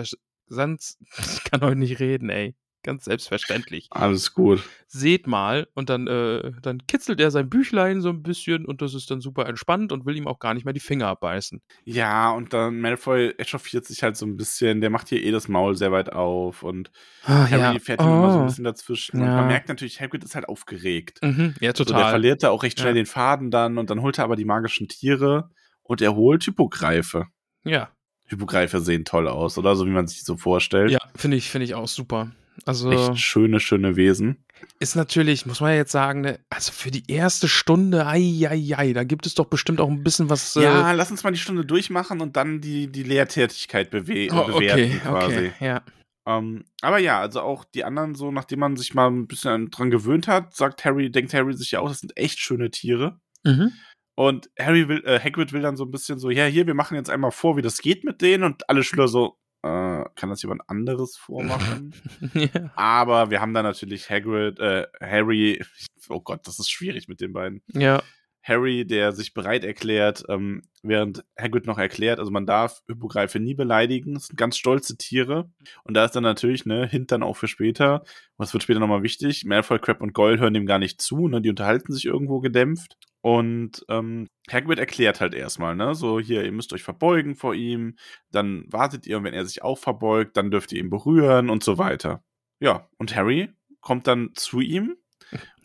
ganz, 0.49 0.99
ich 1.19 1.45
kann 1.45 1.63
heute 1.63 1.79
nicht 1.79 2.01
reden, 2.01 2.29
ey. 2.31 2.55
Ganz 2.85 3.07
selbstverständlich. 3.07 3.89
Alles 3.91 4.35
gut. 4.35 4.63
Seht 4.87 5.27
mal, 5.27 5.67
und 5.75 5.89
dann, 5.89 6.07
äh, 6.07 6.53
dann 6.63 6.87
kitzelt 6.87 7.19
er 7.19 7.31
sein 7.31 7.49
Büchlein 7.49 8.01
so 8.03 8.11
ein 8.11 8.23
bisschen 8.23 8.67
und 8.67 8.83
das 8.83 8.93
ist 8.95 9.11
dann 9.11 9.21
super 9.23 9.47
entspannt 9.47 9.91
und 9.91 10.05
will 10.07 10.17
ihm 10.17 10.29
auch 10.29 10.39
gar 10.39 10.53
nicht 10.55 10.65
mehr 10.67 10.75
die 10.75 10.81
Finger 10.81 11.09
abbeißen. 11.09 11.63
Ja, 11.85 12.31
und 12.31 12.53
dann 12.53 12.81
Malfoy 12.81 13.31
echauffiert 13.39 13.87
sich 13.87 14.03
halt 14.03 14.17
so 14.19 14.27
ein 14.27 14.37
bisschen. 14.37 14.83
Der 14.83 14.91
macht 14.91 15.09
hier 15.09 15.23
eh 15.25 15.31
das 15.31 15.49
Maul 15.49 15.75
sehr 15.77 15.91
weit 15.93 16.13
auf 16.13 16.63
und 16.63 16.91
Ah, 17.25 17.49
Harry 17.51 17.81
fährt 17.81 18.01
ihm 18.03 18.13
immer 18.13 18.31
so 18.31 18.39
ein 18.39 18.43
Oh. 18.43 18.47
bisschen 18.47 18.65
dazwischen. 18.65 19.19
Und 19.21 19.29
Ja. 19.29 19.37
man 19.37 19.47
merkt 19.47 19.69
natürlich, 19.71 20.01
Hagrid 20.01 20.23
ist 20.23 20.35
halt 20.35 20.47
aufgeregt. 20.47 21.21
Mhm, 21.23 21.55
ja, 21.61 21.71
So, 21.75 21.85
der 21.85 21.95
total. 21.97 22.11
verliert 22.11 22.43
da 22.43 22.51
auch 22.51 22.63
recht 22.63 22.79
schnell 22.79 22.93
Ja. 22.93 23.01
den 23.01 23.07
Faden 23.07 23.51
dann 23.51 23.79
und 23.79 23.89
dann 23.89 24.03
holt 24.03 24.19
er 24.19 24.25
aber 24.25 24.37
die 24.37 24.45
magischen 24.45 24.89
Tiere 24.89 25.49
und 25.83 26.03
er 26.03 26.15
holt 26.15 26.45
Hypogreife. 26.47 27.27
ja, 27.65 27.89
Hypogreife 28.27 28.81
sehen 28.81 29.05
toll 29.05 29.29
aus, 29.29 29.59
oder? 29.59 29.75
So 29.77 29.87
wie 29.87 29.91
man 29.91 30.07
sich 30.07 30.19
die 30.19 30.25
so 30.25 30.37
vorstellt. 30.39 30.91
ja 30.91 30.99
finde 31.15 31.37
ich, 31.37 31.51
finde 31.51 31.65
ich 31.67 31.75
auch 31.75 31.89
super. 31.89 32.31
Also 32.65 32.91
Echt 32.91 33.19
schöne, 33.19 33.61
schöne 33.61 33.97
Wesen. 33.97 34.45
ist 34.79 34.97
natürlich, 34.97 35.47
muss 35.47 35.61
man 35.61 35.71
ja 35.71 35.77
jetzt 35.77 35.93
sagen, 35.93 36.23
ne, 36.23 36.41
also 36.51 36.73
für 36.73 36.91
die 36.91 37.05
erste 37.11 37.49
Stunde, 37.49 38.07
ei, 38.07 38.47
ei, 38.49 38.77
ei, 38.77 38.93
da 38.93 39.05
gibt 39.05 39.27
es 39.27 39.35
doch 39.35 39.47
bestimmt 39.47 39.81
auch 39.81 39.89
ein 39.89 40.03
bisschen 40.03 40.31
was. 40.31 40.55
Ja, 40.55 40.93
lass 40.93 41.11
uns 41.11 41.25
mal 41.25 41.33
die 41.33 41.39
Stunde 41.39 41.65
durchmachen 41.65 42.21
und 42.21 42.37
dann 42.37 42.61
die, 42.61 42.87
die 42.87 43.03
Lehrtätigkeit 43.03 43.91
bewe 43.91 44.29
oh, 44.33 44.47
bewerten 44.47 44.85
okay, 44.85 45.01
quasi. 45.03 45.37
okay, 45.37 45.53
ja. 45.61 45.83
Ähm, 46.27 46.65
aber 46.81 46.99
ja, 46.99 47.21
also 47.21 47.41
auch 47.41 47.65
die 47.65 47.85
anderen 47.85 48.15
so, 48.15 48.31
nachdem 48.31 48.61
man 48.61 48.77
sich 48.77 48.95
mal 48.95 49.09
ein 49.09 49.27
bisschen 49.27 49.71
dran 49.71 49.91
gewöhnt 49.91 50.27
hat, 50.27 50.55
sagt 50.55 50.85
Harry, 50.85 51.11
denkt 51.11 51.35
Harry 51.35 51.53
sich 51.55 51.73
ja 51.73 51.81
auch, 51.81 51.89
das 51.89 52.01
sind 52.01 52.17
echt 52.17 52.39
schöne 52.39 52.71
Tiere. 52.71 53.21
Mhm. 53.43 53.73
Und 54.17 54.49
Harry 54.59 54.89
will, 54.89 55.03
äh, 55.05 55.19
Hagrid 55.19 55.53
will 55.53 55.61
dann 55.61 55.77
so 55.77 55.85
ein 55.85 55.91
bisschen 55.91 56.19
so, 56.19 56.31
ja, 56.31 56.47
hier, 56.47 56.67
wir 56.67 56.75
machen 56.75 56.97
jetzt 56.97 57.11
einmal 57.11 57.33
vor, 57.33 57.57
wie 57.57 57.63
das 57.63 57.79
geht 57.79 58.05
mit 58.05 58.23
denen 58.23 58.45
und 58.45 58.69
alle 58.71 58.85
Schüler 58.85 59.09
so, 59.09 59.39
äh, 59.65 60.05
kann 60.15 60.29
das 60.29 60.43
jemand 60.43 60.69
anderes 60.69 61.17
vormachen? 61.17 61.95
ja. 62.35 62.71
Aber 62.77 63.31
wir 63.31 63.41
haben 63.41 63.55
da 63.55 63.63
natürlich 63.63 64.11
Hagrid, 64.11 64.59
äh, 64.59 64.87
Harry, 65.01 65.65
oh 66.11 66.21
Gott, 66.21 66.47
das 66.47 66.59
ist 66.59 66.71
schwierig 66.71 67.09
mit 67.09 67.21
den 67.21 67.33
beiden. 67.33 67.63
ja, 67.69 68.03
Harry, 68.45 68.87
der 68.87 69.13
sich 69.13 69.33
bereit 69.33 69.65
erklärt, 69.65 70.25
ähm, 70.29 70.63
während 70.83 71.25
Hagrid 71.41 71.67
noch 71.67 71.79
erklärt, 71.79 72.19
also 72.19 72.31
man 72.31 72.45
darf 72.45 72.83
Hippogreife 72.87 73.41
nie 73.41 73.55
beleidigen, 73.55 74.15
das 74.15 74.27
sind 74.27 74.37
ganz 74.37 74.59
stolze 74.59 74.99
Tiere. 74.99 75.51
Und 75.85 75.95
da 75.95 76.05
ist 76.05 76.15
dann 76.15 76.23
natürlich, 76.23 76.67
ne, 76.67 76.87
Hint 76.87 77.11
dann 77.11 77.23
auch 77.23 77.39
für 77.39 77.49
später, 77.49 78.05
was 78.37 78.53
wird 78.53 78.63
später 78.63 78.81
nochmal 78.81 79.03
wichtig, 79.03 79.47
Malfoy, 79.47 79.79
Crab 79.79 80.03
und 80.03 80.13
Goyle 80.13 80.39
hören 80.39 80.53
dem 80.53 80.67
gar 80.67 80.79
nicht 80.79 81.01
zu, 81.01 81.27
ne, 81.27 81.41
die 81.41 81.49
unterhalten 81.49 81.93
sich 81.93 82.05
irgendwo 82.05 82.41
gedämpft. 82.41 82.99
Und 83.23 83.87
ähm, 83.89 84.27
Hagrid 84.53 84.79
erklärt 84.79 85.23
halt 85.23 85.33
erstmal, 85.33 85.75
ne, 85.75 85.95
so 85.95 86.21
hier, 86.21 86.45
ihr 86.45 86.53
müsst 86.53 86.75
euch 86.75 86.83
verbeugen 86.83 87.37
vor 87.37 87.55
ihm, 87.55 87.97
dann 88.31 88.67
wartet 88.71 89.07
ihr 89.07 89.17
und 89.17 89.25
wenn 89.25 89.33
er 89.33 89.47
sich 89.47 89.63
auch 89.63 89.79
verbeugt, 89.79 90.37
dann 90.37 90.51
dürft 90.51 90.71
ihr 90.73 90.81
ihn 90.81 90.91
berühren 90.91 91.49
und 91.49 91.65
so 91.65 91.79
weiter. 91.79 92.23
Ja, 92.61 92.89
und 92.99 93.17
Harry 93.17 93.49
kommt 93.81 94.07
dann 94.07 94.33
zu 94.35 94.61
ihm 94.61 94.97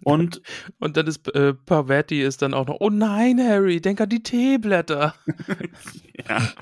Und 0.04 0.42
Und 0.80 0.98
dann 0.98 1.08
ist 1.08 1.28
äh, 1.36 1.54
Pavetti 1.54 2.22
ist 2.22 2.42
dann 2.42 2.54
auch 2.54 2.68
noch, 2.68 2.78
oh 2.80 2.90
nein, 2.90 3.40
Harry, 3.40 3.82
denk 3.82 4.02
an 4.02 4.10
die 4.10 4.24
Teeblätter. 4.24 5.16
ja. 6.28 6.54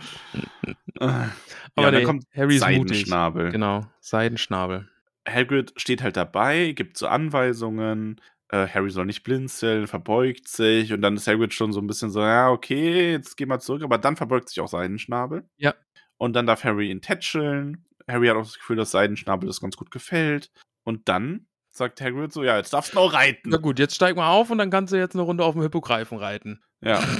Aber 1.76 1.92
ja, 1.92 1.92
nee, 1.92 2.04
kommt 2.04 2.26
Harry 2.36 2.56
ist 2.56 2.62
mutig. 2.62 2.88
Seidenschnabel. 2.88 3.52
Genau, 3.52 3.86
Seidenschnabel. 4.00 4.90
Hagrid 5.28 5.74
steht 5.76 6.02
halt 6.02 6.18
dabei, 6.18 6.72
gibt 6.72 6.98
so 6.98 7.08
Anweisungen. 7.08 8.20
Äh, 8.50 8.68
Harry 8.68 8.90
soll 8.90 9.06
nicht 9.06 9.24
blinzeln, 9.24 9.88
verbeugt 9.88 10.48
sich 10.48 10.94
und 10.94 11.02
dann 11.02 11.18
ist 11.18 11.28
Hagrid 11.28 11.54
schon 11.54 11.74
so 11.74 11.82
ein 11.82 11.88
bisschen 11.88 12.10
so, 12.10 12.22
ja, 12.22 12.50
okay, 12.50 13.12
jetzt 13.12 13.36
geh 13.36 13.46
mal 13.46 13.60
zurück, 13.60 13.84
aber 13.84 13.98
dann 13.98 14.16
verbeugt 14.16 14.50
sich 14.50 14.62
auch 14.62 14.70
Seidenschnabel. 14.70 15.44
Ja. 15.58 15.76
Und 16.18 16.34
dann 16.34 16.48
darf 16.48 16.64
Harry 16.64 16.90
ihn 16.90 17.02
tätscheln. 17.02 17.86
Harry 18.08 18.28
hat 18.28 18.38
auch 18.38 18.44
das 18.44 18.58
Gefühl, 18.58 18.78
dass 18.78 18.92
Seidenschnabel 18.92 19.48
das 19.48 19.62
ganz 19.62 19.76
gut 19.76 19.92
gefällt. 19.92 20.50
Und 20.84 21.10
dann 21.10 21.46
sagt 21.78 22.02
Hagrid 22.02 22.34
so, 22.34 22.44
ja, 22.44 22.58
jetzt 22.58 22.74
darfst 22.74 22.94
du 22.94 22.98
noch 22.98 23.14
reiten. 23.14 23.50
Na 23.50 23.58
gut, 23.58 23.80
jetzt 23.80 23.96
steig 23.96 24.16
mal 24.16 24.30
auf 24.30 24.50
und 24.50 24.58
dann 24.58 24.70
kannst 24.70 24.94
du 24.94 24.98
jetzt 24.98 25.16
eine 25.16 25.24
Runde 25.24 25.44
auf 25.44 25.54
dem 25.54 25.62
Hippogreifen 25.62 26.18
reiten. 26.18 26.62
Ja. 26.82 27.04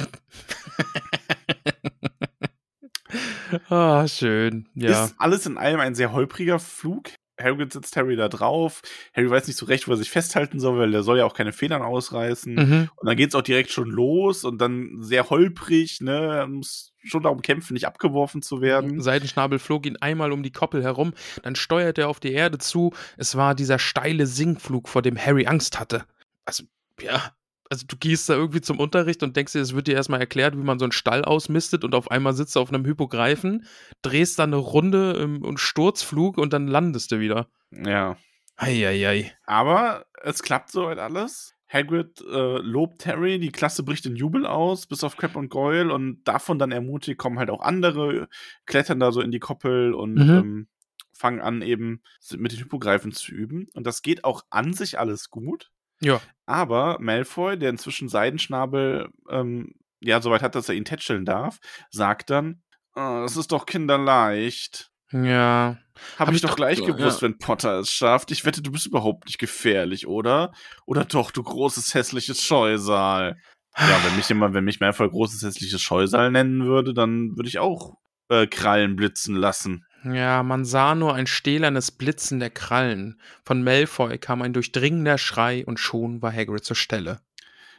Ah, 3.70 4.06
schön. 4.08 4.68
Ja. 4.74 5.06
Ist 5.06 5.16
alles 5.18 5.46
in 5.46 5.58
allem 5.58 5.80
ein 5.80 5.96
sehr 5.96 6.12
holpriger 6.12 6.60
Flug. 6.60 7.12
Hagrid 7.40 7.74
sitzt 7.74 7.96
Harry 7.96 8.16
da 8.16 8.30
drauf. 8.30 8.82
Harry 9.16 9.30
weiß 9.30 9.48
nicht 9.48 9.58
so 9.58 9.66
recht, 9.66 9.88
wo 9.88 9.92
er 9.92 9.98
sich 9.98 10.10
festhalten 10.10 10.60
soll, 10.60 10.78
weil 10.78 10.92
der 10.92 11.04
soll 11.04 11.20
ja 11.20 11.26
auch 11.26 11.34
keine 11.34 11.54
Federn 11.54 11.82
ausreißen. 11.82 12.56
Mhm. 12.56 12.90
Und 12.96 13.08
dann 13.08 13.18
geht's 13.18 13.36
auch 13.36 13.42
direkt 13.42 13.72
schon 13.72 13.90
los 13.90 14.44
und 14.44 14.60
dann 14.60 14.98
sehr 15.02 15.30
holprig, 15.30 16.02
ne? 16.02 16.38
Er 16.38 16.48
muss 16.48 16.94
schon 17.04 17.24
darum 17.24 17.42
kämpfen, 17.42 17.74
nicht 17.74 17.88
abgeworfen 17.88 18.42
zu 18.42 18.62
werden. 18.62 19.02
Seidenschnabel 19.02 19.60
flog 19.60 19.86
ihn 19.86 19.98
einmal 19.98 20.32
um 20.32 20.44
die 20.44 20.52
Koppel 20.52 20.84
herum, 20.84 21.14
dann 21.44 21.56
steuerte 21.56 22.02
er 22.02 22.10
auf 22.10 22.20
die 22.20 22.34
Erde 22.34 22.58
zu. 22.58 22.94
Es 23.18 23.36
war 23.36 23.56
dieser 23.56 23.80
steile 23.80 24.28
Sinkflug, 24.28 24.90
vor 24.90 25.02
dem 25.02 25.18
Harry 25.18 25.48
Angst 25.48 25.80
hatte. 25.80 26.06
Also, 26.46 26.64
ja, 27.02 27.32
also 27.70 27.86
du 27.88 27.98
gehst 27.98 28.30
da 28.30 28.34
irgendwie 28.36 28.62
zum 28.62 28.80
Unterricht 28.80 29.24
und 29.24 29.36
denkst 29.36 29.54
dir, 29.54 29.62
es 29.62 29.76
wird 29.76 29.88
dir 29.88 29.96
erstmal 29.96 30.20
erklärt, 30.20 30.56
wie 30.58 30.64
man 30.64 30.80
so 30.80 30.86
einen 30.86 30.92
Stall 30.92 31.24
ausmistet 31.26 31.84
und 31.84 31.96
auf 31.96 32.10
einmal 32.12 32.34
sitzt 32.34 32.56
du 32.56 32.60
auf 32.60 32.72
einem 32.74 32.86
Hypogreifen, 32.86 33.66
drehst 34.02 34.40
dann 34.40 34.54
eine 34.54 34.62
Runde 34.62 35.14
im, 35.14 35.44
und 35.44 35.60
Sturzflug 35.60 36.38
und 36.38 36.54
dann 36.54 36.68
landest 36.68 37.12
du 37.12 37.20
wieder. 37.20 37.48
Ja. 37.72 38.18
Eieiei. 38.56 39.34
Aber 39.46 40.06
es 40.24 40.42
klappt 40.42 40.72
soweit 40.72 40.98
alles. 40.98 41.54
Hagrid 41.70 42.22
äh, 42.22 42.58
lobt 42.60 43.06
Harry, 43.06 43.40
die 43.40 43.52
Klasse 43.52 43.84
bricht 43.84 44.06
in 44.06 44.16
Jubel 44.16 44.46
aus, 44.46 44.88
bis 44.88 45.04
auf 45.04 45.18
Crab 45.18 45.36
und 45.36 45.50
Goyle 45.50 45.94
und 45.94 46.24
davon 46.24 46.58
dann 46.60 46.72
ermutigt 46.72 47.20
kommen 47.20 47.38
halt 47.40 47.50
auch 47.50 47.62
andere, 47.62 48.30
klettern 48.66 49.00
da 49.00 49.12
so 49.12 49.20
in 49.22 49.32
die 49.32 49.40
Koppel 49.40 49.94
und 49.94 50.14
Mhm. 50.16 50.30
ähm, 50.30 50.68
fangen 51.14 51.42
an 51.42 51.62
eben 51.62 52.02
mit 52.38 52.54
den 52.54 52.60
Hypogreifen 52.60 53.12
zu 53.12 53.32
üben. 53.34 53.68
Und 53.74 53.86
das 53.86 54.02
geht 54.02 54.24
auch 54.24 54.44
an 54.50 54.74
sich 54.74 54.98
alles 54.98 55.30
gut. 55.30 55.70
Ja. 56.02 56.22
Aber 56.46 56.98
Malfoy, 57.00 57.58
der 57.58 57.70
inzwischen 57.70 58.10
Seidenschnabel 58.10 59.10
ähm, 59.30 59.74
ja 60.00 60.22
soweit 60.22 60.42
hat, 60.42 60.56
dass 60.56 60.70
er 60.70 60.76
ihn 60.76 60.86
tätscheln 60.86 61.26
darf, 61.26 61.58
sagt 61.90 62.30
dann, 62.30 62.62
"Ah, 62.94 63.22
das 63.22 63.36
ist 63.38 63.52
doch 63.52 63.66
kinderleicht. 63.66 64.92
Ja. 65.12 65.78
Habe 66.18 66.30
Hab 66.30 66.34
ich 66.34 66.42
doch 66.42 66.56
gleich 66.56 66.80
ja. 66.80 66.86
gewusst, 66.86 67.22
wenn 67.22 67.38
Potter 67.38 67.80
es 67.80 67.90
schafft. 67.92 68.32
Ich 68.32 68.46
wette, 68.46 68.62
du 68.62 68.72
bist 68.72 68.86
überhaupt 68.86 69.26
nicht 69.26 69.40
gefährlich, 69.40 70.08
oder? 70.08 70.52
Oder 70.86 71.06
doch, 71.06 71.32
du 71.32 71.42
großes 71.44 71.94
hässliches 71.94 72.42
Scheusal. 72.42 73.38
Ja, 73.78 74.04
wenn 74.04 74.16
mich 74.16 74.28
jemand, 74.28 74.54
wenn 74.54 74.66
mich 74.66 74.80
Malfoy 74.80 75.10
großes 75.10 75.44
hässliches 75.44 75.82
Scheusal 75.82 76.32
nennen 76.32 76.66
würde, 76.66 76.94
dann 76.94 77.36
würde 77.38 77.48
ich 77.48 77.60
auch 77.60 77.96
äh, 78.30 78.48
Krallen 78.48 78.96
blitzen 78.96 79.36
lassen. 79.36 79.86
Ja, 80.14 80.44
man 80.44 80.66
sah 80.66 80.96
nur 80.96 81.14
ein 81.16 81.28
stählernes 81.28 81.92
Blitzen 81.92 82.40
der 82.40 82.50
Krallen. 82.50 83.20
Von 83.44 83.64
Malfoy 83.64 84.18
kam 84.18 84.42
ein 84.42 84.54
durchdringender 84.54 85.18
Schrei 85.18 85.66
und 85.66 85.80
schon 85.80 86.22
war 86.22 86.32
Hagrid 86.32 86.64
zur 86.64 86.76
Stelle. 86.76 87.22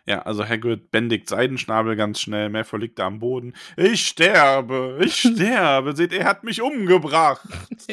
Ja, 0.09 0.23
also 0.23 0.43
Hagrid 0.43 0.91
bändigt 0.91 1.29
Seidenschnabel 1.29 1.95
ganz 1.95 2.19
schnell. 2.21 2.49
Malfoy 2.49 2.81
liegt 2.81 2.99
da 2.99 3.07
am 3.07 3.19
Boden. 3.19 3.53
Ich 3.77 4.07
sterbe, 4.07 4.99
ich 5.03 5.17
sterbe. 5.35 5.95
Seht, 5.95 6.15
er 6.15 6.25
hat 6.25 6.45
mich 6.45 6.63
umgebracht. 6.63 7.47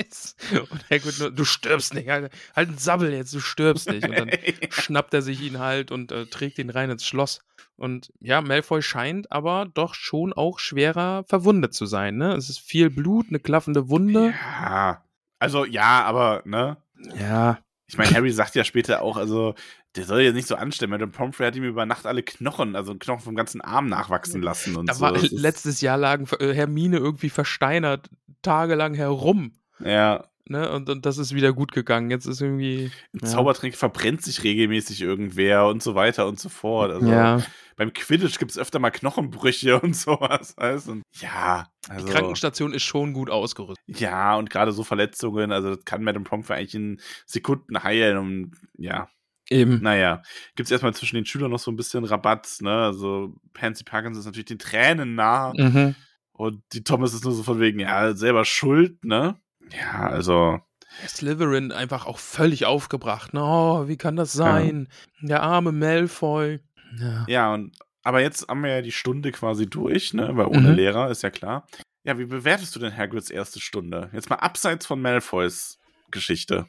Und 0.54 0.90
Hagrid 0.90 1.20
nur, 1.20 1.32
du 1.32 1.44
stirbst 1.44 1.94
nicht, 1.94 2.08
halt, 2.08 2.32
halt 2.56 2.70
einen 2.70 2.78
Sabbel 2.78 3.12
jetzt, 3.12 3.34
du 3.34 3.42
stirbst 3.42 3.90
nicht. 3.90 4.08
Und 4.08 4.18
dann 4.18 4.30
schnappt 4.70 5.14
er 5.14 5.22
sich 5.22 5.42
ihn 5.42 5.60
halt 5.60 5.92
und 5.92 6.14
äh, 6.14 6.26
trägt 6.26 6.58
ihn 6.58 6.70
rein 6.70 6.90
ins 6.90 7.06
Schloss. 7.06 7.42
Und 7.76 8.14
ja, 8.22 8.40
Malfoy 8.40 8.82
scheint 8.82 9.30
aber 9.34 9.68
doch 9.74 9.94
schon 9.94 10.32
auch 10.32 10.60
schwerer 10.60 11.26
verwundet 11.28 11.74
zu 11.74 11.86
sein, 11.86 12.16
ne? 12.16 12.34
Es 12.36 12.50
ist 12.50 12.60
viel 12.60 12.90
Blut, 12.90 13.26
eine 13.28 13.40
klaffende 13.40 13.90
Wunde. 13.90 14.34
Ja, 14.62 15.04
also 15.40 15.66
ja, 15.66 16.06
aber, 16.06 16.44
ne? 16.46 16.78
Ja. 17.20 17.60
Ich 17.88 17.98
meine, 17.98 18.12
Harry 18.16 18.32
sagt 18.32 18.56
ja 18.56 18.64
später 18.64 19.02
auch, 19.02 19.16
also, 19.18 19.54
der 19.96 20.06
soll 20.06 20.22
ja 20.22 20.32
nicht 20.32 20.48
so 20.48 20.56
anstellen. 20.56 20.92
Madame 20.92 21.12
Pomfrey 21.12 21.46
hat 21.46 21.56
ihm 21.56 21.64
über 21.64 21.86
Nacht 21.86 22.06
alle 22.06 22.24
Knochen, 22.24 22.76
also 22.76 22.96
Knochen 22.96 23.22
vom 23.24 23.36
ganzen 23.36 23.62
Arm 23.62 23.88
nachwachsen 23.88 24.42
lassen 24.42 24.76
und 24.76 24.88
Da 24.90 24.94
so. 24.96 25.02
war 25.02 25.12
letztes 25.12 25.82
Jahr 25.82 25.98
lagen 25.98 26.28
äh, 26.40 26.54
Hermine 26.54 26.98
irgendwie 26.98 27.30
versteinert 27.30 28.10
tagelang 28.42 28.94
herum. 28.96 29.54
Ja, 29.80 30.26
Ne? 30.50 30.70
Und, 30.72 30.90
und 30.90 31.06
das 31.06 31.18
ist 31.18 31.34
wieder 31.34 31.54
gut 31.54 31.72
gegangen. 31.72 32.12
Jetzt 32.12 32.26
ist 32.26 32.42
irgendwie. 32.42 32.92
im 33.14 33.20
Ja. 33.22 33.28
Zaubertränk 33.28 33.76
verbrennt 33.76 34.22
sich 34.22 34.44
regelmäßig 34.44 35.02
irgendwer 35.02 35.68
und 35.68 35.82
so 35.82 35.96
weiter 35.96 36.28
und 36.28 36.40
so 36.40 36.50
fort. 36.50 36.92
Also 36.92 37.08
ja. 37.08 37.42
beim 37.76 37.94
Quidditch 37.94 38.38
gibt 38.38 38.52
es 38.52 38.58
öfter 38.58 38.80
mal 38.80 38.92
Knochenbrüche 38.92 39.80
und 39.82 39.96
sowas. 39.96 40.56
Und 40.88 41.04
ja, 41.14 41.68
also. 41.90 42.06
Die 42.06 42.12
Krankenstation 42.12 42.74
ist 42.74 42.84
schon 42.84 43.14
gut 43.14 43.30
ausgerüstet. 43.30 43.84
Ja, 43.88 44.36
und 44.36 44.50
gerade 44.50 44.72
so 44.72 44.84
Verletzungen, 44.84 45.52
also 45.52 45.76
das 45.76 45.86
kann 45.86 46.04
Madame 46.04 46.26
Pomfrey 46.26 46.58
eigentlich 46.58 46.76
in 46.76 47.02
Sekunden 47.26 47.84
heilen. 47.84 48.18
Und 48.18 48.52
ja, 48.78 49.10
Eben. 49.50 49.82
naja, 49.82 50.24
gibt 50.56 50.68
es 50.68 50.72
erstmal 50.72 50.94
zwischen 50.94 51.16
den 51.16 51.26
Schülern 51.26 51.52
noch 51.52 51.60
so 51.60 51.72
ein 51.72 51.76
bisschen 51.76 52.04
Rabatt, 52.04 52.58
ne? 52.62 52.72
Also 52.72 53.36
Pansy 53.54 53.84
Parkins 53.84 54.18
ist 54.18 54.26
natürlich 54.26 54.46
den 54.46 54.60
Tränen 54.60 55.16
nah. 55.16 55.54
Mhm. 55.56 55.96
Und 56.32 56.62
die 56.74 56.84
Thomas 56.84 57.14
ist 57.14 57.24
nur 57.24 57.34
so 57.34 57.44
von 57.44 57.60
wegen, 57.60 57.80
ja, 57.80 58.14
selber 58.16 58.44
schuld, 58.44 59.04
ne? 59.06 59.40
Ja, 59.72 60.10
also, 60.10 60.60
Slytherin 61.08 61.72
einfach 61.72 62.06
auch 62.06 62.20
völlig 62.20 62.66
aufgebracht. 62.66 63.34
Ne? 63.34 63.42
Oh, 63.44 63.88
wie 63.88 63.98
kann 63.98 64.16
das 64.16 64.34
sein? 64.34 64.88
Der 65.22 65.44
arme 65.44 65.72
Malfoy. 65.72 66.60
Ja. 67.00 67.26
ja, 67.28 67.54
und 67.54 67.76
aber 68.04 68.22
jetzt 68.22 68.48
haben 68.48 68.62
wir 68.64 68.70
ja 68.70 68.82
die 68.82 68.92
Stunde 68.92 69.32
quasi 69.32 69.68
durch, 69.68 70.14
ne? 70.14 70.30
Weil 70.38 70.46
ohne 70.46 70.70
Mhm. 70.70 70.76
Lehrer 70.76 71.10
ist 71.10 71.24
ja 71.24 71.32
klar. 71.32 71.68
Ja, 72.04 72.20
wie 72.20 72.26
bewertest 72.26 72.76
du 72.76 72.80
denn 72.80 72.96
Hagrids 72.96 73.32
erste 73.32 73.60
Stunde? 73.60 74.10
Jetzt 74.14 74.30
mal 74.30 74.36
abseits 74.36 74.86
von 74.86 75.02
Malfoys 75.02 75.80
Geschichte. 76.12 76.68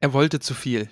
Er 0.00 0.12
wollte 0.14 0.40
zu 0.40 0.54
viel. 0.54 0.88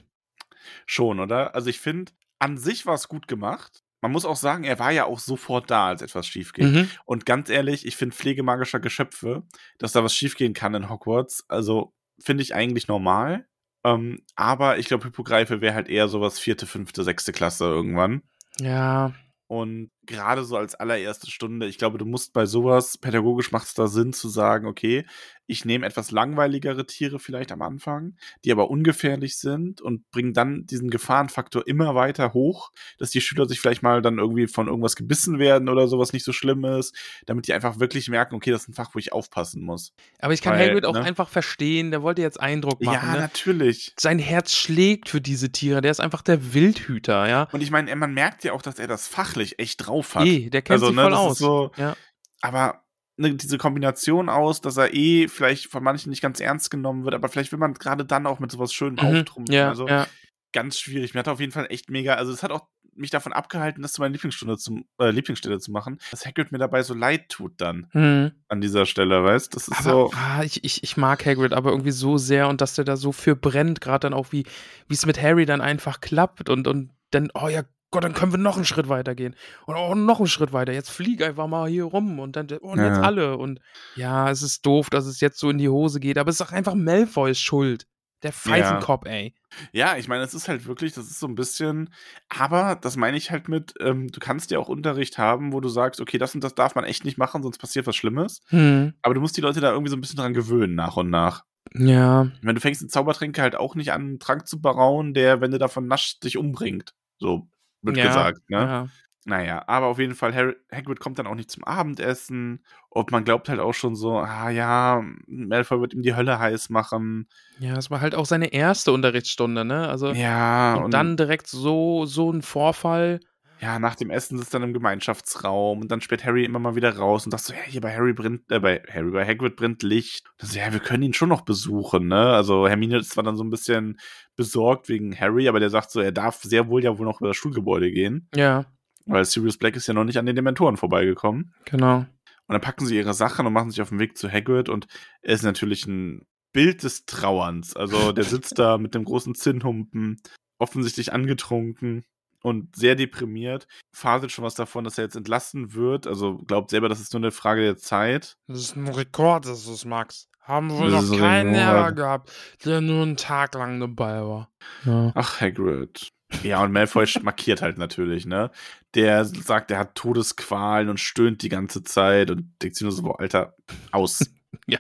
Schon, 0.85 1.18
oder? 1.18 1.55
Also 1.55 1.70
ich 1.70 1.81
finde, 1.81 2.12
an 2.38 2.59
sich 2.59 2.85
war 2.85 2.94
es 2.94 3.09
gut 3.09 3.26
gemacht. 3.26 3.83
Man 4.00 4.12
muss 4.12 4.24
auch 4.24 4.36
sagen, 4.36 4.64
er 4.64 4.78
war 4.78 4.90
ja 4.90 5.04
auch 5.04 5.18
sofort 5.18 5.70
da, 5.70 5.88
als 5.88 6.02
etwas 6.02 6.26
schief 6.26 6.52
ging. 6.52 6.72
Mhm. 6.72 6.90
Und 7.04 7.26
ganz 7.26 7.50
ehrlich, 7.50 7.86
ich 7.86 7.96
finde 7.96 8.16
pflegemagischer 8.16 8.80
Geschöpfe, 8.80 9.42
dass 9.78 9.92
da 9.92 10.02
was 10.02 10.14
schiefgehen 10.14 10.54
kann 10.54 10.74
in 10.74 10.88
Hogwarts, 10.88 11.44
also 11.48 11.92
finde 12.18 12.42
ich 12.42 12.54
eigentlich 12.54 12.88
normal. 12.88 13.46
Ähm, 13.84 14.22
aber 14.36 14.78
ich 14.78 14.86
glaube, 14.86 15.04
Hippogreife 15.04 15.60
wäre 15.60 15.74
halt 15.74 15.88
eher 15.88 16.08
sowas 16.08 16.38
vierte, 16.38 16.66
fünfte, 16.66 17.02
sechste 17.04 17.32
Klasse 17.32 17.64
irgendwann. 17.64 18.22
Ja. 18.58 19.14
Und 19.46 19.90
gerade 20.11 20.44
so 20.44 20.57
als 20.57 20.75
allererste 20.75 21.31
Stunde, 21.31 21.66
ich 21.66 21.79
glaube, 21.79 21.96
du 21.96 22.05
musst 22.05 22.33
bei 22.33 22.44
sowas, 22.44 22.99
pädagogisch 22.99 23.53
macht 23.53 23.68
es 23.68 23.75
da 23.75 23.87
Sinn 23.87 24.12
zu 24.12 24.29
sagen, 24.29 24.66
okay, 24.66 25.07
ich 25.51 25.64
nehme 25.64 25.85
etwas 25.85 26.12
langweiligere 26.12 26.87
Tiere 26.87 27.18
vielleicht 27.18 27.51
am 27.51 27.61
Anfang, 27.62 28.14
die 28.44 28.53
aber 28.53 28.70
ungefährlich 28.70 29.37
sind 29.37 29.81
und 29.81 30.09
bringe 30.12 30.33
dann 30.33 30.64
diesen 30.66 30.90
Gefahrenfaktor 30.90 31.66
immer 31.66 31.96
weiter 31.96 32.35
hoch, 32.35 32.70
dass 32.99 33.11
die 33.11 33.20
Schüler 33.20 33.49
sich 33.49 33.61
vielleicht 33.61 33.83
mal 33.83 34.01
dann 34.01 34.18
irgendwie 34.18 34.46
von 34.46 34.68
irgendwas 34.68 34.94
gebissen 34.94 35.40
werden 35.40 35.68
oder 35.68 35.88
sowas 35.88 36.12
nicht 36.12 36.25
so 36.25 36.33
schlimm 36.33 36.64
ist, 36.64 36.94
damit 37.27 37.49
die 37.49 37.53
einfach 37.53 37.81
wirklich 37.81 38.09
merken, 38.09 38.37
okay, 38.37 38.53
das 38.53 38.62
ist 38.62 38.68
ein 38.68 38.75
Fach, 38.75 38.90
wo 38.94 39.01
ich 39.01 39.12
aufpassen 39.12 39.64
muss. 39.64 39.92
Aber 40.20 40.33
ich 40.33 40.40
kann 40.40 40.55
Weil, 40.55 40.68
Hagrid 40.68 40.87
auch 40.87 40.94
ne? 40.94 41.03
einfach 41.03 41.29
verstehen, 41.29 41.90
der 41.90 42.03
wollte 42.03 42.23
jetzt 42.23 42.40
Eindruck 42.40 42.81
machen. 42.81 43.09
ja, 43.09 43.12
ne? 43.14 43.18
natürlich. 43.18 43.92
Sein 43.99 44.20
Herz 44.20 44.55
schlägt 44.55 45.09
für 45.09 45.20
diese 45.20 45.51
Tiere. 45.51 45.81
Der 45.81 45.90
ist 45.90 46.01
einfach 46.01 46.23
der 46.23 46.55
Wildhüter, 46.55 47.29
ja. 47.29 47.49
Und 47.51 47.61
ich 47.61 47.73
meine, 47.73 47.94
man 47.96 48.14
merkt 48.14 48.44
ja 48.44 48.53
auch, 48.53 48.62
dass 48.62 48.79
er 48.79 48.87
das 48.87 49.09
fachlich 49.09 49.59
echt 49.59 49.87
drauf 49.87 49.99
hat. 50.14 50.26
Eh, 50.26 50.50
der 50.50 50.62
kennt 50.62 50.74
Also, 50.74 50.86
sich 50.86 50.96
ne, 50.96 51.02
voll 51.02 51.14
aus. 51.14 51.38
so- 51.38 51.70
ja. 51.76 51.96
aber 52.40 52.82
ne, 53.16 53.34
diese 53.34 53.58
Kombination 53.58 54.28
aus, 54.28 54.60
dass 54.60 54.76
er 54.76 54.94
eh 54.94 55.28
vielleicht 55.28 55.66
von 55.66 55.82
manchen 55.84 56.10
nicht 56.10 56.22
ganz 56.22 56.40
ernst 56.40 56.70
genommen 56.70 57.04
wird, 57.04 57.14
aber 57.14 57.28
vielleicht 57.28 57.52
will 57.52 57.58
man 57.58 57.74
gerade 57.74 58.04
dann 58.04 58.26
auch 58.26 58.38
mit 58.38 58.50
sowas 58.50 58.72
schön 58.72 58.94
Mhm. 58.94 58.98
auftrumpfen. 59.00 59.54
ja, 59.54 59.68
also 59.68 59.86
ja. 59.88 60.06
ganz 60.52 60.78
schwierig. 60.78 61.14
Mir 61.14 61.20
hat 61.20 61.28
auf 61.28 61.40
jeden 61.40 61.52
Fall 61.52 61.66
echt 61.70 61.90
mega, 61.90 62.14
also 62.14 62.32
es 62.32 62.42
hat 62.42 62.50
auch 62.50 62.66
mich 62.96 63.10
davon 63.10 63.32
abgehalten, 63.32 63.82
das 63.82 63.92
zu 63.92 64.00
meiner 64.02 64.12
Lieblingsstunde 64.12 64.58
zum, 64.58 64.84
äh, 64.98 65.11
Lieblingsstelle 65.11 65.59
zu 65.59 65.70
machen, 65.70 65.98
dass 66.11 66.26
Hagrid 66.26 66.51
mir 66.51 66.59
dabei 66.59 66.82
so 66.82 66.92
leid 66.92 67.28
tut 67.30 67.53
dann 67.59 67.86
Mhm. 67.92 68.32
an 68.48 68.61
dieser 68.61 68.84
Stelle, 68.84 69.22
weißt? 69.22 69.55
Das 69.55 69.68
ist 69.68 69.78
Aber 69.86 69.90
so. 69.90 70.11
ah, 70.14 70.42
ich, 70.42 70.64
ich, 70.64 70.82
ich 70.82 70.96
mag 70.96 71.24
Hagrid 71.24 71.53
aber 71.53 71.70
irgendwie 71.70 71.92
so 71.92 72.18
sehr 72.18 72.48
und 72.48 72.61
dass 72.61 72.74
der 72.74 72.84
da 72.84 72.96
so 72.96 73.12
für 73.12 73.36
brennt, 73.36 73.80
gerade 73.80 74.01
dann 74.09 74.12
auch, 74.14 74.32
wie 74.32 74.44
wie 74.88 74.94
es 74.94 75.07
mit 75.07 75.22
Harry 75.22 75.46
dann 75.46 75.61
einfach 75.61 76.01
klappt 76.01 76.51
und, 76.51 76.66
und 76.66 76.90
dann, 77.11 77.30
oh 77.34 77.48
ja 77.48 77.62
Gott, 77.91 78.05
dann 78.05 78.14
können 78.14 78.32
wir 78.32 78.38
noch 78.38 78.57
einen 78.57 78.64
Schritt 78.64 78.88
weiter 78.88 79.14
gehen. 79.14 79.34
Und 79.66 79.74
oh, 79.76 79.95
noch 79.95 80.18
einen 80.18 80.28
Schritt 80.28 80.53
weiter. 80.53 80.72
Jetzt 80.72 80.91
flieg 80.91 81.22
einfach 81.22 81.49
mal 81.49 81.68
hier 81.68 81.84
rum 81.84 82.18
und 82.20 82.36
dann, 82.36 82.47
und 82.49 82.78
Ja. 82.78 82.86
jetzt 82.88 82.99
alle. 82.99 83.36
Und 83.36 83.61
ja, 83.97 84.30
es 84.30 84.43
ist 84.43 84.64
doof, 84.64 84.91
dass 84.91 85.07
es 85.07 85.20
jetzt 85.20 85.38
so 85.38 85.51
in 85.51 85.59
die 85.59 85.68
Hose 85.68 85.99
geht, 85.99 86.16
aber 86.18 86.30
es 86.30 86.41
ist 86.41 86.47
auch 86.47 86.53
einfach 86.53 86.74
Malfoys 86.74 87.41
Schuld. 87.41 87.86
Der 88.22 88.32
Pfeifenkopf, 88.34 89.07
ey. 89.07 89.34
Ja, 89.72 89.97
ich 89.97 90.07
meine, 90.07 90.22
es 90.22 90.34
ist 90.34 90.47
halt 90.47 90.66
wirklich, 90.66 90.93
das 90.93 91.07
ist 91.07 91.20
so 91.20 91.26
ein 91.26 91.34
bisschen, 91.34 91.88
aber 92.28 92.76
das 92.80 92.97
meine 92.97 93.16
ich 93.16 93.30
halt 93.30 93.49
mit, 93.49 93.72
ähm, 93.80 94.09
du 94.09 94.20
kannst 94.20 94.51
ja 94.51 94.59
auch 94.59 94.68
Unterricht 94.68 95.16
haben, 95.16 95.55
wo 95.55 95.61
du 95.61 95.70
sagst, 95.70 96.03
okay, 96.03 96.18
das 96.18 96.34
und 96.34 96.45
das 96.45 96.55
darf 96.55 96.74
man 96.74 96.84
echt 96.84 97.07
nicht 97.07 97.16
machen, 97.16 97.43
sonst 97.43 97.57
passiert 97.57 97.86
was 97.86 97.97
Schlimmes. 97.97 98.43
Hm. 98.49 98.93
Aber 99.01 99.14
du 99.14 99.22
musst 99.22 99.38
die 99.38 99.41
Leute 99.41 99.61
da 99.62 99.70
irgendwie 99.72 99.91
so 99.91 99.97
ein 99.97 100.03
bisschen 100.03 100.18
dran 100.18 100.34
gewöhnen, 100.34 100.74
nach 100.74 100.99
und 100.99 101.09
nach. 101.09 101.45
Ja. 101.72 102.24
Ich 102.36 102.43
meine, 102.43 102.55
du 102.57 102.61
fängst 102.61 102.82
einen 102.82 102.91
Zaubertränke 102.91 103.41
halt 103.41 103.57
auch 103.57 103.74
nicht 103.74 103.91
an, 103.93 104.03
einen 104.03 104.18
Trank 104.18 104.47
zu 104.47 104.61
brauen, 104.61 105.14
der, 105.14 105.41
wenn 105.41 105.51
du 105.51 105.59
davon 105.59 105.86
naschst, 105.86 106.22
dich 106.22 106.36
umbringt. 106.36 106.93
So 107.18 107.49
wird 107.83 107.97
ja. 107.97 108.07
gesagt, 108.07 108.51
ne? 108.51 108.59
Ja. 108.59 108.89
Naja, 109.26 109.62
aber 109.66 109.87
auf 109.87 109.99
jeden 109.99 110.14
Fall, 110.14 110.35
Harry, 110.35 110.55
Hagrid 110.72 110.99
kommt 110.99 111.18
dann 111.18 111.26
auch 111.26 111.35
nicht 111.35 111.51
zum 111.51 111.62
Abendessen. 111.64 112.64
Und 112.89 113.11
man 113.11 113.24
glaubt 113.24 113.51
halt 113.51 113.61
auch 113.61 113.74
schon 113.74 113.95
so, 113.95 114.18
ah 114.18 114.49
ja, 114.49 115.05
Malfoy 115.26 115.81
wird 115.81 115.93
ihm 115.93 116.03
die 116.03 116.16
Hölle 116.16 116.39
heiß 116.39 116.70
machen. 116.70 117.28
Ja, 117.59 117.76
es 117.76 117.91
war 117.91 118.01
halt 118.01 118.14
auch 118.14 118.24
seine 118.24 118.53
erste 118.53 118.93
Unterrichtsstunde, 118.93 119.64
ne? 119.66 119.89
Also 119.89 120.12
Ja, 120.12 120.76
und, 120.76 120.95
dann 120.95 121.18
direkt 121.18 121.49
so 121.49 122.07
so 122.07 122.33
ein 122.33 122.41
Vorfall. 122.41 123.20
Ja, 123.61 123.78
nach 123.78 123.94
dem 123.94 124.08
Essen 124.11 124.38
sitzt 124.38 124.54
dann 124.54 124.62
im 124.62 124.72
Gemeinschaftsraum 124.72 125.80
und 125.80 125.90
dann 125.90 126.00
sperrt 126.00 126.24
Harry 126.24 126.44
immer 126.44 126.58
mal 126.58 126.76
wieder 126.76 126.96
raus 126.96 127.26
und 127.26 127.30
sagt 127.30 127.44
so, 127.44 127.52
ja, 127.52 127.61
hier 127.66 127.82
bei 127.82 127.94
Harry 127.94 128.14
brennt, 128.14 128.50
äh, 128.50 128.58
bei 128.58 128.82
Harry, 128.90 129.11
bei 129.11 129.26
Hagrid 129.26 129.56
brennt 129.56 129.82
Licht. 129.82 130.26
Und 130.30 130.42
dann 130.42 130.50
so, 130.50 130.58
ja, 130.58 130.72
wir 130.72 130.80
können 130.80 131.02
ihn 131.02 131.12
schon 131.12 131.28
noch 131.28 131.42
besuchen, 131.42 132.08
ne? 132.08 132.28
Also 132.32 132.66
Hermine 132.68 132.98
ist 132.98 133.11
zwar 133.11 133.24
dann 133.24 133.36
so 133.36 133.44
ein 133.44 133.50
bisschen 133.50 133.98
besorgt 134.34 134.88
wegen 134.88 135.18
Harry, 135.18 135.46
aber 135.48 135.61
der 135.61 135.68
sagt 135.68 135.90
so, 135.90 136.00
er 136.00 136.12
darf 136.12 136.42
sehr 136.42 136.68
wohl 136.68 136.82
ja 136.82 136.96
wohl 136.98 137.04
noch 137.04 137.20
über 137.20 137.28
das 137.28 137.36
Schulgebäude 137.36 137.90
gehen, 137.92 138.28
Ja, 138.34 138.64
weil 139.04 139.24
Sirius 139.26 139.58
Black 139.58 139.76
ist 139.76 139.86
ja 139.86 139.94
noch 139.94 140.04
nicht 140.04 140.18
an 140.18 140.26
den 140.26 140.36
Dementoren 140.36 140.76
vorbeigekommen. 140.76 141.52
genau. 141.66 141.98
Und 142.46 142.54
dann 142.54 142.62
packen 142.62 142.84
sie 142.86 142.96
ihre 142.96 143.14
Sachen 143.14 143.46
und 143.46 143.52
machen 143.52 143.70
sich 143.70 143.80
auf 143.80 143.90
den 143.90 144.00
Weg 144.00 144.16
zu 144.18 144.28
Hagrid 144.28 144.68
und 144.68 144.88
er 145.22 145.34
ist 145.34 145.44
natürlich 145.44 145.86
ein 145.86 146.26
Bild 146.52 146.82
des 146.82 147.04
Trauerns. 147.04 147.76
Also 147.76 148.11
der 148.11 148.24
sitzt 148.24 148.58
da 148.58 148.76
mit 148.76 148.94
dem 148.96 149.04
großen 149.04 149.36
Zinnhumpen, 149.36 150.20
offensichtlich 150.58 151.12
angetrunken 151.12 152.04
und 152.43 152.74
sehr 152.74 152.95
deprimiert. 152.95 153.66
Faselt 153.93 154.32
schon 154.32 154.45
was 154.45 154.55
davon, 154.55 154.84
dass 154.84 154.99
er 154.99 155.05
jetzt 155.05 155.16
entlassen 155.16 155.74
wird. 155.74 156.07
Also 156.07 156.38
glaubt 156.38 156.70
selber, 156.70 156.88
das 156.88 157.01
ist 157.01 157.12
nur 157.12 157.20
eine 157.20 157.30
Frage 157.30 157.62
der 157.62 157.76
Zeit. 157.76 158.36
Das 158.49 158.59
ist 158.59 158.76
ein 158.76 158.88
Rekord, 158.88 159.47
das 159.47 159.66
ist 159.66 159.84
Max. 159.84 160.28
Haben 160.41 160.70
wohl 160.70 160.91
Das 160.91 161.09
noch 161.11 161.18
keinen. 161.18 161.53
Lehrer 161.53 161.93
gehabt, 161.93 162.32
der 162.64 162.80
nur 162.80 163.03
einen 163.03 163.16
Tag 163.16 163.55
lang 163.55 163.78
dabei 163.78 164.20
war. 164.22 164.51
Ja. 164.84 165.12
Ach, 165.14 165.41
Hagrid. 165.41 166.12
Ja, 166.43 166.62
und 166.62 166.72
Malfoy 166.72 167.07
markiert 167.22 167.61
halt 167.61 167.76
natürlich, 167.76 168.24
ne? 168.24 168.51
Der 168.95 169.24
sagt, 169.24 169.70
er 169.70 169.78
hat 169.78 169.95
Todesqualen 169.95 170.88
und 170.88 170.99
stöhnt 170.99 171.43
die 171.43 171.49
ganze 171.49 171.82
Zeit 171.82 172.30
und 172.30 172.53
denkt 172.62 172.76
sich 172.76 172.84
nur 172.84 172.93
so, 172.93 173.03
boah, 173.03 173.20
Alter, 173.20 173.55
aus. 173.93 174.20
Ja. 174.66 174.78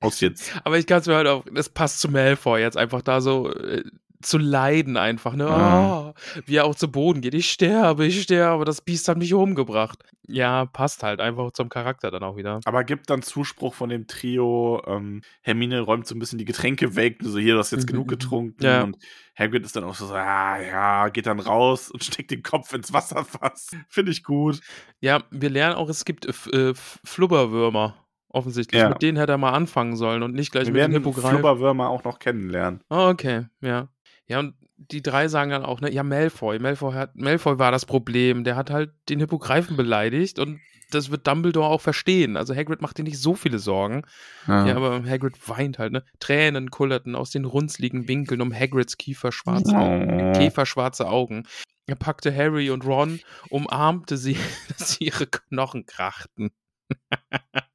Aus 0.00 0.20
jetzt. 0.20 0.50
Aber 0.64 0.78
ich 0.78 0.86
kann 0.86 1.00
es 1.00 1.06
mir 1.06 1.14
halt 1.14 1.26
auch, 1.26 1.44
das 1.52 1.68
passt 1.68 2.00
zu 2.00 2.08
Malfoy 2.10 2.60
jetzt 2.60 2.78
einfach 2.78 3.02
da 3.02 3.20
so 3.20 3.52
äh, 3.52 3.84
zu 4.22 4.38
leiden 4.38 4.96
einfach, 4.96 5.34
ne? 5.34 5.44
Ja. 5.44 6.12
Oh, 6.14 6.14
wie 6.46 6.56
er 6.56 6.64
auch 6.64 6.74
zu 6.74 6.90
Boden 6.90 7.20
geht. 7.20 7.34
Ich 7.34 7.50
sterbe, 7.50 8.04
ich 8.06 8.22
sterbe, 8.22 8.64
das 8.64 8.80
Biest 8.80 9.08
hat 9.08 9.16
mich 9.18 9.32
umgebracht. 9.34 10.02
Ja, 10.28 10.66
passt 10.66 11.02
halt 11.02 11.20
einfach 11.20 11.50
zum 11.52 11.68
Charakter 11.68 12.10
dann 12.10 12.22
auch 12.22 12.36
wieder. 12.36 12.60
Aber 12.64 12.84
gibt 12.84 13.10
dann 13.10 13.22
Zuspruch 13.22 13.74
von 13.74 13.88
dem 13.88 14.06
Trio. 14.06 14.82
Ähm, 14.86 15.22
Hermine 15.42 15.80
räumt 15.80 16.06
so 16.06 16.14
ein 16.14 16.18
bisschen 16.18 16.38
die 16.38 16.44
Getränke 16.44 16.94
weg. 16.96 17.18
So, 17.22 17.38
hier, 17.38 17.54
du 17.54 17.58
hast 17.58 17.72
jetzt 17.72 17.84
Mhm, 17.84 17.92
genug 17.92 18.06
mhm. 18.06 18.10
getrunken. 18.10 18.64
Ja. 18.64 18.82
Und 18.82 18.96
Hagrid 19.36 19.64
ist 19.64 19.74
dann 19.74 19.84
auch 19.84 19.94
so, 19.94 20.06
ah, 20.12 20.60
ja, 20.60 21.08
geht 21.08 21.26
dann 21.26 21.40
raus 21.40 21.90
und 21.90 22.04
steckt 22.04 22.30
den 22.30 22.42
Kopf 22.42 22.72
ins 22.72 22.92
Wasserfass. 22.92 23.70
Finde 23.88 24.12
ich 24.12 24.22
gut. 24.22 24.60
Ja, 25.00 25.22
wir 25.30 25.50
lernen 25.50 25.74
auch, 25.76 25.88
es 25.88 26.04
gibt 26.04 26.26
äh, 26.26 26.74
Flubberwürmer. 26.74 27.96
Offensichtlich. 28.32 28.80
Ja. 28.80 28.90
Mit 28.90 29.02
denen 29.02 29.18
hätte 29.18 29.32
er 29.32 29.38
mal 29.38 29.50
anfangen 29.50 29.96
sollen 29.96 30.22
und 30.22 30.34
nicht 30.34 30.52
gleich 30.52 30.66
Wir 30.66 30.72
mit 30.72 30.76
dem 30.82 30.92
werden 30.92 31.02
Hippogreif. 31.02 31.30
Flubberwürmer 31.30 31.88
auch 31.88 32.04
noch 32.04 32.20
kennenlernen. 32.20 32.80
Ah, 32.88 33.08
okay, 33.08 33.46
ja. 33.60 33.88
Ja, 34.30 34.38
und 34.38 34.54
die 34.76 35.02
drei 35.02 35.26
sagen 35.28 35.50
dann 35.50 35.64
auch, 35.64 35.80
ne, 35.80 35.92
ja, 35.92 36.02
Malfoy. 36.04 36.58
Malfoy, 36.60 36.94
hat, 36.94 37.16
Malfoy 37.16 37.58
war 37.58 37.72
das 37.72 37.84
Problem. 37.84 38.44
Der 38.44 38.54
hat 38.56 38.70
halt 38.70 38.92
den 39.08 39.18
Hippogreifen 39.18 39.76
beleidigt 39.76 40.38
und 40.38 40.60
das 40.92 41.10
wird 41.10 41.26
Dumbledore 41.26 41.66
auch 41.68 41.80
verstehen. 41.80 42.36
Also 42.36 42.54
Hagrid 42.54 42.80
macht 42.80 42.98
dir 42.98 43.02
nicht 43.02 43.18
so 43.20 43.34
viele 43.34 43.58
Sorgen. 43.58 44.02
Ja, 44.46 44.74
aber 44.76 45.04
Hagrid 45.04 45.36
weint 45.48 45.78
halt, 45.80 45.92
ne? 45.92 46.04
Tränen 46.20 46.70
kullerten 46.70 47.14
aus 47.16 47.30
den 47.30 47.44
runzligen 47.44 48.06
Winkeln 48.08 48.40
um 48.40 48.52
Hagrids 48.54 48.96
kieferschwarze, 48.96 49.72
Oh. 49.74 50.32
käferschwarze 50.38 51.08
Augen. 51.08 51.44
Er 51.86 51.96
packte 51.96 52.34
Harry 52.34 52.70
und 52.70 52.84
Ron, 52.86 53.18
umarmte 53.50 54.16
sie, 54.16 54.36
dass 54.78 54.92
sie 54.92 55.04
ihre 55.06 55.26
Knochen 55.26 55.86
krachten. 55.86 56.50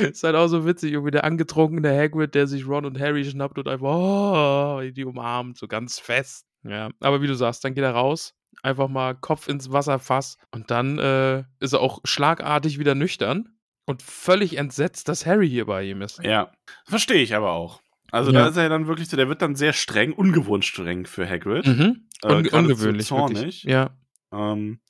Ist 0.00 0.22
halt 0.22 0.36
auch 0.36 0.48
so 0.48 0.66
witzig, 0.66 0.92
irgendwie 0.92 1.10
der 1.12 1.24
angetrunkene 1.24 1.88
Hagrid, 1.96 2.34
der 2.34 2.46
sich 2.46 2.66
Ron 2.66 2.84
und 2.84 3.00
Harry 3.00 3.24
schnappt 3.24 3.58
und 3.58 3.68
einfach 3.68 3.88
oh, 3.88 4.80
die 4.90 5.04
umarmt, 5.04 5.56
so 5.58 5.66
ganz 5.66 5.98
fest. 5.98 6.46
Ja, 6.64 6.90
aber 7.00 7.22
wie 7.22 7.26
du 7.26 7.34
sagst, 7.34 7.64
dann 7.64 7.74
geht 7.74 7.82
er 7.82 7.92
raus, 7.92 8.34
einfach 8.62 8.88
mal 8.88 9.14
Kopf 9.14 9.48
ins 9.48 9.72
Wasserfass 9.72 10.36
und 10.52 10.70
dann 10.70 10.98
äh, 10.98 11.42
ist 11.58 11.72
er 11.72 11.80
auch 11.80 12.00
schlagartig 12.04 12.78
wieder 12.78 12.94
nüchtern 12.94 13.56
und 13.86 14.02
völlig 14.02 14.56
entsetzt, 14.58 15.08
dass 15.08 15.26
Harry 15.26 15.48
hier 15.48 15.66
bei 15.66 15.82
ihm 15.84 16.02
ist. 16.02 16.22
Ja, 16.22 16.52
verstehe 16.84 17.22
ich 17.22 17.34
aber 17.34 17.50
auch. 17.52 17.80
Also 18.12 18.30
Ja. 18.30 18.42
da 18.42 18.48
ist 18.48 18.56
er 18.58 18.68
dann 18.68 18.86
wirklich 18.86 19.08
so, 19.08 19.16
der 19.16 19.28
wird 19.28 19.42
dann 19.42 19.56
sehr 19.56 19.72
streng, 19.72 20.12
ungewohnt 20.12 20.64
streng 20.64 21.06
für 21.06 21.28
Hagrid. 21.28 21.66
Mhm. 21.66 22.06
Äh, 22.22 22.26
Un 22.32 22.42
geradezu 22.44 22.56
ungewöhnlich, 22.56 23.06
zornig. 23.06 23.36
wirklich. 23.38 23.62
Ja. 23.64 23.96
Ähm, 24.32 24.80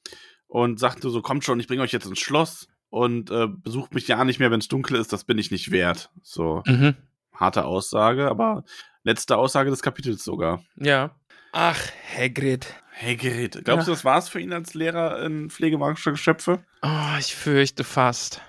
und 0.49 0.79
sagte 0.79 1.09
so, 1.09 1.23
kommt 1.23 1.45
schon, 1.45 1.59
ich 1.61 1.69
bringe 1.69 1.81
euch 1.83 1.93
jetzt 1.93 2.05
ins 2.07 2.19
Schloss 2.19 2.69
und 2.93 3.31
äh, 3.31 3.49
besucht 3.49 3.95
mich 3.95 4.07
ja 4.07 4.23
nicht 4.25 4.39
mehr, 4.39 4.51
wenn 4.51 4.61
es 4.61 4.69
dunkel 4.69 4.97
ist, 4.97 5.13
das 5.13 5.25
bin 5.25 5.39
ich 5.39 5.51
nicht 5.51 5.71
wert. 5.71 6.11
So, 6.23 6.63
Mhm. 6.67 6.95
harte 7.35 7.65
Aussage, 7.65 8.29
aber 8.29 8.65
letzte 9.03 9.37
Aussage 9.39 9.71
des 9.71 9.83
Kapitels 9.83 10.23
sogar. 10.23 10.63
Ja. 10.77 11.11
Ach, 11.53 11.81
Hagrid. 12.17 12.67
Hagrid, 13.01 13.65
glaubst 13.65 13.87
du, 13.89 13.93
Ja. 13.93 13.95
das 13.97 14.05
war's 14.05 14.29
für 14.29 14.41
ihn 14.41 14.53
als 14.53 14.75
Lehrer 14.75 15.23
in 15.25 15.49
Pflegemagischer 15.51 16.11
Geschöpfe? 16.13 16.63
Oh, 16.83 17.17
ich 17.19 17.35
fürchte 17.35 17.83
fast. 17.85 18.41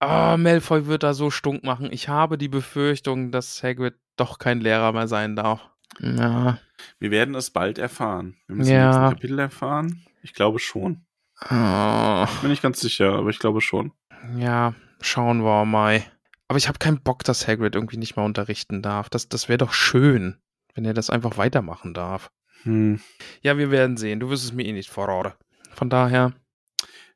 Oh, 0.00 0.36
Malfoy 0.38 0.86
wird 0.86 1.02
da 1.02 1.12
so 1.12 1.30
stunk 1.30 1.64
machen. 1.64 1.92
Ich 1.92 2.08
habe 2.08 2.38
die 2.38 2.48
Befürchtung, 2.48 3.30
dass 3.32 3.62
Hagrid 3.62 3.94
doch 4.16 4.38
kein 4.38 4.60
Lehrer 4.60 4.92
mehr 4.92 5.08
sein 5.08 5.36
darf. 5.36 5.60
Ja. 6.00 6.58
Wir 6.98 7.10
werden 7.10 7.34
es 7.34 7.50
bald 7.50 7.78
erfahren. 7.78 8.36
Wir 8.46 8.56
müssen 8.56 8.72
Ja. 8.72 8.84
im 8.84 8.86
nächsten 8.90 9.14
Kapitel 9.14 9.38
erfahren. 9.38 10.02
Ich 10.22 10.32
glaube 10.34 10.58
schon. 10.58 11.04
Oh, 11.50 12.26
Bin 12.42 12.50
ich 12.50 12.62
ganz 12.62 12.80
sicher, 12.80 13.12
aber 13.14 13.30
ich 13.30 13.38
glaube 13.38 13.60
schon. 13.60 13.92
ja, 14.36 14.74
schauen 15.00 15.42
wir 15.44 15.64
mal. 15.64 16.02
Aber 16.48 16.58
ich 16.58 16.66
habe 16.68 16.78
keinen 16.78 17.00
Bock, 17.02 17.24
dass 17.24 17.46
Hagrid 17.46 17.74
irgendwie 17.74 17.98
nicht 17.98 18.16
mal 18.16 18.24
unterrichten 18.24 18.82
darf. 18.82 19.08
Das, 19.10 19.28
das 19.28 19.48
wäre 19.48 19.58
doch 19.58 19.72
schön, 19.72 20.38
wenn 20.74 20.84
er 20.84 20.94
das 20.94 21.10
einfach 21.10 21.36
weitermachen 21.36 21.94
darf. 21.94 22.30
Hm, 22.62 23.00
Ja, 23.42 23.56
wir 23.58 23.70
werden 23.70 23.96
sehen. 23.96 24.18
Du 24.18 24.30
wirst 24.30 24.44
es 24.44 24.52
mir 24.52 24.64
eh 24.66 24.72
nicht 24.72 24.90
verraten. 24.90 25.34
Von 25.74 25.90
daher, 25.90 26.32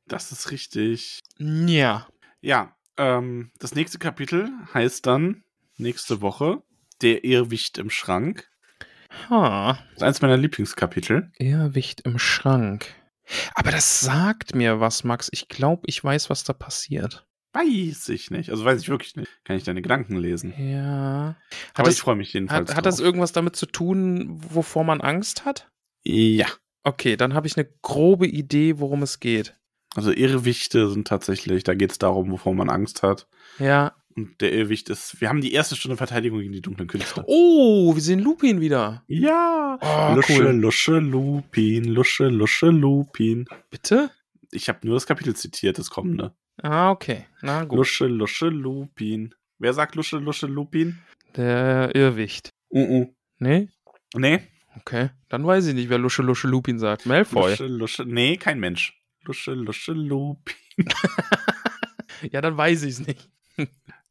das 0.07 0.31
ist 0.33 0.51
richtig. 0.51 1.21
ja. 1.39 2.07
Ja, 2.45 2.75
ähm, 2.97 3.51
das 3.61 3.75
nächste 3.77 3.99
Kapitel 3.99 4.51
heißt 4.75 5.07
dann 5.07 5.43
nächste 5.79 6.21
Woche 6.21 6.63
Der 7.01 7.25
Irrwicht 7.25 7.79
im 7.79 7.89
Schrank. 7.91 8.49
Ha. 9.31 9.75
Das 9.91 9.97
ist 9.97 10.03
eins 10.03 10.23
meiner 10.23 10.37
Lieblingskapitel. 10.37 11.31
Irrwicht 11.39 12.01
im 12.03 12.19
Schrank. 12.19 12.95
Aber 13.55 13.71
das 13.71 14.01
sagt 14.01 14.55
mir 14.55 14.81
was, 14.81 15.05
Max. 15.05 15.29
Ich 15.33 15.49
glaube, 15.49 15.83
ich 15.87 16.03
weiß, 16.03 16.31
was 16.31 16.45
da 16.45 16.53
passiert. 16.53 17.27
Weiß 17.53 18.09
ich 18.09 18.31
nicht. 18.31 18.51
Also 18.51 18.65
weiß 18.65 18.81
ich 18.81 18.89
wirklich 18.89 19.15
nicht. 19.17 19.31
Kann 19.45 19.57
ich 19.57 19.65
deine 19.65 19.83
Gedanken 19.83 20.17
lesen. 20.17 20.55
Ja. 20.57 21.37
Hat, 21.71 21.81
Aber 21.81 21.87
das, 21.87 21.95
ich 21.97 22.01
freue 22.01 22.17
mich 22.17 22.33
jedenfalls. 22.33 22.71
hat, 22.71 22.77
hat 22.79 22.87
das 22.87 22.99
irgendwas 22.99 23.33
damit 23.33 23.57
zu 23.57 23.67
tun, 23.67 24.41
wovor 24.51 24.85
man 24.85 25.01
Angst 25.01 25.45
hat? 25.45 25.71
Ja. 26.03 26.47
Okay, 26.83 27.17
dann 27.17 27.35
habe 27.35 27.47
ich 27.47 27.57
eine 27.57 27.69
grobe 27.83 28.27
Idee, 28.27 28.79
worum 28.79 29.03
es 29.03 29.21
geht. 29.21 29.55
Also 29.95 30.11
Irrwichte 30.11 30.89
sind 30.91 31.07
tatsächlich, 31.07 31.65
da 31.65 31.75
geht 31.75 31.93
es 31.93 31.99
darum, 31.99 32.31
wovor 32.31 32.55
man 32.55 32.71
Angst 32.71 33.03
hat. 33.03 33.29
Ja. 33.59 33.95
Und 34.15 34.41
der 34.41 34.53
Irrwicht 34.53 34.91
ist, 34.91 35.21
wir 35.21 35.29
haben 35.29 35.41
die 35.41 35.53
erste 35.53 35.77
Stunde 35.77 35.97
Verteidigung 35.97 36.41
gegen 36.41 36.53
die 36.53 36.61
dunklen 36.61 36.89
Künste. 36.89 37.25
Oh, 37.27 37.95
wir 37.95 38.03
sehen 38.03 38.21
Lupin 38.21 38.61
wieder. 38.61 39.03
Ja. 39.07 39.79
Oh, 39.81 40.15
Lusche, 40.15 40.33
cool. 40.35 40.53
Lusche, 40.53 40.99
Lupin, 40.99 41.85
Lusche, 41.85 42.29
Lusche, 42.29 42.67
Lupin. 42.67 43.47
Bitte? 43.71 44.11
Ich 44.51 44.69
habe 44.69 44.81
nur 44.87 44.97
das 44.97 45.07
Kapitel 45.07 45.35
zitiert, 45.35 45.79
das 45.79 45.91
kommende. 45.91 46.35
Ah, 46.63 46.91
okay. 46.91 47.27
Na 47.41 47.65
gut. 47.65 47.79
Lusche, 47.79 48.07
Lusche, 48.07 48.49
Lupin. 48.49 49.35
Wer 49.59 49.73
sagt 49.73 49.95
Lusche, 49.95 50.19
Lusche, 50.19 50.47
Lupin? 50.47 50.99
Der 51.37 51.95
Irrwicht. 51.95 52.51
Uh 52.69 52.85
-uh. 52.85 53.15
Nee? 53.39 53.69
Nee. 54.15 54.43
Okay. 54.77 55.11
Dann 55.29 55.47
weiß 55.47 55.67
ich 55.67 55.75
nicht, 55.75 55.89
wer 55.89 55.99
Lusche 55.99 56.23
Lusche 56.23 56.49
Lupin 56.49 56.79
sagt. 56.79 57.07
Malfoy. 57.07 57.51
Lusche, 57.51 57.67
Lusche. 57.67 58.05
Nee, 58.05 58.37
kein 58.37 58.61
Mensch. 58.61 59.01
Lusche, 59.25 59.55
Lusche, 59.55 59.93
Lupin. 59.93 60.55
Ja, 62.31 62.41
dann 62.41 62.57
weiß 62.57 62.85
ich 62.85 62.91
es 62.91 63.07
nicht. 63.07 63.29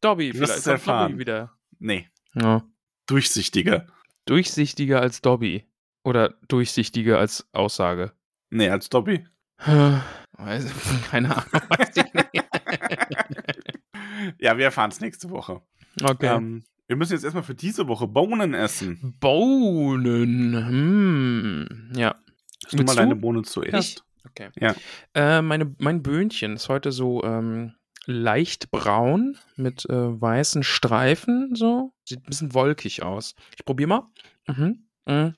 Dobby, 0.01 0.33
vielleicht 0.33 0.53
kommt 0.55 0.67
erfahren. 0.67 1.11
Dobby 1.11 1.21
wieder. 1.21 1.51
Nee. 1.79 2.07
Ja. 2.33 2.63
Durchsichtiger. 3.05 3.87
Durchsichtiger 4.25 5.01
als 5.01 5.21
Dobby. 5.21 5.65
Oder 6.03 6.35
durchsichtiger 6.47 7.19
als 7.19 7.47
Aussage. 7.53 8.11
Nee, 8.49 8.69
als 8.69 8.89
Dobby. 8.89 9.25
Weiß, 9.57 10.65
keine 11.11 11.35
Ahnung. 11.35 11.61
Weiß 11.69 11.91
ich 11.95 12.13
nicht. 12.13 12.29
ja, 14.39 14.57
wir 14.57 14.65
erfahren 14.65 14.91
es 14.91 14.99
nächste 14.99 15.29
Woche. 15.29 15.61
Okay. 16.01 16.35
Ähm, 16.35 16.63
Wir 16.87 16.95
müssen 16.95 17.13
jetzt 17.13 17.23
erstmal 17.23 17.43
für 17.43 17.55
diese 17.55 17.87
Woche 17.87 18.07
Bohnen 18.07 18.53
essen. 18.53 19.15
Bohnen. 19.19 20.67
Hm. 20.67 21.91
Ja. 21.95 22.15
Hast 22.65 22.79
du 22.79 22.83
mal 22.83 22.95
deine 22.95 23.15
du? 23.15 23.21
Bohne 23.21 23.43
zuerst? 23.43 24.03
Okay. 24.27 24.49
Ja. 24.59 24.75
Äh, 25.13 25.41
meine, 25.41 25.75
mein 25.79 26.01
Böhnchen 26.01 26.55
ist 26.55 26.69
heute 26.69 26.91
so 26.91 27.23
ähm, 27.23 27.73
leicht 28.05 28.71
braun 28.71 29.37
mit 29.55 29.85
äh, 29.89 30.21
weißen 30.21 30.63
Streifen. 30.63 31.55
So. 31.55 31.93
Sieht 32.03 32.19
ein 32.19 32.29
bisschen 32.29 32.53
wolkig 32.53 33.03
aus. 33.03 33.35
Ich 33.57 33.65
probiere 33.65 33.89
mal. 33.89 34.07
Mhm. 34.47 34.85
Mhm. 35.05 35.35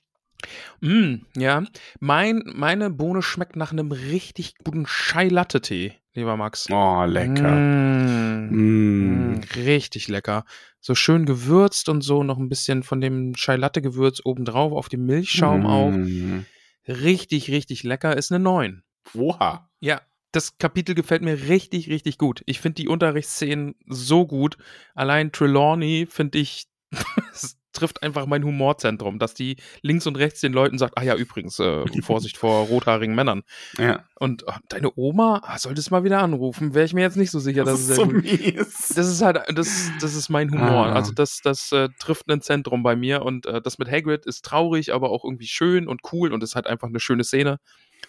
Mm, 0.82 1.26
ja. 1.38 1.64
Mein, 2.00 2.44
meine 2.46 2.90
Bohne 2.90 3.22
schmeckt 3.22 3.56
nach 3.56 3.72
einem 3.72 3.92
richtig 3.92 4.56
guten 4.64 4.86
Chai-Latte-Tee, 4.86 5.94
lieber 6.14 6.36
Max. 6.36 6.70
Oh, 6.70 7.06
lecker. 7.06 7.50
Mm. 7.50 8.50
Mm. 8.50 9.34
Mm, 9.36 9.42
richtig 9.56 10.08
lecker. 10.10 10.44
So 10.82 10.96
schön 10.96 11.26
gewürzt 11.26 11.88
und 11.88 12.02
so, 12.02 12.24
noch 12.24 12.38
ein 12.38 12.50
bisschen 12.50 12.84
von 12.84 13.00
dem 13.00 13.34
Chai-Latte-Gewürz 13.36 14.22
obendrauf 14.26 14.74
auf 14.74 14.90
dem 14.90 15.06
Milchschaum 15.06 15.66
auch. 15.66 15.92
Mm. 15.92 16.46
Richtig, 16.88 17.50
richtig 17.50 17.84
lecker. 17.84 18.18
Ist 18.18 18.32
eine 18.32 18.44
9. 18.44 18.84
Oha. 19.14 19.70
Ja, 19.80 20.02
das 20.34 20.58
Kapitel 20.58 20.96
gefällt 20.96 21.22
mir 21.22 21.48
richtig, 21.48 21.90
richtig 21.90 22.18
gut. 22.18 22.42
Ich 22.46 22.60
finde 22.60 22.82
die 22.82 22.88
Unterrichtsszenen 22.90 23.76
so 23.88 24.26
gut. 24.28 24.58
Allein 24.96 25.32
Trelawney 25.32 26.08
finde 26.10 26.40
ich, 26.40 26.66
es 27.32 27.58
trifft 27.72 28.04
einfach 28.04 28.26
mein 28.26 28.44
Humorzentrum, 28.44 29.20
dass 29.20 29.34
die 29.34 29.58
links 29.82 30.08
und 30.08 30.18
rechts 30.18 30.42
den 30.42 30.54
Leuten 30.54 30.78
sagt, 30.78 30.98
ah 30.98 31.04
ja, 31.04 31.16
übrigens, 31.16 31.60
äh, 31.60 31.86
Vorsicht 32.02 32.38
vor 32.38 32.68
rothaarigen 32.68 33.16
Männern. 33.16 33.44
Ja. 33.78 34.06
Und 34.20 34.44
oh, 34.48 34.54
deine 34.70 34.92
Oma, 34.96 35.42
ah, 35.44 35.58
solltest 35.58 35.92
mal 35.92 36.04
wieder 36.04 36.20
anrufen. 36.20 36.74
Wäre 36.74 36.86
ich 36.86 36.94
mir 36.94 37.02
jetzt 37.02 37.18
nicht 37.18 37.32
so 37.32 37.40
sicher, 37.40 37.64
Das 37.64 37.88
dass 37.88 37.90
ist 37.90 37.96
so 37.96 38.06
mies. 38.06 38.94
das 38.96 39.08
ist 39.08 39.22
halt, 39.22 39.40
das, 39.56 39.92
das 40.02 40.16
ist 40.16 40.30
mein 40.30 40.52
Humor. 40.52 40.88
Ah. 40.88 40.94
Also 40.94 41.12
das, 41.14 41.42
das 41.44 41.72
äh, 41.72 41.90
trifft 42.00 42.30
ein 42.30 42.42
Zentrum 42.42 42.82
bei 42.82 42.96
mir 42.96 43.24
und 43.24 43.46
äh, 43.46 43.62
das 43.62 43.78
mit 43.78 43.90
Hagrid 43.90 44.26
ist 44.26 44.46
traurig, 44.46 44.94
aber 44.94 45.10
auch 45.12 45.24
irgendwie 45.24 45.48
schön 45.48 45.88
und 45.88 46.02
cool 46.12 46.34
und 46.34 46.44
ist 46.44 46.56
halt 46.56 46.68
einfach 46.68 46.88
eine 46.88 47.00
schöne 47.00 47.24
Szene 47.24 47.60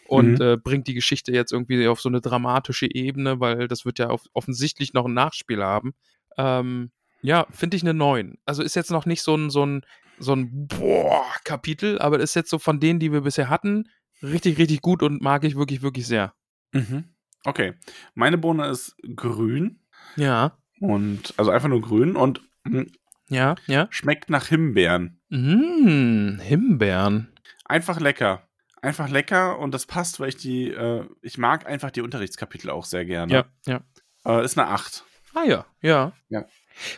und 0.06 0.34
Mhm. 0.38 0.40
äh, 0.42 0.56
bringt 0.56 0.86
die 0.86 0.94
Geschichte 0.94 1.32
jetzt 1.32 1.52
irgendwie 1.52 1.86
auf 1.88 2.00
so 2.00 2.08
eine 2.08 2.20
dramatische 2.20 2.86
Ebene, 2.92 3.40
weil 3.40 3.68
das 3.68 3.84
wird 3.84 3.98
ja 3.98 4.08
auf, 4.08 4.22
offensichtlich 4.32 4.92
noch 4.94 5.06
ein 5.06 5.14
Nachspiel 5.14 5.62
haben. 5.62 5.94
Ähm, 6.36 6.90
ja, 7.22 7.46
finde 7.50 7.76
ich 7.76 7.82
eine 7.82 7.94
9. 7.94 8.36
Also 8.44 8.62
ist 8.62 8.76
jetzt 8.76 8.90
noch 8.90 9.06
nicht 9.06 9.22
so 9.22 9.34
ein, 9.36 9.50
so 9.50 9.64
ein, 9.64 9.82
so 10.18 10.34
ein 10.34 10.66
Boah-Kapitel, 10.68 11.98
aber 11.98 12.20
ist 12.20 12.34
jetzt 12.34 12.50
so 12.50 12.58
von 12.58 12.80
denen, 12.80 13.00
die 13.00 13.12
wir 13.12 13.22
bisher 13.22 13.48
hatten, 13.48 13.88
richtig, 14.22 14.58
richtig 14.58 14.80
gut 14.80 15.02
und 15.02 15.22
mag 15.22 15.44
ich 15.44 15.56
wirklich, 15.56 15.82
wirklich 15.82 16.06
sehr. 16.06 16.34
Mhm. 16.72 17.04
Okay. 17.44 17.74
Meine 18.14 18.38
Bohne 18.38 18.66
ist 18.68 18.96
grün 19.16 19.80
Ja, 20.16 20.56
und 20.80 21.34
also 21.36 21.50
einfach 21.50 21.68
nur 21.68 21.80
grün 21.82 22.16
und 22.16 22.40
mm, 22.64 22.82
ja, 23.28 23.54
ja. 23.66 23.86
schmeckt 23.90 24.28
nach 24.30 24.46
Himbeeren. 24.46 25.20
Mmh, 25.30 26.40
Himbeeren. 26.42 27.32
Einfach 27.64 28.00
lecker. 28.00 28.46
Einfach 28.84 29.08
lecker 29.08 29.58
und 29.58 29.72
das 29.72 29.86
passt, 29.86 30.20
weil 30.20 30.28
ich 30.28 30.36
die, 30.36 30.68
äh, 30.68 31.04
ich 31.22 31.38
mag 31.38 31.66
einfach 31.66 31.90
die 31.90 32.02
Unterrichtskapitel 32.02 32.70
auch 32.70 32.84
sehr 32.84 33.04
gerne. 33.04 33.32
Ja, 33.32 33.44
ja. 33.66 33.80
Äh, 34.26 34.44
ist 34.44 34.58
eine 34.58 34.68
8. 34.68 35.04
Ah 35.34 35.44
ja, 35.44 35.66
ja. 35.80 36.12
Ja. 36.28 36.44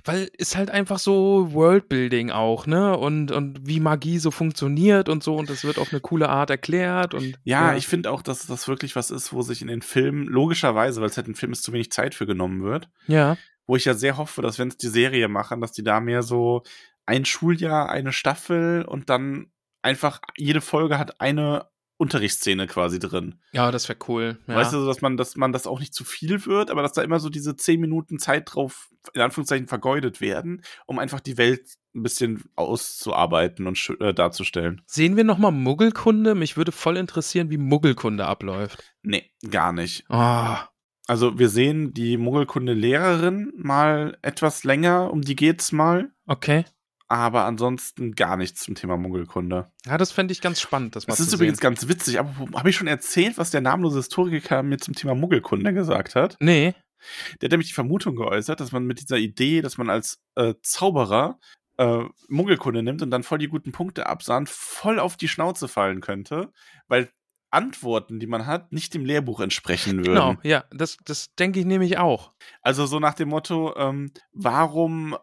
Weil 0.05 0.31
ist 0.37 0.57
halt 0.57 0.71
einfach 0.71 0.99
so 0.99 1.53
Worldbuilding 1.53 2.31
auch, 2.31 2.67
ne? 2.67 2.97
Und, 2.97 3.31
und 3.31 3.67
wie 3.67 3.81
Magie 3.81 4.19
so 4.19 4.31
funktioniert 4.31 5.09
und 5.09 5.23
so 5.23 5.37
und 5.37 5.51
das 5.51 5.65
wird 5.65 5.79
auf 5.79 5.93
eine 5.93 6.01
coole 6.01 6.29
Art 6.29 6.51
erklärt 6.51 7.15
und 7.15 7.39
Ja, 7.45 7.77
ich 7.77 7.87
finde 7.87 8.11
auch, 8.11 8.23
dass 8.23 8.47
das 8.47 8.69
wirklich 8.69 8.97
was 8.97 9.11
ist, 9.11 9.33
wo 9.33 9.43
sich 9.43 9.63
in 9.63 9.69
den 9.69 9.83
Filmen, 9.83 10.27
logischerweise, 10.27 11.01
weil 11.01 11.09
es 11.09 11.17
halt 11.17 11.29
ein 11.29 11.35
Film 11.35 11.53
ist, 11.53 11.63
zu 11.63 11.73
wenig 11.73 11.93
Zeit 11.93 12.15
für 12.15 12.27
genommen 12.27 12.63
wird, 12.63 12.89
ja, 13.07 13.37
wo 13.67 13.77
ich 13.77 13.85
ja 13.85 13.95
sehr 13.95 14.17
hoffe, 14.17 14.43
dass 14.43 14.59
wenn 14.59 14.69
es 14.69 14.77
die 14.77 14.89
Serie 14.89 15.29
machen, 15.29 15.61
dass 15.61 15.73
die 15.73 15.85
da 15.85 16.01
mehr 16.01 16.23
so 16.23 16.63
ein 17.05 17.25
Schuljahr, 17.25 17.89
eine 17.91 18.13
Staffel 18.13 18.85
und 18.85 19.11
dann 19.11 19.51
einfach 19.83 20.21
jede 20.37 20.61
Folge 20.61 20.99
hat 20.99 21.21
eine 21.21 21.67
Unterrichtsszene 21.99 22.67
quasi 22.67 22.99
drin. 22.99 23.37
ja, 23.53 23.71
das 23.71 23.89
wäre 23.89 23.99
cool. 24.09 24.39
Ja. 24.47 24.57
Weißt 24.57 24.73
du, 24.73 24.85
dass 24.85 25.01
man, 25.01 25.17
dass 25.17 25.37
man 25.37 25.53
das 25.53 25.67
auch 25.67 25.81
nicht 25.81 25.95
zu 25.95 26.05
viel 26.05 26.45
wird, 26.47 26.71
aber 26.71 26.83
dass 26.83 26.93
da 26.93 27.03
immer 27.03 27.21
so 27.21 27.31
diese 27.31 27.57
zehn 27.57 27.81
Minuten 27.81 28.19
Zeit 28.19 28.55
drauf, 28.55 28.91
in 29.15 29.21
Anführungszeichen, 29.23 29.67
vergeudet 29.67 30.21
werden, 30.21 30.63
um 30.87 30.99
einfach 30.99 31.21
die 31.21 31.39
Welt 31.39 31.67
ein 31.95 32.03
bisschen 32.03 32.45
auszuarbeiten 32.57 33.67
und 33.67 33.97
äh, 34.01 34.13
darzustellen. 34.13 34.83
Sehen 34.87 35.17
wir 35.17 35.25
nochmal 35.25 35.53
Muggelkunde? 35.53 36.35
Mich 36.35 36.57
würde 36.59 36.73
voll 36.73 36.99
interessieren, 36.99 37.49
wie 37.51 37.57
Muggelkunde 37.59 38.27
abläuft. 38.27 38.85
Nee, 39.03 39.31
gar 39.51 39.73
nicht. 39.73 40.05
Oh, 40.11 40.57
Also 41.07 41.39
wir 41.39 41.49
sehen 41.49 41.95
die 41.95 42.19
Muggelkunde-Lehrerin 42.19 43.53
mal 43.57 44.19
etwas 44.23 44.65
länger, 44.65 45.11
um 45.11 45.23
die 45.23 45.37
geht's 45.37 45.73
mal, 45.73 46.11
okay. 46.27 46.65
Aber 47.09 47.45
ansonsten 47.45 48.15
gar 48.15 48.37
nichts 48.37 48.63
zum 48.63 48.75
Thema 48.75 48.97
Muggelkunde. 48.97 49.71
Ja, 49.85 49.99
das 49.99 50.13
fände 50.13 50.33
ich 50.33 50.41
ganz 50.41 50.61
spannend, 50.61 50.97
das 50.97 51.07
mal 51.07 51.13
Das 51.13 51.21
ist 51.21 51.31
sehen. 51.31 51.37
übrigens 51.39 51.61
ganz 51.61 51.89
witzig, 51.89 52.19
aber 52.19 52.35
habe 52.59 52.71
ich 52.71 52.77
schon 52.77 52.89
erzählt, 52.89 53.39
was 53.39 53.51
der 53.51 53.61
namenlose 53.61 53.99
Historiker 53.99 54.63
mir 54.63 54.79
zum 54.79 54.95
Thema 54.95 55.15
Muggelkunde 55.15 55.73
gesagt 55.73 56.15
hat? 56.15 56.37
Nee. 56.41 56.75
Der 57.41 57.47
hat 57.47 57.53
nämlich 57.53 57.69
die 57.69 57.75
Vermutung 57.75 58.17
geäußert, 58.17 58.59
dass 58.59 58.73
man 58.73 58.85
mit 58.85 59.01
dieser 59.01 59.19
Idee, 59.19 59.63
dass 59.63 59.79
man 59.79 59.91
als 59.91 60.19
äh, 60.35 60.55
Zauberer 60.63 61.39
äh, 61.79 62.05
Muggelkunde 62.29 62.83
nimmt 62.83 63.03
und 63.03 63.11
dann 63.11 63.23
voll 63.23 63.39
die 63.39 63.49
guten 63.49 63.71
Punkte 63.71 64.07
absahnt, 64.07 64.49
voll 64.49 64.99
auf 64.99 65.17
die 65.17 65.29
Schnauze 65.29 65.69
fallen 65.69 66.01
könnte, 66.01 66.51
weil 66.89 67.11
Antworten, 67.51 68.19
die 68.19 68.27
man 68.27 68.47
hat, 68.47 68.73
nicht 68.73 68.93
dem 68.93 69.05
Lehrbuch 69.05 69.41
entsprechen 69.41 69.99
würden. 69.99 70.15
Genau, 70.15 70.37
ja, 70.43 70.65
das, 70.73 70.97
das 71.05 71.33
denke 71.37 71.61
ich 71.61 71.67
nämlich 71.67 71.97
auch. 71.99 72.33
Also 72.61 72.87
so 72.87 72.99
nach 72.99 73.15
dem 73.15 73.29
Motto, 73.29 73.75
ähm, 73.77 74.11
warum 74.33 75.17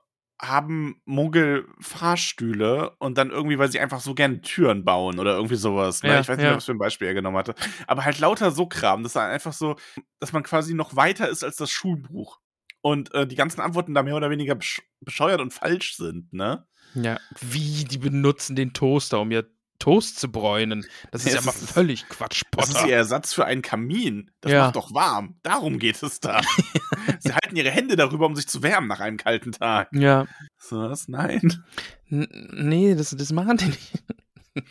haben 0.44 1.02
Muggel 1.06 1.68
Fahrstühle 1.80 2.96
und 3.00 3.18
dann 3.18 3.32
irgendwie, 3.32 3.58
weil 3.58 3.72
sie 3.72 3.80
einfach 3.80 4.02
so 4.02 4.14
gerne 4.14 4.42
Türen 4.42 4.84
bauen 4.84 5.20
oder 5.20 5.36
irgendwie 5.36 5.56
sowas. 5.56 6.04
Ne? 6.04 6.10
Ja, 6.10 6.20
ich 6.20 6.28
weiß 6.28 6.38
nicht, 6.38 6.46
ja. 6.46 6.56
was 6.56 6.66
für 6.66 6.74
ein 6.74 6.78
Beispiel 6.78 7.08
er 7.08 7.14
genommen 7.14 7.38
hatte. 7.38 7.56
Aber 7.88 8.04
halt 8.04 8.20
lauter 8.20 8.52
so 8.52 8.68
Kram, 8.68 9.04
das 9.04 9.14
ist 9.14 9.18
einfach 9.18 9.54
so, 9.54 9.76
dass 10.20 10.34
man 10.34 10.44
quasi 10.44 10.74
noch 10.74 10.96
weiter 10.96 11.30
ist 11.30 11.44
als 11.44 11.56
das 11.56 11.72
Schulbuch. 11.72 12.40
Und 12.82 13.14
äh, 13.14 13.26
die 13.26 13.36
ganzen 13.36 13.62
Antworten 13.62 13.94
da 13.94 14.04
mehr 14.04 14.16
oder 14.16 14.30
weniger 14.30 14.56
besch 14.56 14.82
bescheuert 15.00 15.40
und 15.40 15.54
falsch 15.54 15.96
sind, 15.96 16.34
ne? 16.34 16.68
Ja, 16.96 17.18
wie 17.40 17.86
die 17.86 17.98
benutzen 17.98 18.56
den 18.58 18.74
Toaster, 18.74 19.22
um 19.22 19.32
ihr 19.32 19.50
Toast 19.84 20.18
zu 20.18 20.32
bräunen. 20.32 20.86
Das 21.12 21.26
ist 21.26 21.34
Ja, 21.34 21.42
mal 21.42 21.52
völlig 21.52 22.08
Quatsch, 22.08 22.44
Das 22.52 22.70
ist 22.70 22.76
Potter. 22.76 22.88
ihr 22.88 22.96
Ersatz 22.96 23.34
für 23.34 23.44
einen 23.44 23.62
Kamin. 23.62 24.32
Das 24.40 24.54
Ja. 24.54 24.64
macht 24.66 24.78
doch 24.78 24.94
warm. 24.94 25.36
Darum 25.44 25.78
geht 25.78 26.02
es 26.02 26.22
da. 26.22 26.40
sie 27.20 27.34
halten 27.34 27.58
ihre 27.58 27.70
Hände 27.70 27.98
darüber, 27.98 28.26
um 28.26 28.36
sich 28.38 28.48
zu 28.48 28.64
wärmen 28.64 28.88
nach 28.88 29.02
einem 29.02 29.18
kalten 29.18 29.52
Tag. 29.52 29.90
Ja, 29.92 30.26
So 30.58 30.80
was? 30.80 31.10
Nein. 31.10 31.66
N 32.10 32.28
nee, 32.54 32.96
das, 32.96 33.10
das 33.10 33.32
machen 33.34 33.58
die 33.58 33.66
nicht. 33.66 34.04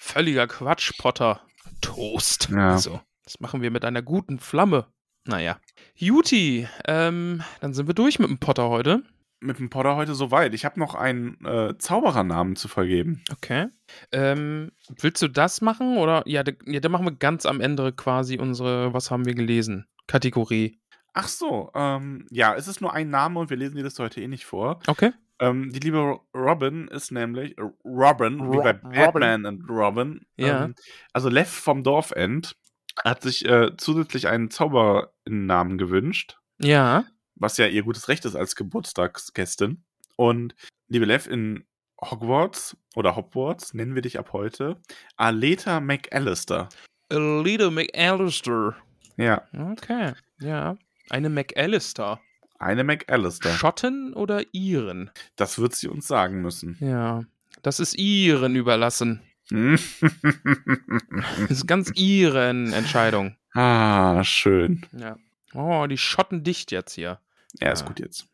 Völliger 0.00 0.46
Quatsch, 0.48 0.92
Potter. 0.98 1.42
Toast. 1.80 2.48
Ja. 2.50 2.78
So, 2.78 3.00
das 3.24 3.38
machen 3.40 3.62
wir 3.62 3.70
mit 3.70 3.84
einer 3.84 4.02
guten 4.02 4.38
Flamme. 4.40 4.86
Naja. 5.26 5.60
Juti, 5.94 6.66
ähm, 6.86 7.42
dann 7.60 7.74
sind 7.74 7.86
wir 7.86 7.94
durch 7.94 8.18
mit 8.18 8.28
dem 8.30 8.38
Potter 8.38 8.68
heute. 8.68 9.02
Mit 9.40 9.58
dem 9.58 9.70
Potter 9.70 9.96
heute 9.96 10.14
soweit. 10.14 10.54
Ich 10.54 10.64
habe 10.64 10.78
noch 10.80 10.94
einen 10.94 11.44
äh, 11.44 11.76
Zauberernamen 11.78 12.56
zu 12.56 12.68
vergeben. 12.68 13.22
Okay. 13.32 13.66
Ähm, 14.12 14.72
willst 15.00 15.22
du 15.22 15.28
das 15.28 15.60
machen 15.60 15.96
oder? 15.98 16.22
Ja, 16.26 16.42
da, 16.42 16.52
ja, 16.66 16.80
dann 16.80 16.92
machen 16.92 17.06
wir 17.06 17.12
ganz 17.16 17.46
am 17.46 17.60
Ende 17.60 17.92
quasi 17.92 18.38
unsere 18.38 18.92
Was 18.94 19.10
haben 19.10 19.24
wir 19.26 19.34
gelesen? 19.34 19.86
Kategorie. 20.06 20.80
Ach 21.14 21.28
so, 21.28 21.70
ähm, 21.74 22.26
ja, 22.30 22.54
es 22.54 22.68
ist 22.68 22.80
nur 22.80 22.92
ein 22.92 23.10
Name 23.10 23.40
und 23.40 23.50
wir 23.50 23.56
lesen 23.56 23.76
dir 23.76 23.82
das 23.82 23.98
heute 23.98 24.20
eh 24.20 24.28
nicht 24.28 24.44
vor. 24.46 24.80
Okay. 24.86 25.12
Ähm, 25.40 25.70
die 25.72 25.80
liebe 25.80 25.98
Ro- 25.98 26.20
Robin 26.34 26.88
ist 26.88 27.12
nämlich 27.12 27.56
äh, 27.58 27.62
Robin, 27.84 28.38
wie 28.52 28.56
Ro- 28.56 28.62
bei 28.62 28.70
Robin. 28.72 28.92
Batman 28.92 29.46
und 29.46 29.68
Robin. 29.70 30.20
Ja. 30.36 30.64
Ähm, 30.64 30.74
also 31.12 31.28
Lev 31.28 31.48
vom 31.48 31.82
Dorfend 31.84 32.56
hat 33.04 33.22
sich 33.22 33.44
äh, 33.48 33.70
zusätzlich 33.76 34.26
einen 34.28 34.50
Zaubernamen 34.50 35.78
gewünscht, 35.78 36.36
Ja. 36.60 37.04
Was 37.38 37.56
ja 37.56 37.66
ihr 37.66 37.82
gutes 37.82 38.08
Recht 38.08 38.24
ist 38.24 38.36
als 38.36 38.56
Geburtstagsgästin. 38.56 39.82
Und 40.16 40.54
liebe 40.88 41.04
Lev 41.04 41.26
in 41.30 41.64
Hogwarts 42.00 42.76
oder 42.94 43.16
Hogwarts 43.16 43.74
nennen 43.74 43.94
wir 43.94 44.02
dich 44.02 44.18
ab 44.18 44.32
heute 44.32 44.80
Aleta 45.16 45.80
McAllister. 45.80 46.68
Alida 47.08 47.70
McAllister. 47.70 48.76
Ja, 49.16 49.42
Okay. 49.52 50.12
Ja. 50.40 50.76
Eine 51.10 51.30
McAllister. 51.30 52.20
eine 52.58 52.84
McAllister. 52.84 53.50
Schotten 53.50 54.12
oder 54.14 54.42
Iren? 54.52 55.10
Das 55.36 55.58
wird 55.58 55.74
sie 55.74 55.88
uns 55.88 56.06
sagen 56.06 56.42
müssen. 56.42 56.76
Ja. 56.80 57.24
Das 57.62 57.80
ist 57.80 57.98
Iren 57.98 58.54
überlassen. 58.56 59.22
Das 59.50 61.50
ist 61.50 61.66
ganz 61.66 61.90
Iren 61.94 62.72
Entscheidung. 62.72 63.36
ah, 63.54 64.22
schön. 64.22 64.86
Ja. 64.96 65.16
Oh, 65.54 65.86
die 65.88 65.96
Schotten 65.98 66.44
dicht 66.44 66.70
jetzt 66.70 66.94
hier. 66.94 67.18
Ja, 67.60 67.72
ist 67.72 67.82
Ah. 67.82 67.86
gut 67.86 68.00
jetzt. 68.00 68.26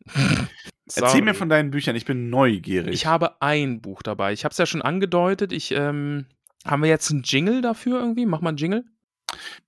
Sorry. 0.86 0.86
Erzähl 0.96 1.22
mir 1.22 1.34
von 1.34 1.48
deinen 1.48 1.70
Büchern, 1.70 1.96
ich 1.96 2.04
bin 2.04 2.30
neugierig. 2.30 2.92
Ich 2.94 3.06
habe 3.06 3.40
ein 3.40 3.80
Buch 3.80 4.02
dabei. 4.02 4.32
Ich 4.32 4.44
habe 4.44 4.52
es 4.52 4.58
ja 4.58 4.66
schon 4.66 4.82
angedeutet. 4.82 5.52
Ich, 5.52 5.70
ähm, 5.72 6.26
haben 6.66 6.82
wir 6.82 6.88
jetzt 6.90 7.10
einen 7.10 7.22
Jingle 7.22 7.62
dafür 7.62 8.00
irgendwie? 8.00 8.26
Mach 8.26 8.40
mal 8.40 8.50
einen 8.50 8.58
Jingle. 8.58 8.84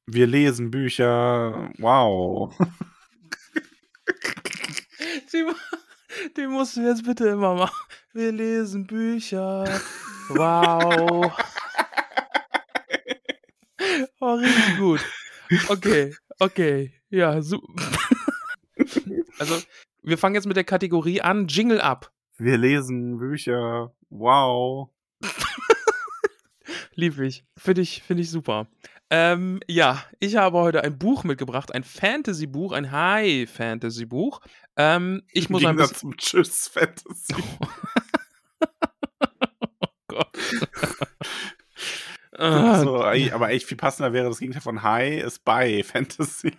Wir 0.06 0.26
lesen 0.26 0.70
Bücher. 0.70 1.70
Wow. 1.78 2.54
Sie, 5.26 5.44
Den 6.36 6.50
musst 6.50 6.76
du 6.76 6.82
jetzt 6.82 7.04
bitte 7.04 7.28
immer 7.28 7.54
machen. 7.54 7.76
Wir 8.12 8.32
lesen 8.32 8.86
Bücher. 8.86 9.64
Wow. 10.28 11.32
Oh, 14.18 14.34
richtig 14.34 14.78
gut. 14.78 15.00
Okay, 15.68 16.16
okay. 16.40 16.92
Ja, 17.10 17.40
super. 17.42 17.74
Also, 19.38 19.60
wir 20.02 20.18
fangen 20.18 20.34
jetzt 20.34 20.46
mit 20.46 20.56
der 20.56 20.64
Kategorie 20.64 21.20
an. 21.20 21.48
Jingle 21.48 21.80
ab. 21.80 22.12
Wir 22.38 22.58
lesen 22.58 23.18
Bücher. 23.18 23.94
Wow. 24.10 24.90
Lieb 26.94 27.18
ich. 27.18 27.44
Finde 27.56 27.82
ich, 27.82 28.02
find 28.02 28.20
ich 28.20 28.30
super. 28.30 28.68
Ähm, 29.10 29.60
ja, 29.68 30.02
ich 30.18 30.36
habe 30.36 30.58
heute 30.58 30.82
ein 30.82 30.98
Buch 30.98 31.22
mitgebracht, 31.24 31.72
ein 31.74 31.84
Fantasy-Buch, 31.84 32.72
ein 32.72 32.90
High-Fantasy-Buch. 32.90 34.40
Ähm, 34.76 35.22
ich 35.32 35.48
muss 35.48 35.64
ein 35.64 35.76
bisschen... 35.76 35.96
zum 35.96 36.16
Tschüss 36.16 36.68
Fantasy. 36.68 37.34
oh 39.80 39.86
Gott. 40.08 40.36
so, 42.82 43.02
aber 43.02 43.50
echt 43.50 43.66
viel 43.66 43.76
passender 43.76 44.12
wäre 44.12 44.28
das 44.28 44.38
Gegenteil 44.40 44.62
von 44.62 44.82
High 44.82 45.22
ist 45.22 45.44
bei 45.44 45.82
Fantasy. 45.84 46.52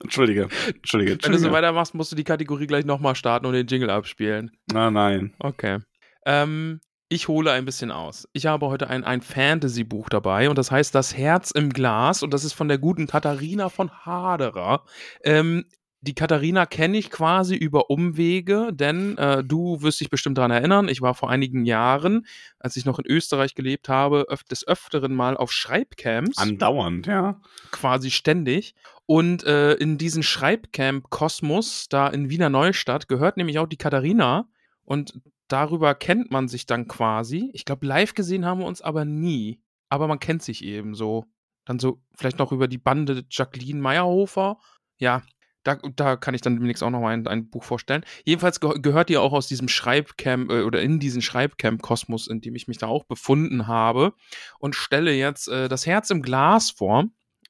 Alter. 0.00 0.04
Entschuldige, 0.04 0.48
Entschuldige. 0.74 1.18
Wenn 1.22 1.32
du 1.32 1.38
so 1.38 1.52
weitermachst, 1.52 1.94
musst 1.94 2.12
du 2.12 2.16
die 2.16 2.24
Kategorie 2.24 2.66
gleich 2.66 2.84
nochmal 2.84 3.14
starten 3.14 3.46
und 3.46 3.52
den 3.52 3.66
Jingle 3.66 3.90
abspielen. 3.90 4.50
Na, 4.72 4.90
nein. 4.90 5.34
Okay. 5.38 5.78
Ähm, 6.26 6.80
ich 7.08 7.28
hole 7.28 7.50
ein 7.50 7.64
bisschen 7.64 7.90
aus. 7.90 8.28
Ich 8.32 8.46
habe 8.46 8.68
heute 8.68 8.88
ein, 8.88 9.02
ein 9.02 9.20
Fantasy-Buch 9.20 10.08
dabei 10.08 10.48
und 10.48 10.56
das 10.56 10.70
heißt 10.70 10.94
Das 10.94 11.16
Herz 11.16 11.50
im 11.50 11.72
Glas 11.72 12.22
und 12.22 12.32
das 12.32 12.44
ist 12.44 12.52
von 12.52 12.68
der 12.68 12.78
guten 12.78 13.06
Katharina 13.08 13.68
von 13.68 13.90
Haderer. 13.90 14.84
Ähm, 15.24 15.64
die 16.02 16.14
Katharina 16.14 16.64
kenne 16.64 16.96
ich 16.96 17.10
quasi 17.10 17.54
über 17.54 17.90
Umwege, 17.90 18.70
denn 18.72 19.18
äh, 19.18 19.44
du 19.44 19.82
wirst 19.82 20.00
dich 20.00 20.08
bestimmt 20.08 20.38
daran 20.38 20.50
erinnern, 20.50 20.88
ich 20.88 21.02
war 21.02 21.14
vor 21.14 21.28
einigen 21.28 21.66
Jahren, 21.66 22.26
als 22.58 22.76
ich 22.76 22.86
noch 22.86 22.98
in 22.98 23.06
Österreich 23.06 23.54
gelebt 23.54 23.90
habe, 23.90 24.26
öf 24.30 24.42
des 24.44 24.66
Öfteren 24.66 25.14
mal 25.14 25.36
auf 25.36 25.52
Schreibcamps. 25.52 26.38
Andauernd, 26.38 27.06
ja. 27.06 27.40
Quasi 27.70 28.10
ständig. 28.10 28.74
Und 29.04 29.44
äh, 29.44 29.74
in 29.74 29.98
diesen 29.98 30.22
Schreibcamp-Kosmos, 30.22 31.88
da 31.88 32.08
in 32.08 32.30
Wiener 32.30 32.48
Neustadt, 32.48 33.08
gehört 33.08 33.36
nämlich 33.36 33.58
auch 33.58 33.66
die 33.66 33.76
Katharina. 33.76 34.48
Und 34.84 35.20
darüber 35.48 35.94
kennt 35.94 36.30
man 36.30 36.48
sich 36.48 36.64
dann 36.64 36.88
quasi. 36.88 37.50
Ich 37.52 37.64
glaube, 37.66 37.86
live 37.86 38.14
gesehen 38.14 38.46
haben 38.46 38.60
wir 38.60 38.66
uns 38.66 38.80
aber 38.80 39.04
nie. 39.04 39.60
Aber 39.90 40.06
man 40.06 40.20
kennt 40.20 40.42
sich 40.42 40.64
eben 40.64 40.94
so. 40.94 41.26
Dann 41.66 41.78
so 41.78 42.00
vielleicht 42.16 42.38
noch 42.38 42.52
über 42.52 42.68
die 42.68 42.78
Bande 42.78 43.24
Jacqueline 43.28 43.80
Meyerhofer. 43.80 44.58
Ja, 44.98 45.22
da, 45.62 45.76
da 45.96 46.16
kann 46.16 46.34
ich 46.34 46.40
dann 46.40 46.56
demnächst 46.56 46.82
auch 46.82 46.90
noch 46.90 47.00
mal 47.00 47.12
ein, 47.12 47.26
ein 47.26 47.50
Buch 47.50 47.64
vorstellen. 47.64 48.04
Jedenfalls 48.24 48.60
ge 48.60 48.80
gehört 48.80 49.10
ihr 49.10 49.20
auch 49.20 49.32
aus 49.32 49.46
diesem 49.46 49.68
Schreibcamp 49.68 50.50
äh, 50.50 50.62
oder 50.62 50.80
in 50.80 51.00
diesen 51.00 51.22
Schreibcamp-Kosmos, 51.22 52.28
in 52.28 52.40
dem 52.40 52.54
ich 52.54 52.68
mich 52.68 52.78
da 52.78 52.86
auch 52.86 53.04
befunden 53.04 53.66
habe 53.66 54.14
und 54.58 54.74
stelle 54.74 55.12
jetzt 55.12 55.48
äh, 55.48 55.68
das 55.68 55.86
Herz 55.86 56.10
im 56.10 56.22
Glas 56.22 56.70
vor. 56.70 57.04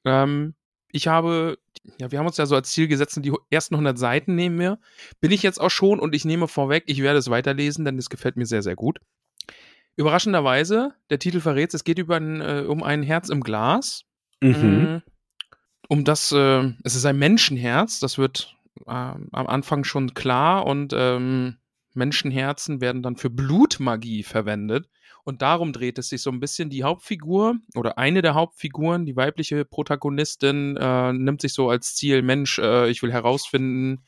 Ähm, 0.05 0.55
ich 0.91 1.07
habe, 1.07 1.57
ja, 1.99 2.11
wir 2.11 2.19
haben 2.19 2.27
uns 2.27 2.37
ja 2.37 2.45
so 2.45 2.55
als 2.55 2.71
Ziel 2.71 2.87
gesetzt, 2.87 3.17
die 3.21 3.33
ersten 3.49 3.75
100 3.75 3.97
Seiten 3.97 4.35
nehmen 4.35 4.59
wir. 4.59 4.79
Bin 5.21 5.31
ich 5.31 5.41
jetzt 5.41 5.59
auch 5.59 5.71
schon 5.71 5.99
und 5.99 6.13
ich 6.13 6.25
nehme 6.25 6.47
vorweg, 6.47 6.83
ich 6.87 7.01
werde 7.01 7.19
es 7.19 7.29
weiterlesen, 7.29 7.85
denn 7.85 7.97
es 7.97 8.09
gefällt 8.09 8.35
mir 8.35 8.45
sehr, 8.45 8.61
sehr 8.61 8.75
gut. 8.75 8.99
Überraschenderweise, 9.95 10.93
der 11.09 11.19
Titel 11.19 11.39
verrät, 11.39 11.73
es 11.73 11.83
geht 11.83 11.99
über 11.99 12.17
ein, 12.17 12.41
äh, 12.41 12.65
um 12.67 12.83
ein 12.83 13.03
Herz 13.03 13.29
im 13.29 13.41
Glas. 13.41 14.03
Mhm. 14.41 15.01
Um 15.91 16.05
das, 16.05 16.31
äh, 16.31 16.71
es 16.85 16.95
ist 16.95 17.03
ein 17.03 17.19
Menschenherz, 17.19 17.99
das 17.99 18.17
wird 18.17 18.55
äh, 18.87 18.91
am 18.91 19.27
Anfang 19.31 19.83
schon 19.83 20.13
klar 20.13 20.65
und 20.65 20.93
ähm, 20.95 21.57
Menschenherzen 21.93 22.79
werden 22.79 23.03
dann 23.03 23.17
für 23.17 23.29
Blutmagie 23.29 24.23
verwendet. 24.23 24.87
Und 25.25 25.41
darum 25.41 25.73
dreht 25.73 25.99
es 25.99 26.07
sich 26.07 26.21
so 26.21 26.31
ein 26.31 26.39
bisschen. 26.39 26.69
Die 26.69 26.85
Hauptfigur 26.85 27.55
oder 27.75 27.97
eine 27.97 28.21
der 28.21 28.35
Hauptfiguren, 28.35 29.05
die 29.05 29.17
weibliche 29.17 29.65
Protagonistin, 29.65 30.77
äh, 30.77 31.11
nimmt 31.11 31.41
sich 31.41 31.51
so 31.51 31.69
als 31.69 31.93
Ziel, 31.93 32.21
Mensch, 32.21 32.57
äh, 32.57 32.89
ich 32.89 33.03
will 33.03 33.11
herausfinden, 33.11 34.01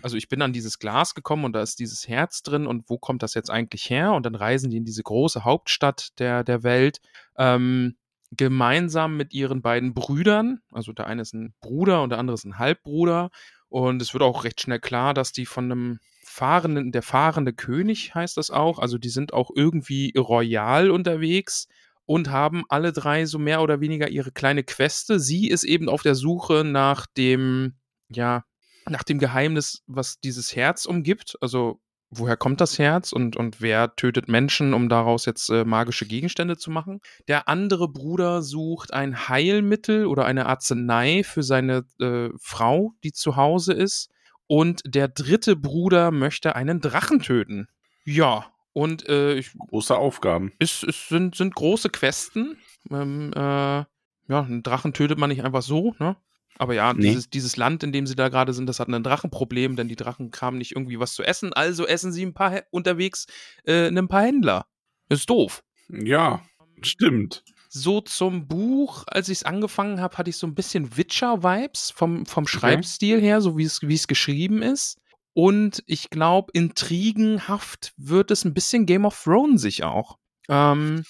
also 0.00 0.16
ich 0.16 0.30
bin 0.30 0.40
an 0.40 0.54
dieses 0.54 0.78
Glas 0.78 1.14
gekommen 1.14 1.44
und 1.44 1.52
da 1.52 1.60
ist 1.60 1.78
dieses 1.80 2.08
Herz 2.08 2.44
drin 2.44 2.66
und 2.66 2.88
wo 2.88 2.96
kommt 2.96 3.22
das 3.22 3.34
jetzt 3.34 3.50
eigentlich 3.50 3.90
her? 3.90 4.14
Und 4.14 4.24
dann 4.24 4.36
reisen 4.36 4.70
die 4.70 4.78
in 4.78 4.86
diese 4.86 5.02
große 5.02 5.44
Hauptstadt 5.44 6.18
der, 6.18 6.44
der 6.44 6.62
Welt. 6.62 7.02
Ähm, 7.36 7.96
gemeinsam 8.36 9.16
mit 9.16 9.32
ihren 9.32 9.62
beiden 9.62 9.94
Brüdern. 9.94 10.60
Also 10.70 10.92
der 10.92 11.06
eine 11.06 11.22
ist 11.22 11.34
ein 11.34 11.54
Bruder 11.60 12.02
und 12.02 12.10
der 12.10 12.18
andere 12.18 12.34
ist 12.34 12.44
ein 12.44 12.58
Halbbruder. 12.58 13.30
Und 13.68 14.00
es 14.00 14.12
wird 14.12 14.22
auch 14.22 14.44
recht 14.44 14.60
schnell 14.60 14.80
klar, 14.80 15.14
dass 15.14 15.32
die 15.32 15.46
von 15.46 15.64
einem 15.64 15.98
fahrenden, 16.24 16.92
der 16.92 17.02
fahrende 17.02 17.52
König 17.52 18.14
heißt 18.14 18.36
das 18.36 18.50
auch. 18.50 18.78
Also 18.78 18.98
die 18.98 19.08
sind 19.08 19.32
auch 19.32 19.50
irgendwie 19.54 20.12
royal 20.16 20.90
unterwegs 20.90 21.66
und 22.04 22.30
haben 22.30 22.64
alle 22.68 22.92
drei 22.92 23.26
so 23.26 23.38
mehr 23.38 23.62
oder 23.62 23.80
weniger 23.80 24.08
ihre 24.08 24.32
kleine 24.32 24.62
Queste. 24.62 25.18
Sie 25.18 25.48
ist 25.48 25.64
eben 25.64 25.88
auf 25.88 26.02
der 26.02 26.14
Suche 26.14 26.62
nach 26.64 27.06
dem, 27.16 27.74
ja, 28.08 28.44
nach 28.88 29.02
dem 29.02 29.18
Geheimnis, 29.18 29.82
was 29.86 30.20
dieses 30.20 30.54
Herz 30.54 30.86
umgibt. 30.86 31.36
Also 31.40 31.80
woher 32.10 32.36
kommt 32.36 32.60
das 32.60 32.78
Herz 32.78 33.12
und, 33.12 33.36
und 33.36 33.60
wer 33.60 33.94
tötet 33.96 34.28
Menschen, 34.28 34.74
um 34.74 34.88
daraus 34.88 35.26
jetzt 35.26 35.50
äh, 35.50 35.64
magische 35.64 36.06
Gegenstände 36.06 36.56
zu 36.56 36.70
machen. 36.70 37.00
Der 37.28 37.48
andere 37.48 37.88
Bruder 37.88 38.42
sucht 38.42 38.92
ein 38.92 39.28
Heilmittel 39.28 40.06
oder 40.06 40.24
eine 40.24 40.46
Arznei 40.46 41.22
für 41.24 41.42
seine 41.42 41.84
äh, 42.00 42.30
Frau, 42.40 42.92
die 43.02 43.12
zu 43.12 43.36
Hause 43.36 43.72
ist. 43.72 44.10
Und 44.46 44.82
der 44.86 45.08
dritte 45.08 45.56
Bruder 45.56 46.12
möchte 46.12 46.54
einen 46.54 46.80
Drachen 46.80 47.20
töten. 47.20 47.66
Ja, 48.04 48.46
und 48.72 49.08
äh, 49.08 49.34
ich, 49.34 49.52
große 49.58 49.96
Aufgaben. 49.96 50.52
Es, 50.58 50.82
es 50.82 51.08
sind, 51.08 51.34
sind 51.34 51.54
große 51.54 51.88
Questen. 51.88 52.58
Ähm, 52.90 53.32
äh, 53.34 53.38
ja, 53.38 53.86
einen 54.28 54.62
Drachen 54.62 54.92
tötet 54.92 55.18
man 55.18 55.30
nicht 55.30 55.42
einfach 55.44 55.62
so, 55.62 55.94
ne? 55.98 56.16
Aber 56.58 56.74
ja, 56.74 56.92
nee. 56.92 57.02
dieses, 57.02 57.28
dieses 57.28 57.56
Land, 57.56 57.82
in 57.82 57.92
dem 57.92 58.06
sie 58.06 58.16
da 58.16 58.28
gerade 58.28 58.52
sind, 58.52 58.66
das 58.66 58.80
hat 58.80 58.88
ein 58.88 59.02
Drachenproblem, 59.02 59.76
denn 59.76 59.88
die 59.88 59.96
Drachen 59.96 60.30
kamen 60.30 60.58
nicht 60.58 60.72
irgendwie 60.72 60.98
was 60.98 61.14
zu 61.14 61.22
essen, 61.22 61.52
also 61.52 61.86
essen 61.86 62.12
sie 62.12 62.24
ein 62.24 62.34
paar 62.34 62.62
unterwegs 62.70 63.26
äh, 63.64 63.88
ein 63.88 64.08
paar 64.08 64.22
Händler. 64.22 64.66
ist 65.08 65.28
doof. 65.28 65.62
Ja, 65.88 66.42
stimmt. 66.82 67.44
So 67.68 68.00
zum 68.00 68.48
Buch, 68.48 69.04
als 69.06 69.28
ich 69.28 69.38
es 69.38 69.44
angefangen 69.44 70.00
habe, 70.00 70.16
hatte 70.16 70.30
ich 70.30 70.38
so 70.38 70.46
ein 70.46 70.54
bisschen 70.54 70.96
Witcher-Vibes 70.96 71.90
vom, 71.90 72.24
vom 72.24 72.46
Schreibstil 72.46 73.20
her, 73.20 73.40
so 73.40 73.58
wie 73.58 73.64
es 73.64 74.06
geschrieben 74.06 74.62
ist. 74.62 74.98
Und 75.34 75.82
ich 75.86 76.08
glaube, 76.08 76.50
intrigenhaft 76.54 77.92
wird 77.98 78.30
es 78.30 78.46
ein 78.46 78.54
bisschen 78.54 78.86
Game 78.86 79.04
of 79.04 79.22
Thrones 79.22 79.60
sich 79.60 79.84
auch. 79.84 80.16
Ähm, 80.48 81.04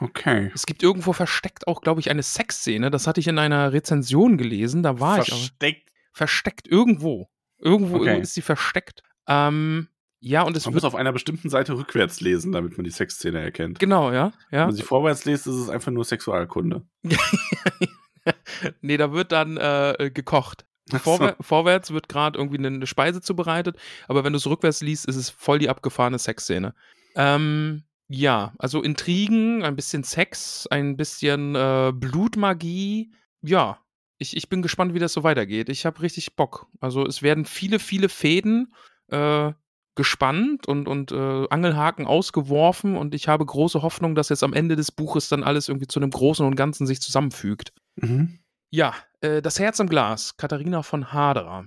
Okay. 0.00 0.50
Es 0.54 0.66
gibt 0.66 0.82
irgendwo 0.82 1.12
versteckt 1.12 1.66
auch, 1.68 1.80
glaube 1.80 2.00
ich, 2.00 2.10
eine 2.10 2.22
Sexszene. 2.22 2.90
Das 2.90 3.06
hatte 3.06 3.20
ich 3.20 3.28
in 3.28 3.38
einer 3.38 3.72
Rezension 3.72 4.36
gelesen. 4.36 4.82
Da 4.82 5.00
war 5.00 5.16
versteckt. 5.16 5.36
ich. 5.36 5.48
Versteckt. 5.48 5.92
Versteckt 6.12 6.68
irgendwo. 6.68 7.28
Irgendwo 7.58 7.96
Okay. 7.96 8.20
ist 8.20 8.34
sie 8.34 8.42
versteckt. 8.42 9.02
Ähm, 9.26 9.88
ja, 10.20 10.42
und 10.42 10.56
es 10.56 10.64
Man 10.66 10.74
muss 10.74 10.84
auf 10.84 10.94
einer 10.94 11.12
bestimmten 11.12 11.48
Seite 11.48 11.76
rückwärts 11.76 12.20
lesen, 12.20 12.52
damit 12.52 12.76
man 12.76 12.84
die 12.84 12.90
Sexszene 12.90 13.40
erkennt. 13.40 13.78
Genau, 13.78 14.12
ja. 14.12 14.32
Wenn 14.50 14.58
ja. 14.58 14.66
man 14.66 14.74
sie 14.74 14.82
vorwärts 14.82 15.24
liest, 15.24 15.46
ist 15.46 15.54
es 15.54 15.68
einfach 15.68 15.90
nur 15.90 16.04
Sexualkunde. 16.04 16.82
nee, 18.82 18.96
da 18.96 19.12
wird 19.12 19.32
dann 19.32 19.56
äh, 19.56 20.10
gekocht. 20.12 20.64
Ach 20.92 21.02
so. 21.04 21.16
Vorwär 21.16 21.36
Vorwärts 21.40 21.90
wird 21.92 22.08
gerade 22.08 22.38
irgendwie 22.38 22.58
eine 22.58 22.86
Speise 22.86 23.20
zubereitet, 23.20 23.76
aber 24.08 24.24
wenn 24.24 24.32
du 24.32 24.36
es 24.36 24.46
rückwärts 24.46 24.80
liest, 24.80 25.06
ist 25.06 25.16
es 25.16 25.30
voll 25.30 25.58
die 25.58 25.68
abgefahrene 25.68 26.18
Sexszene. 26.18 26.74
Ähm, 27.14 27.84
ja, 28.12 28.52
also 28.58 28.82
Intrigen, 28.82 29.64
ein 29.64 29.74
bisschen 29.74 30.04
Sex, 30.04 30.66
ein 30.70 30.96
bisschen 30.96 31.54
äh, 31.54 31.92
Blutmagie. 31.94 33.12
Ja, 33.40 33.78
ich, 34.18 34.36
ich 34.36 34.48
bin 34.48 34.60
gespannt, 34.60 34.92
wie 34.92 34.98
das 34.98 35.14
so 35.14 35.22
weitergeht. 35.22 35.70
Ich 35.70 35.86
habe 35.86 36.02
richtig 36.02 36.36
Bock. 36.36 36.66
Also 36.80 37.06
es 37.06 37.22
werden 37.22 37.46
viele, 37.46 37.78
viele 37.78 38.10
Fäden 38.10 38.74
äh, 39.08 39.52
gespannt 39.94 40.68
und, 40.68 40.88
und 40.88 41.12
äh, 41.12 41.46
Angelhaken 41.48 42.06
ausgeworfen 42.06 42.96
und 42.96 43.14
ich 43.14 43.28
habe 43.28 43.46
große 43.46 43.82
Hoffnung, 43.82 44.14
dass 44.14 44.28
jetzt 44.28 44.44
am 44.44 44.52
Ende 44.52 44.76
des 44.76 44.92
Buches 44.92 45.28
dann 45.28 45.42
alles 45.42 45.68
irgendwie 45.68 45.88
zu 45.88 45.98
einem 45.98 46.10
Großen 46.10 46.46
und 46.46 46.54
Ganzen 46.54 46.86
sich 46.86 47.00
zusammenfügt. 47.00 47.72
Mhm. 47.96 48.38
Ja, 48.70 48.94
äh, 49.20 49.40
das 49.40 49.58
Herz 49.58 49.78
im 49.80 49.88
Glas, 49.88 50.36
Katharina 50.36 50.82
von 50.82 51.12
Haderer, 51.12 51.66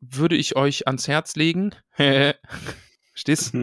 würde 0.00 0.36
ich 0.36 0.56
euch 0.56 0.86
ans 0.86 1.06
Herz 1.06 1.36
legen. 1.36 1.74
Verstehst, 1.96 3.54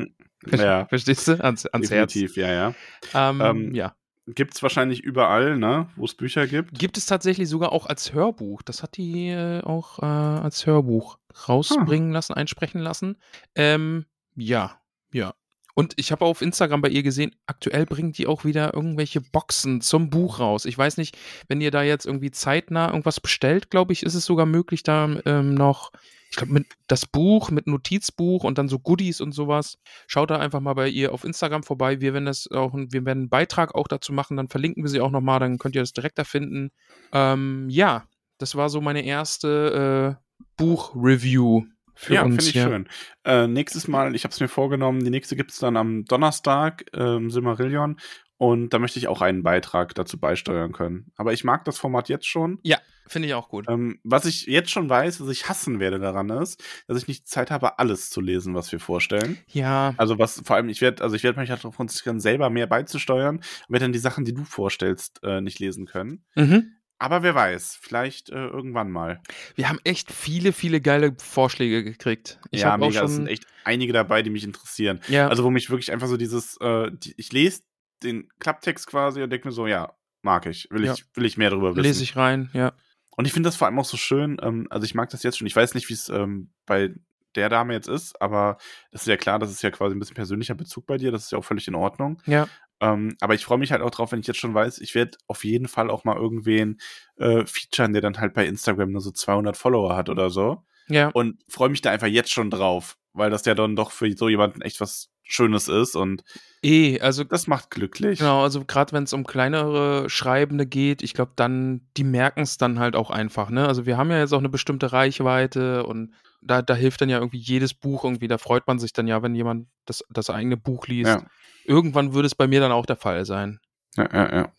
Ja, 0.47 0.85
Verstehst 0.85 1.27
du? 1.27 1.43
Ans, 1.43 1.65
ans 1.65 1.91
Herz. 1.91 2.13
definitiv, 2.13 2.37
ja, 2.37 2.51
ja. 2.51 2.75
Ähm, 3.13 3.41
Ähm, 3.41 3.75
ja. 3.75 3.95
Gibt's 4.27 4.61
wahrscheinlich 4.61 5.01
überall, 5.03 5.57
ne, 5.57 5.89
wo 5.95 6.05
es 6.05 6.13
Bücher 6.13 6.45
gibt. 6.45 6.77
Gibt 6.77 6.97
es 6.97 7.07
tatsächlich 7.07 7.49
sogar 7.49 7.71
auch 7.71 7.87
als 7.87 8.13
Hörbuch. 8.13 8.61
Das 8.61 8.83
hat 8.83 8.95
die 8.95 9.29
äh, 9.29 9.61
auch 9.63 9.99
äh, 9.99 10.05
als 10.05 10.67
Hörbuch 10.67 11.17
rausbringen 11.47 12.11
lassen, 12.11 12.33
einsprechen 12.33 12.79
lassen. 12.79 13.17
Ähm, 13.55 14.05
ja, 14.35 14.79
ja. 15.11 15.33
Und 15.80 15.93
ich 15.95 16.11
habe 16.11 16.25
auf 16.25 16.41
Instagram 16.41 16.82
bei 16.82 16.89
ihr 16.89 17.03
gesehen, 17.03 17.34
aktuell 17.45 17.86
bringt 17.86 18.17
die 18.17 18.27
auch 18.27 18.43
wieder 18.43 18.73
irgendwelche 18.73 19.21
Boxen 19.21 19.80
zum 19.80 20.09
Buch 20.09 20.41
raus. 20.41 20.65
Ich 20.65 20.77
weiß 20.77 20.97
nicht, 20.97 21.17
wenn 21.47 21.61
ihr 21.61 21.71
da 21.71 21.84
jetzt 21.84 22.05
irgendwie 22.05 22.32
zeitnah 22.32 22.89
irgendwas 22.89 23.21
bestellt, 23.21 23.69
glaube 23.69 23.93
ich, 23.93 24.03
ist 24.03 24.13
es 24.13 24.25
sogar 24.25 24.45
möglich, 24.45 24.84
da 24.84 25.09
ähm, 25.25 25.53
noch, 25.53 25.93
ich 26.30 26.36
glaube, 26.36 26.51
mit 26.51 26.65
das 26.88 27.05
Buch, 27.05 27.49
mit 27.49 27.65
Notizbuch 27.65 28.43
und 28.43 28.57
dann 28.57 28.67
so 28.67 28.77
Goodies 28.77 29.21
und 29.21 29.32
sowas. 29.32 29.77
Schaut 30.05 30.32
da 30.32 30.39
einfach 30.39 30.59
mal 30.59 30.73
bei 30.73 30.89
ihr 30.89 31.13
auf 31.13 31.23
Instagram 31.23 31.63
vorbei. 31.63 32.01
Wir 32.01 32.11
werden 32.11 32.25
das 32.25 32.51
auch, 32.51 32.73
wir 32.73 33.05
werden 33.05 33.19
einen 33.19 33.30
Beitrag 33.30 33.73
auch 33.73 33.88
dazu 33.88 34.11
machen, 34.11 34.36
dann 34.36 34.49
verlinken 34.49 34.84
wir 34.84 34.89
sie 34.89 34.99
auch 34.99 35.11
nochmal, 35.11 35.39
dann 35.39 35.59
könnt 35.59 35.75
ihr 35.75 35.82
das 35.82 35.93
direkt 35.93 36.17
da 36.17 36.25
finden. 36.25 36.71
Ähm, 37.13 37.69
ja, 37.69 38.03
das 38.38 38.53
war 38.55 38.67
so 38.67 38.82
meine 38.82 39.05
erste 39.05 40.19
äh, 40.19 40.43
Buch-Review 40.57 41.63
für 42.00 42.14
ja, 42.14 42.24
uns. 42.24 42.36
finde 42.36 42.50
ich 42.50 42.56
ja. 42.56 42.68
schön. 42.70 42.89
Äh, 43.26 43.47
nächstes 43.47 43.89
Mal, 43.89 44.16
ich 44.16 44.24
habe 44.24 44.32
es 44.32 44.39
mir 44.39 44.47
vorgenommen, 44.47 45.04
die 45.04 45.10
nächste 45.10 45.36
gibt 45.36 45.52
es 45.52 45.60
dann 45.60 45.76
am 45.76 46.06
Donnerstag, 46.06 46.86
ähm, 46.93 47.30
Silmarillion. 47.30 48.00
Und 48.38 48.70
da 48.70 48.80
möchte 48.80 49.00
ich 49.00 49.10
auch 49.10 49.22
einen 49.22 49.43
Beitrag 49.43 49.93
dazu 49.95 50.18
beisteuern 50.18 50.72
können. 50.72 51.12
Aber 51.18 51.34
ich 51.34 51.43
mag 51.43 51.66
das 51.66 51.78
Format 51.78 52.08
jetzt 52.08 52.26
schon. 52.26 52.60
Ja, 52.64 52.78
finde 53.06 53.28
ich 53.28 53.34
auch 53.34 53.50
gut. 53.50 53.66
Ähm, 53.68 54.00
was 54.06 54.24
ich 54.24 54.45
jetzt 54.45 54.72
schon 54.72 54.89
weiß, 54.89 55.20
was 55.20 55.28
ich 55.28 55.50
hassen 55.50 55.82
werde 55.82 56.00
daran 56.00 56.30
ist, 56.30 56.64
dass 56.88 56.97
ich 57.02 57.10
nicht 57.10 57.28
Zeit 57.28 57.52
habe, 57.52 57.80
alles 57.80 58.10
zu 58.10 58.22
lesen, 58.22 58.56
was 58.56 58.72
wir 58.72 58.80
vorstellen. 58.80 59.38
Ja, 59.47 59.93
Also 59.97 60.18
was 60.20 60.41
vor 60.45 60.56
allem, 60.56 60.70
ich 60.70 60.80
werde, 60.80 61.04
also 61.04 61.18
ich 61.18 61.24
werde 61.24 61.38
mich 61.38 61.50
halt 61.50 61.66
darauf 61.66 61.76
konzentrieren, 61.76 62.22
selber 62.22 62.50
mehr 62.50 62.68
beizusteuern, 62.68 63.41
werde 63.68 63.84
dann 63.84 63.91
die 63.91 64.00
Sachen, 64.00 64.24
die 64.24 64.34
du 64.34 64.45
vorstellst, 64.45 65.20
äh, 65.22 65.41
nicht 65.41 65.60
lesen 65.60 65.86
können. 65.86 66.24
mhm. 66.36 66.76
Aber 67.00 67.24
wer 67.24 67.34
weiß, 67.34 67.78
vielleicht 67.82 68.30
äh, 68.30 68.36
irgendwann 68.47 68.91
mal. 68.91 69.22
wir 69.56 69.70
haben 69.70 69.80
echt 69.86 70.12
viele, 70.12 70.52
viele 70.52 70.82
geile 70.82 71.16
Vorschläge 71.18 71.84
gekriegt. 71.84 72.39
Ich 72.52 72.62
ja, 72.62 72.72
habe 72.72 72.84
auch 72.86 72.89
mega. 72.89 73.04
Es 73.06 73.16
sind 73.16 73.28
echt 73.28 73.45
einige 73.64 73.93
dabei, 73.93 74.22
die 74.22 74.30
mich 74.30 74.43
interessieren. 74.43 75.00
ja, 75.08 75.28
Also 75.30 75.43
wo 75.45 75.50
mich 75.50 75.70
wirklich 75.70 75.91
einfach 75.91 76.08
so 76.08 76.18
dieses, 76.18 76.58
äh, 76.60 76.91
die, 76.91 77.14
ich 77.18 77.32
lese 77.32 77.62
den 78.04 78.28
Klapptext 78.39 78.86
quasi 78.88 79.22
und 79.24 79.30
denke 79.30 79.47
mir 79.47 79.54
so, 79.54 79.66
ja, 79.66 79.93
mag 80.22 80.45
ich, 80.45 80.68
will 80.72 80.84
Ja. 80.86 80.93
ich, 80.93 81.06
will 81.16 81.26
ich 81.26 81.38
mehr 81.38 81.50
darüber 81.50 81.72
wissen. 81.76 81.84
lese 81.84 82.04
ich 82.04 82.16
rein, 82.18 82.50
ja. 82.54 82.74
Und 83.16 83.26
ich 83.26 83.34
finde 83.34 83.47
das 83.47 83.56
vor 83.56 83.68
allem 83.68 83.80
auch 83.80 83.86
so 83.86 83.97
schön, 83.97 84.38
ähm, 84.41 84.68
also 84.70 84.86
ich 84.86 84.95
mag 84.95 85.10
das 85.10 85.24
jetzt 85.24 85.38
schon, 85.38 85.47
ich 85.47 85.56
weiß 85.56 85.74
nicht, 85.76 85.89
wie 85.89 85.93
es 85.93 86.10
ähm, 86.10 86.52
bei 86.66 86.93
der 87.36 87.49
Dame 87.49 87.73
jetzt 87.73 87.88
ist, 87.88 88.21
aber 88.21 88.57
das 88.91 89.01
ist 89.01 89.07
ja 89.07 89.17
klar, 89.17 89.39
das 89.39 89.51
ist 89.51 89.61
ja 89.61 89.71
quasi 89.71 89.95
ein 89.95 89.99
bisschen 89.99 90.15
persönlicher 90.15 90.55
Bezug 90.55 90.86
bei 90.86 90.97
dir, 90.97 91.11
das 91.11 91.25
ist 91.25 91.32
ja 91.32 91.38
auch 91.38 91.45
völlig 91.45 91.67
in 91.67 91.75
Ordnung. 91.75 92.21
Ja, 92.25 92.47
Ähm, 92.82 93.15
aber 93.19 93.34
ich 93.36 93.43
freue 93.43 93.57
mich 93.57 93.71
halt 93.71 93.82
auch 93.82 93.91
drauf, 93.91 94.11
wenn 94.11 94.21
ich 94.21 94.27
jetzt 94.27 94.39
schon 94.39 94.53
weiß, 94.53 94.80
ich 94.80 94.95
werde 94.95 95.17
auf 95.27 95.43
jeden 95.43 95.67
Fall 95.67 95.89
auch 95.89 96.05
mal 96.05 96.15
irgendwen 96.15 96.80
äh, 97.17 97.45
featuren, 97.45 97.93
der 97.93 98.01
dann 98.01 98.17
halt 98.19 98.34
bei 98.34 98.45
Instagram 98.45 98.91
nur 98.91 99.01
so 99.01 99.11
200 99.11 99.57
Follower 99.57 99.95
hat 99.97 100.09
oder 100.09 100.30
so. 100.30 100.63
ja. 100.88 101.09
Und 101.09 101.41
freue 101.49 101.69
mich 101.69 101.82
da 101.82 101.91
einfach 101.91 102.07
jetzt 102.07 102.32
schon 102.32 102.49
drauf, 102.49 102.97
weil 103.13 103.30
das 103.30 103.45
ja 103.45 103.53
dann 103.53 103.75
doch 103.75 103.91
für 103.91 104.09
so 104.15 104.30
jemanden 104.30 104.61
echt 104.61 104.80
was 104.80 105.09
Schönes 105.23 105.67
ist 105.67 105.95
und 105.95 106.23
Eh, 106.63 106.99
also 107.01 107.23
das 107.23 107.45
macht 107.47 107.69
glücklich. 107.69 108.19
Genau, 108.19 108.41
also 108.43 108.65
gerade 108.65 108.93
wenn 108.93 109.03
es 109.03 109.13
um 109.13 109.25
kleinere 109.25 110.09
Schreibende 110.09 110.65
geht, 110.65 111.03
ich 111.03 111.13
glaube 111.13 111.34
dann, 111.36 111.88
die 111.97 112.03
merken 112.03 112.41
es 112.41 112.57
dann 112.57 112.80
halt 112.80 112.95
auch 112.95 113.11
einfach, 113.11 113.49
ne? 113.49 113.67
Also 113.67 113.86
wir 113.86 113.95
haben 113.97 114.09
ja 114.09 114.19
jetzt 114.19 114.34
auch 114.34 114.39
eine 114.39 114.49
bestimmte 114.49 114.91
Reichweite 114.91 115.86
und 115.86 116.13
da, 116.41 116.61
da 116.61 116.75
hilft 116.75 117.01
dann 117.01 117.09
ja 117.09 117.17
irgendwie 117.17 117.37
jedes 117.37 117.73
Buch 117.73 118.03
irgendwie, 118.03 118.27
da 118.27 118.37
freut 118.37 118.67
man 118.67 118.79
sich 118.79 118.93
dann 118.93 119.07
ja, 119.07 119.21
wenn 119.21 119.35
jemand 119.35 119.67
das, 119.85 120.03
das 120.09 120.29
eigene 120.29 120.57
Buch 120.57 120.87
liest. 120.87 121.09
Ja. 121.09 121.25
Irgendwann 121.65 122.13
würde 122.13 122.27
es 122.27 122.35
bei 122.35 122.47
mir 122.47 122.59
dann 122.59 122.71
auch 122.71 122.85
der 122.85 122.95
Fall 122.95 123.25
sein. 123.25 123.59
Ja, 123.95 124.09
ja, 124.13 124.35
ja. 124.35 124.53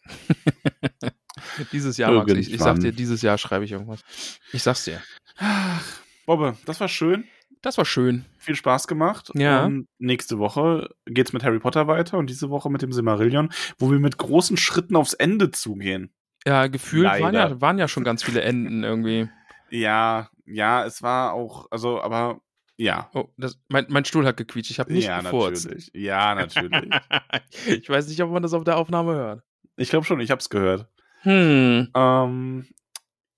Dieses 1.72 1.96
Jahr, 1.96 2.12
Max, 2.12 2.32
ich, 2.32 2.52
ich 2.52 2.60
sag 2.60 2.80
dir, 2.80 2.92
dieses 2.92 3.22
Jahr 3.22 3.38
schreibe 3.38 3.64
ich 3.64 3.72
irgendwas. 3.72 4.02
Ich 4.52 4.62
sag's 4.62 4.84
dir. 4.84 5.00
Ach, 5.38 5.82
Bobbe, 6.26 6.56
das 6.66 6.80
war 6.80 6.88
schön. 6.88 7.24
Das 7.62 7.78
war 7.78 7.84
schön. 7.84 8.24
Viel 8.38 8.56
Spaß 8.56 8.88
gemacht. 8.88 9.30
Ja. 9.34 9.64
Und 9.64 9.88
nächste 9.98 10.38
Woche 10.38 10.90
geht's 11.06 11.32
mit 11.32 11.42
Harry 11.42 11.58
Potter 11.58 11.86
weiter 11.86 12.18
und 12.18 12.28
diese 12.28 12.50
Woche 12.50 12.70
mit 12.70 12.82
dem 12.82 12.92
Silmarillion, 12.92 13.50
wo 13.78 13.90
wir 13.90 13.98
mit 13.98 14.18
großen 14.18 14.56
Schritten 14.56 14.96
aufs 14.96 15.14
Ende 15.14 15.50
zugehen. 15.50 16.12
Ja, 16.46 16.66
gefühlt 16.68 17.06
waren 17.06 17.34
ja, 17.34 17.60
waren 17.60 17.78
ja 17.78 17.86
schon 17.86 18.04
ganz 18.04 18.22
viele 18.22 18.40
Enden 18.42 18.82
irgendwie. 18.82 19.28
Ja, 19.70 20.30
ja, 20.51 20.84
es 20.84 21.03
war 21.03 21.32
auch, 21.32 21.66
also, 21.70 22.01
aber 22.01 22.40
ja. 22.76 23.11
Oh, 23.12 23.28
das, 23.36 23.59
mein, 23.68 23.86
mein 23.90 24.07
Stuhl 24.07 24.26
hat 24.26 24.38
gequietscht, 24.38 24.70
ich 24.70 24.80
habe 24.80 24.92
nicht 24.92 25.05
ja, 25.05 25.20
gefurzt. 25.20 25.66
natürlich. 25.66 25.90
Ja, 25.94 26.34
natürlich. 26.34 26.90
ich 27.66 27.88
weiß 27.88 28.09
nicht, 28.09 28.22
ob 28.22 28.30
man 28.30 28.42
das 28.42 28.55
auf 28.55 28.64
der 28.64 28.78
Aufnahme 28.78 29.12
hört. 29.12 29.42
ich 29.76 29.90
glaube 29.90 30.07
schon, 30.07 30.20
ich 30.20 30.30
hab's 30.30 30.48
gehört. 30.48 30.88
Hm. 31.22 31.90
Ähm, 31.94 32.66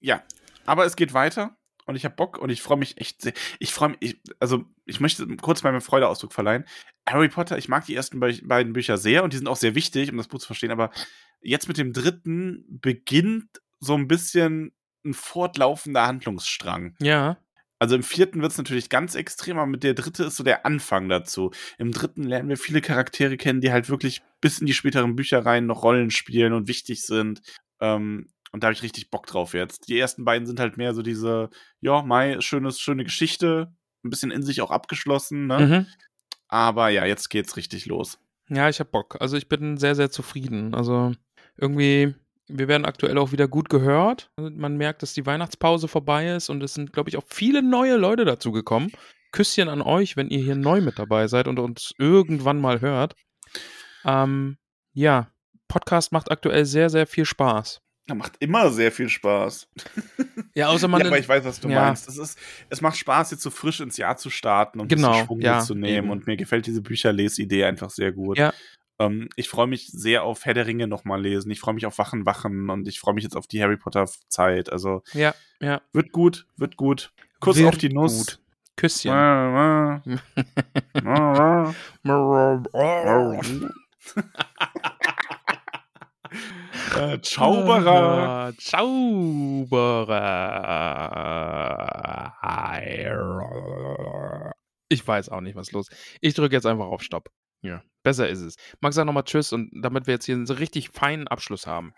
ja, 0.01 0.23
aber 0.65 0.85
es 0.85 0.95
geht 0.95 1.13
weiter 1.13 1.57
und 1.87 1.97
ich 1.97 2.05
habe 2.05 2.15
Bock 2.15 2.39
und 2.39 2.51
ich 2.51 2.63
freue 2.63 2.79
mich 2.79 3.01
echt 3.01 3.21
sehr. 3.21 3.33
Ich 3.59 3.75
freue 3.75 3.91
mich, 3.91 3.99
ich, 4.01 4.21
also 4.39 4.65
ich 4.87 5.01
möchte 5.01 5.27
kurz 5.39 5.65
meinen 5.65 5.81
Freudeausdruck 5.81 6.33
verleihen. 6.33 6.65
Harry 7.09 7.29
Potter, 7.29 7.59
ich 7.59 7.69
mag 7.69 7.85
die 7.87 7.97
ersten 7.97 8.21
be 8.21 8.39
beiden 8.45 8.73
Bücher 8.73 8.97
sehr 8.97 9.25
und 9.25 9.33
die 9.33 9.39
sind 9.39 9.49
auch 9.49 9.57
sehr 9.57 9.75
wichtig, 9.75 10.11
um 10.13 10.19
das 10.19 10.29
Buch 10.29 10.39
zu 10.39 10.47
verstehen, 10.47 10.71
aber 10.71 10.93
jetzt 11.41 11.67
mit 11.67 11.79
dem 11.79 11.93
dritten 11.93 12.65
beginnt 12.69 13.61
so 13.81 13.95
ein 13.95 14.07
bisschen 14.07 14.73
ein 15.05 15.15
fortlaufender 15.15 16.07
Handlungsstrang. 16.07 16.95
Ja. 17.01 17.39
Also 17.79 17.97
im 17.97 18.05
vierten 18.05 18.43
wird 18.43 18.53
es 18.53 18.59
natürlich 18.59 18.91
ganz 18.91 19.17
extrem, 19.17 19.59
aber 19.59 19.67
mit 19.67 19.83
der 19.83 19.95
dritte 19.95 20.25
ist 20.25 20.37
so 20.37 20.45
der 20.45 20.65
Anfang 20.65 21.09
dazu. 21.09 21.51
Im 21.79 21.91
dritten 21.91 22.23
lernen 22.23 22.49
wir 22.49 22.57
viele 22.57 22.81
Charaktere 22.81 23.37
kennen, 23.37 23.61
die 23.61 23.73
halt 23.73 23.89
wirklich 23.89 24.23
bis 24.41 24.61
in 24.61 24.67
die 24.67 24.73
späteren 24.73 25.17
Bücher 25.17 25.45
rein 25.45 25.67
noch 25.67 25.83
Rollen 25.83 26.13
spielen 26.13 26.53
und 26.53 26.69
wichtig 26.69 27.03
sind. 27.03 27.43
Ähm, 27.81 28.29
und 28.53 28.63
da 28.63 28.69
habe 28.69 28.75
ich 28.75 28.83
richtig 28.83 29.11
Bock 29.11 29.27
drauf 29.27 29.55
jetzt. 29.55 29.89
Die 29.89 29.99
ersten 29.99 30.25
beiden 30.25 30.47
sind 30.47 30.61
halt 30.61 30.77
mehr 30.77 30.95
so 30.95 31.03
diese, 31.03 31.51
ja, 31.81 32.03
Mai, 32.03 32.41
schönes, 32.41 32.79
schöne 32.79 33.03
Geschichte, 33.03 33.75
ein 34.05 34.11
bisschen 34.11 34.31
in 34.31 34.43
sich 34.43 34.61
auch 34.61 34.71
abgeschlossen, 34.71 35.47
ne? 35.47 35.59
Mhm. 35.59 35.87
Aber 36.49 36.91
ja, 36.91 37.07
jetzt 37.07 37.31
geht's 37.31 37.57
richtig 37.57 37.87
los. 37.87 38.19
Ja, 38.49 38.69
ich 38.69 38.79
hab 38.79 38.93
Bock. 38.93 39.17
Also 39.21 39.37
ich 39.37 39.49
bin 39.49 39.79
sehr, 39.79 39.95
sehr 39.95 40.11
zufrieden. 40.11 40.75
Also 40.75 41.13
irgendwie, 41.57 42.15
wir 42.59 42.69
werden 42.69 42.85
aktuell 42.85 43.19
auch 43.19 43.33
wieder 43.33 43.49
gut 43.49 43.69
gehört. 43.69 44.31
Man 44.37 44.77
merkt, 44.77 45.03
dass 45.03 45.15
die 45.15 45.27
Weihnachtspause 45.27 45.89
vorbei 45.89 46.35
ist 46.35 46.49
und 46.51 46.63
es 46.63 46.75
sind, 46.75 46.93
glaube 46.93 47.11
ich, 47.11 47.17
auch 47.17 47.25
viele 47.27 47.63
neue 47.63 47.97
Leute 47.97 48.25
dazu 48.25 48.53
gekommen. 48.53 48.93
Küsschen 49.33 49.69
an 49.69 49.81
euch, 49.83 50.17
wenn 50.17 50.29
ihr 50.29 50.43
hier 50.43 50.55
neu 50.57 50.81
mit 50.81 50.99
dabei 50.99 51.27
seid 51.27 51.49
und 51.49 51.59
uns 51.59 51.93
irgendwann 51.99 52.61
mal 52.61 52.81
hört. 52.81 53.15
Ähm, 54.05 54.59
ja, 54.93 55.31
Podcast 55.69 56.13
macht 56.13 56.31
aktuell 56.31 56.67
sehr, 56.67 56.91
sehr 56.91 57.07
viel 57.07 57.25
Spaß. 57.25 57.81
Ja, 58.09 58.15
macht 58.15 58.35
immer 58.41 58.71
sehr 58.71 58.93
viel 58.93 59.09
Spaß. 59.09 59.69
Ja, 60.55 60.69
außer 60.69 60.87
man. 60.87 61.01
ja, 61.01 61.07
aber 61.07 61.19
ich 61.19 61.27
weiß, 61.27 61.47
was 61.47 61.61
du 61.61 61.71
ja. 61.71 61.87
meinst. 61.87 62.07
Es, 62.11 62.19
ist, 62.19 62.39
es 62.69 62.83
macht 62.83 62.99
Spaß, 62.99 63.31
jetzt 63.31 63.43
so 63.43 63.49
frisch 63.49 63.81
ins 63.81 63.97
Jahr 63.97 64.19
zu 64.19 64.29
starten 64.29 64.81
und 64.81 64.89
Genau, 64.89 65.25
Schwung 65.25 65.41
ja, 65.41 65.57
mitzunehmen. 65.57 65.97
eben. 65.97 66.11
Und 66.11 66.27
mir 66.27 66.37
gefällt 66.37 66.67
diese 66.67 66.83
Bücherlesidee 66.83 67.65
einfach 67.65 67.89
sehr 67.89 68.13
gut. 68.13 68.37
Ja. 68.37 68.53
Ähm, 69.07 69.29
ich 69.37 69.49
freue 69.49 69.67
mich 69.67 69.89
sehr 69.89 70.25
auf 70.25 70.45
Herr 70.45 70.55
der 70.55 70.67
Ringe 70.67 70.87
nochmal 70.87 71.21
lesen. 71.21 71.51
Ich 71.51 71.61
freue 71.61 71.75
mich 71.75 71.87
auf 71.87 71.99
Wachen, 71.99 72.27
Wachen 72.27 72.71
und 72.71 72.89
ich 72.89 73.01
freue 73.01 73.15
mich 73.15 73.25
jetzt 73.25 73.37
auf 73.37 73.47
die 73.47 73.63
Harry 73.63 73.77
Potter-Zeit. 73.77 74.71
Also 74.71 75.03
ja, 75.13 75.35
ja. 75.61 75.81
wird 75.93 76.13
gut, 76.13 76.47
wird 76.57 76.77
gut. 76.77 77.13
Kuss 77.41 77.57
Wird 77.57 77.69
auf 77.69 77.79
die 77.79 77.89
Nuss. 77.89 78.27
gut. 78.27 78.39
Küsschen. 78.77 79.13
Äh, 86.97 87.21
Zauberer. 87.21 88.55
Zauberer. 88.59 90.15
Ich 94.89 95.07
weiß 95.07 95.29
auch 95.29 95.43
nicht, 95.43 95.57
was 95.57 95.73
los. 95.73 95.89
Ich 96.21 96.35
drücke 96.35 96.55
jetzt 96.55 96.67
einfach 96.67 96.87
auf 96.87 97.03
Stopp. 97.03 97.29
Ja, 97.63 97.83
besser 98.03 98.29
ist 98.29 98.41
es. 98.41 98.57
Max, 98.81 98.97
sag 98.97 99.07
nochmal 99.07 99.25
Tschüss 99.25 99.53
und 99.53 99.71
damit 99.83 100.07
wir 100.07 100.15
jetzt 100.15 100.27
hier 100.27 100.35
einen 100.35 100.49
richtig 100.49 100.91
feinen 100.91 101.29
Abschluss 101.29 101.67
haben. 101.67 101.95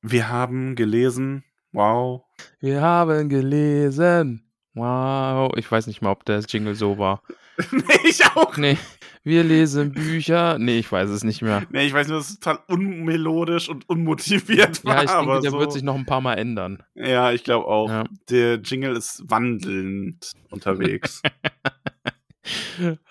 Wir 0.00 0.28
haben 0.28 0.74
gelesen. 0.74 1.44
Wow. 1.72 2.24
Wir 2.60 2.80
haben 2.80 3.28
gelesen. 3.28 4.50
Wow. 4.74 5.52
Ich 5.56 5.70
weiß 5.70 5.86
nicht 5.86 6.02
mal, 6.02 6.10
ob 6.10 6.24
der 6.24 6.40
Jingle 6.40 6.74
so 6.74 6.98
war. 6.98 7.22
nee, 7.72 8.08
ich 8.08 8.24
auch. 8.24 8.56
Nee. 8.56 8.78
Wir 9.24 9.42
lesen 9.42 9.92
Bücher. 9.92 10.58
Nee, 10.58 10.78
ich 10.78 10.90
weiß 10.90 11.10
es 11.10 11.24
nicht 11.24 11.42
mehr. 11.42 11.64
Nee, 11.70 11.86
ich 11.86 11.92
weiß 11.92 12.08
nur, 12.08 12.18
dass 12.18 12.30
es 12.30 12.38
total 12.38 12.60
unmelodisch 12.68 13.68
und 13.68 13.88
unmotiviert 13.88 14.84
war. 14.84 14.96
Ja, 14.96 15.02
ich 15.02 15.10
denke, 15.10 15.40
der 15.40 15.50
so. 15.50 15.58
wird 15.58 15.72
sich 15.72 15.82
noch 15.82 15.96
ein 15.96 16.06
paar 16.06 16.20
Mal 16.20 16.34
ändern. 16.34 16.82
Ja, 16.94 17.32
ich 17.32 17.44
glaube 17.44 17.66
auch. 17.66 17.90
Ja. 17.90 18.04
Der 18.30 18.54
Jingle 18.60 18.96
ist 18.96 19.22
wandelnd 19.28 20.32
unterwegs. 20.50 21.22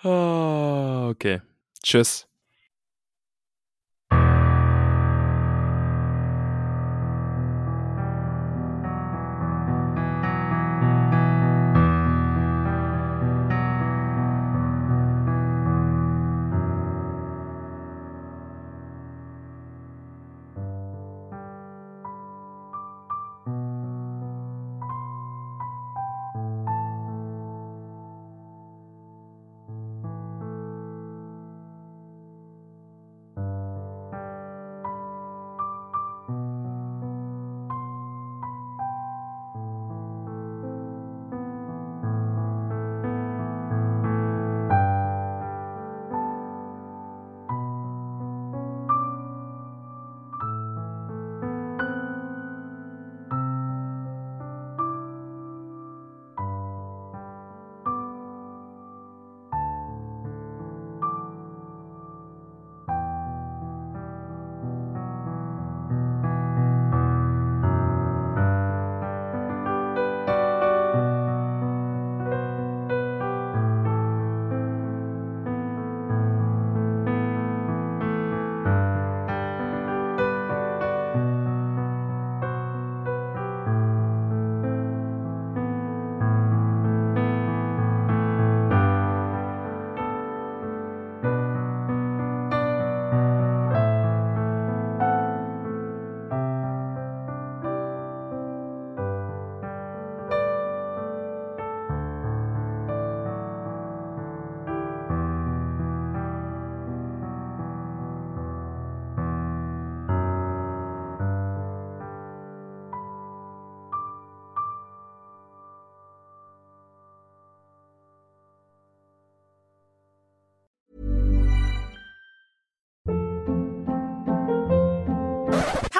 Ah, 0.02 1.08
okay. 1.10 1.40
Tschüss. 1.82 2.26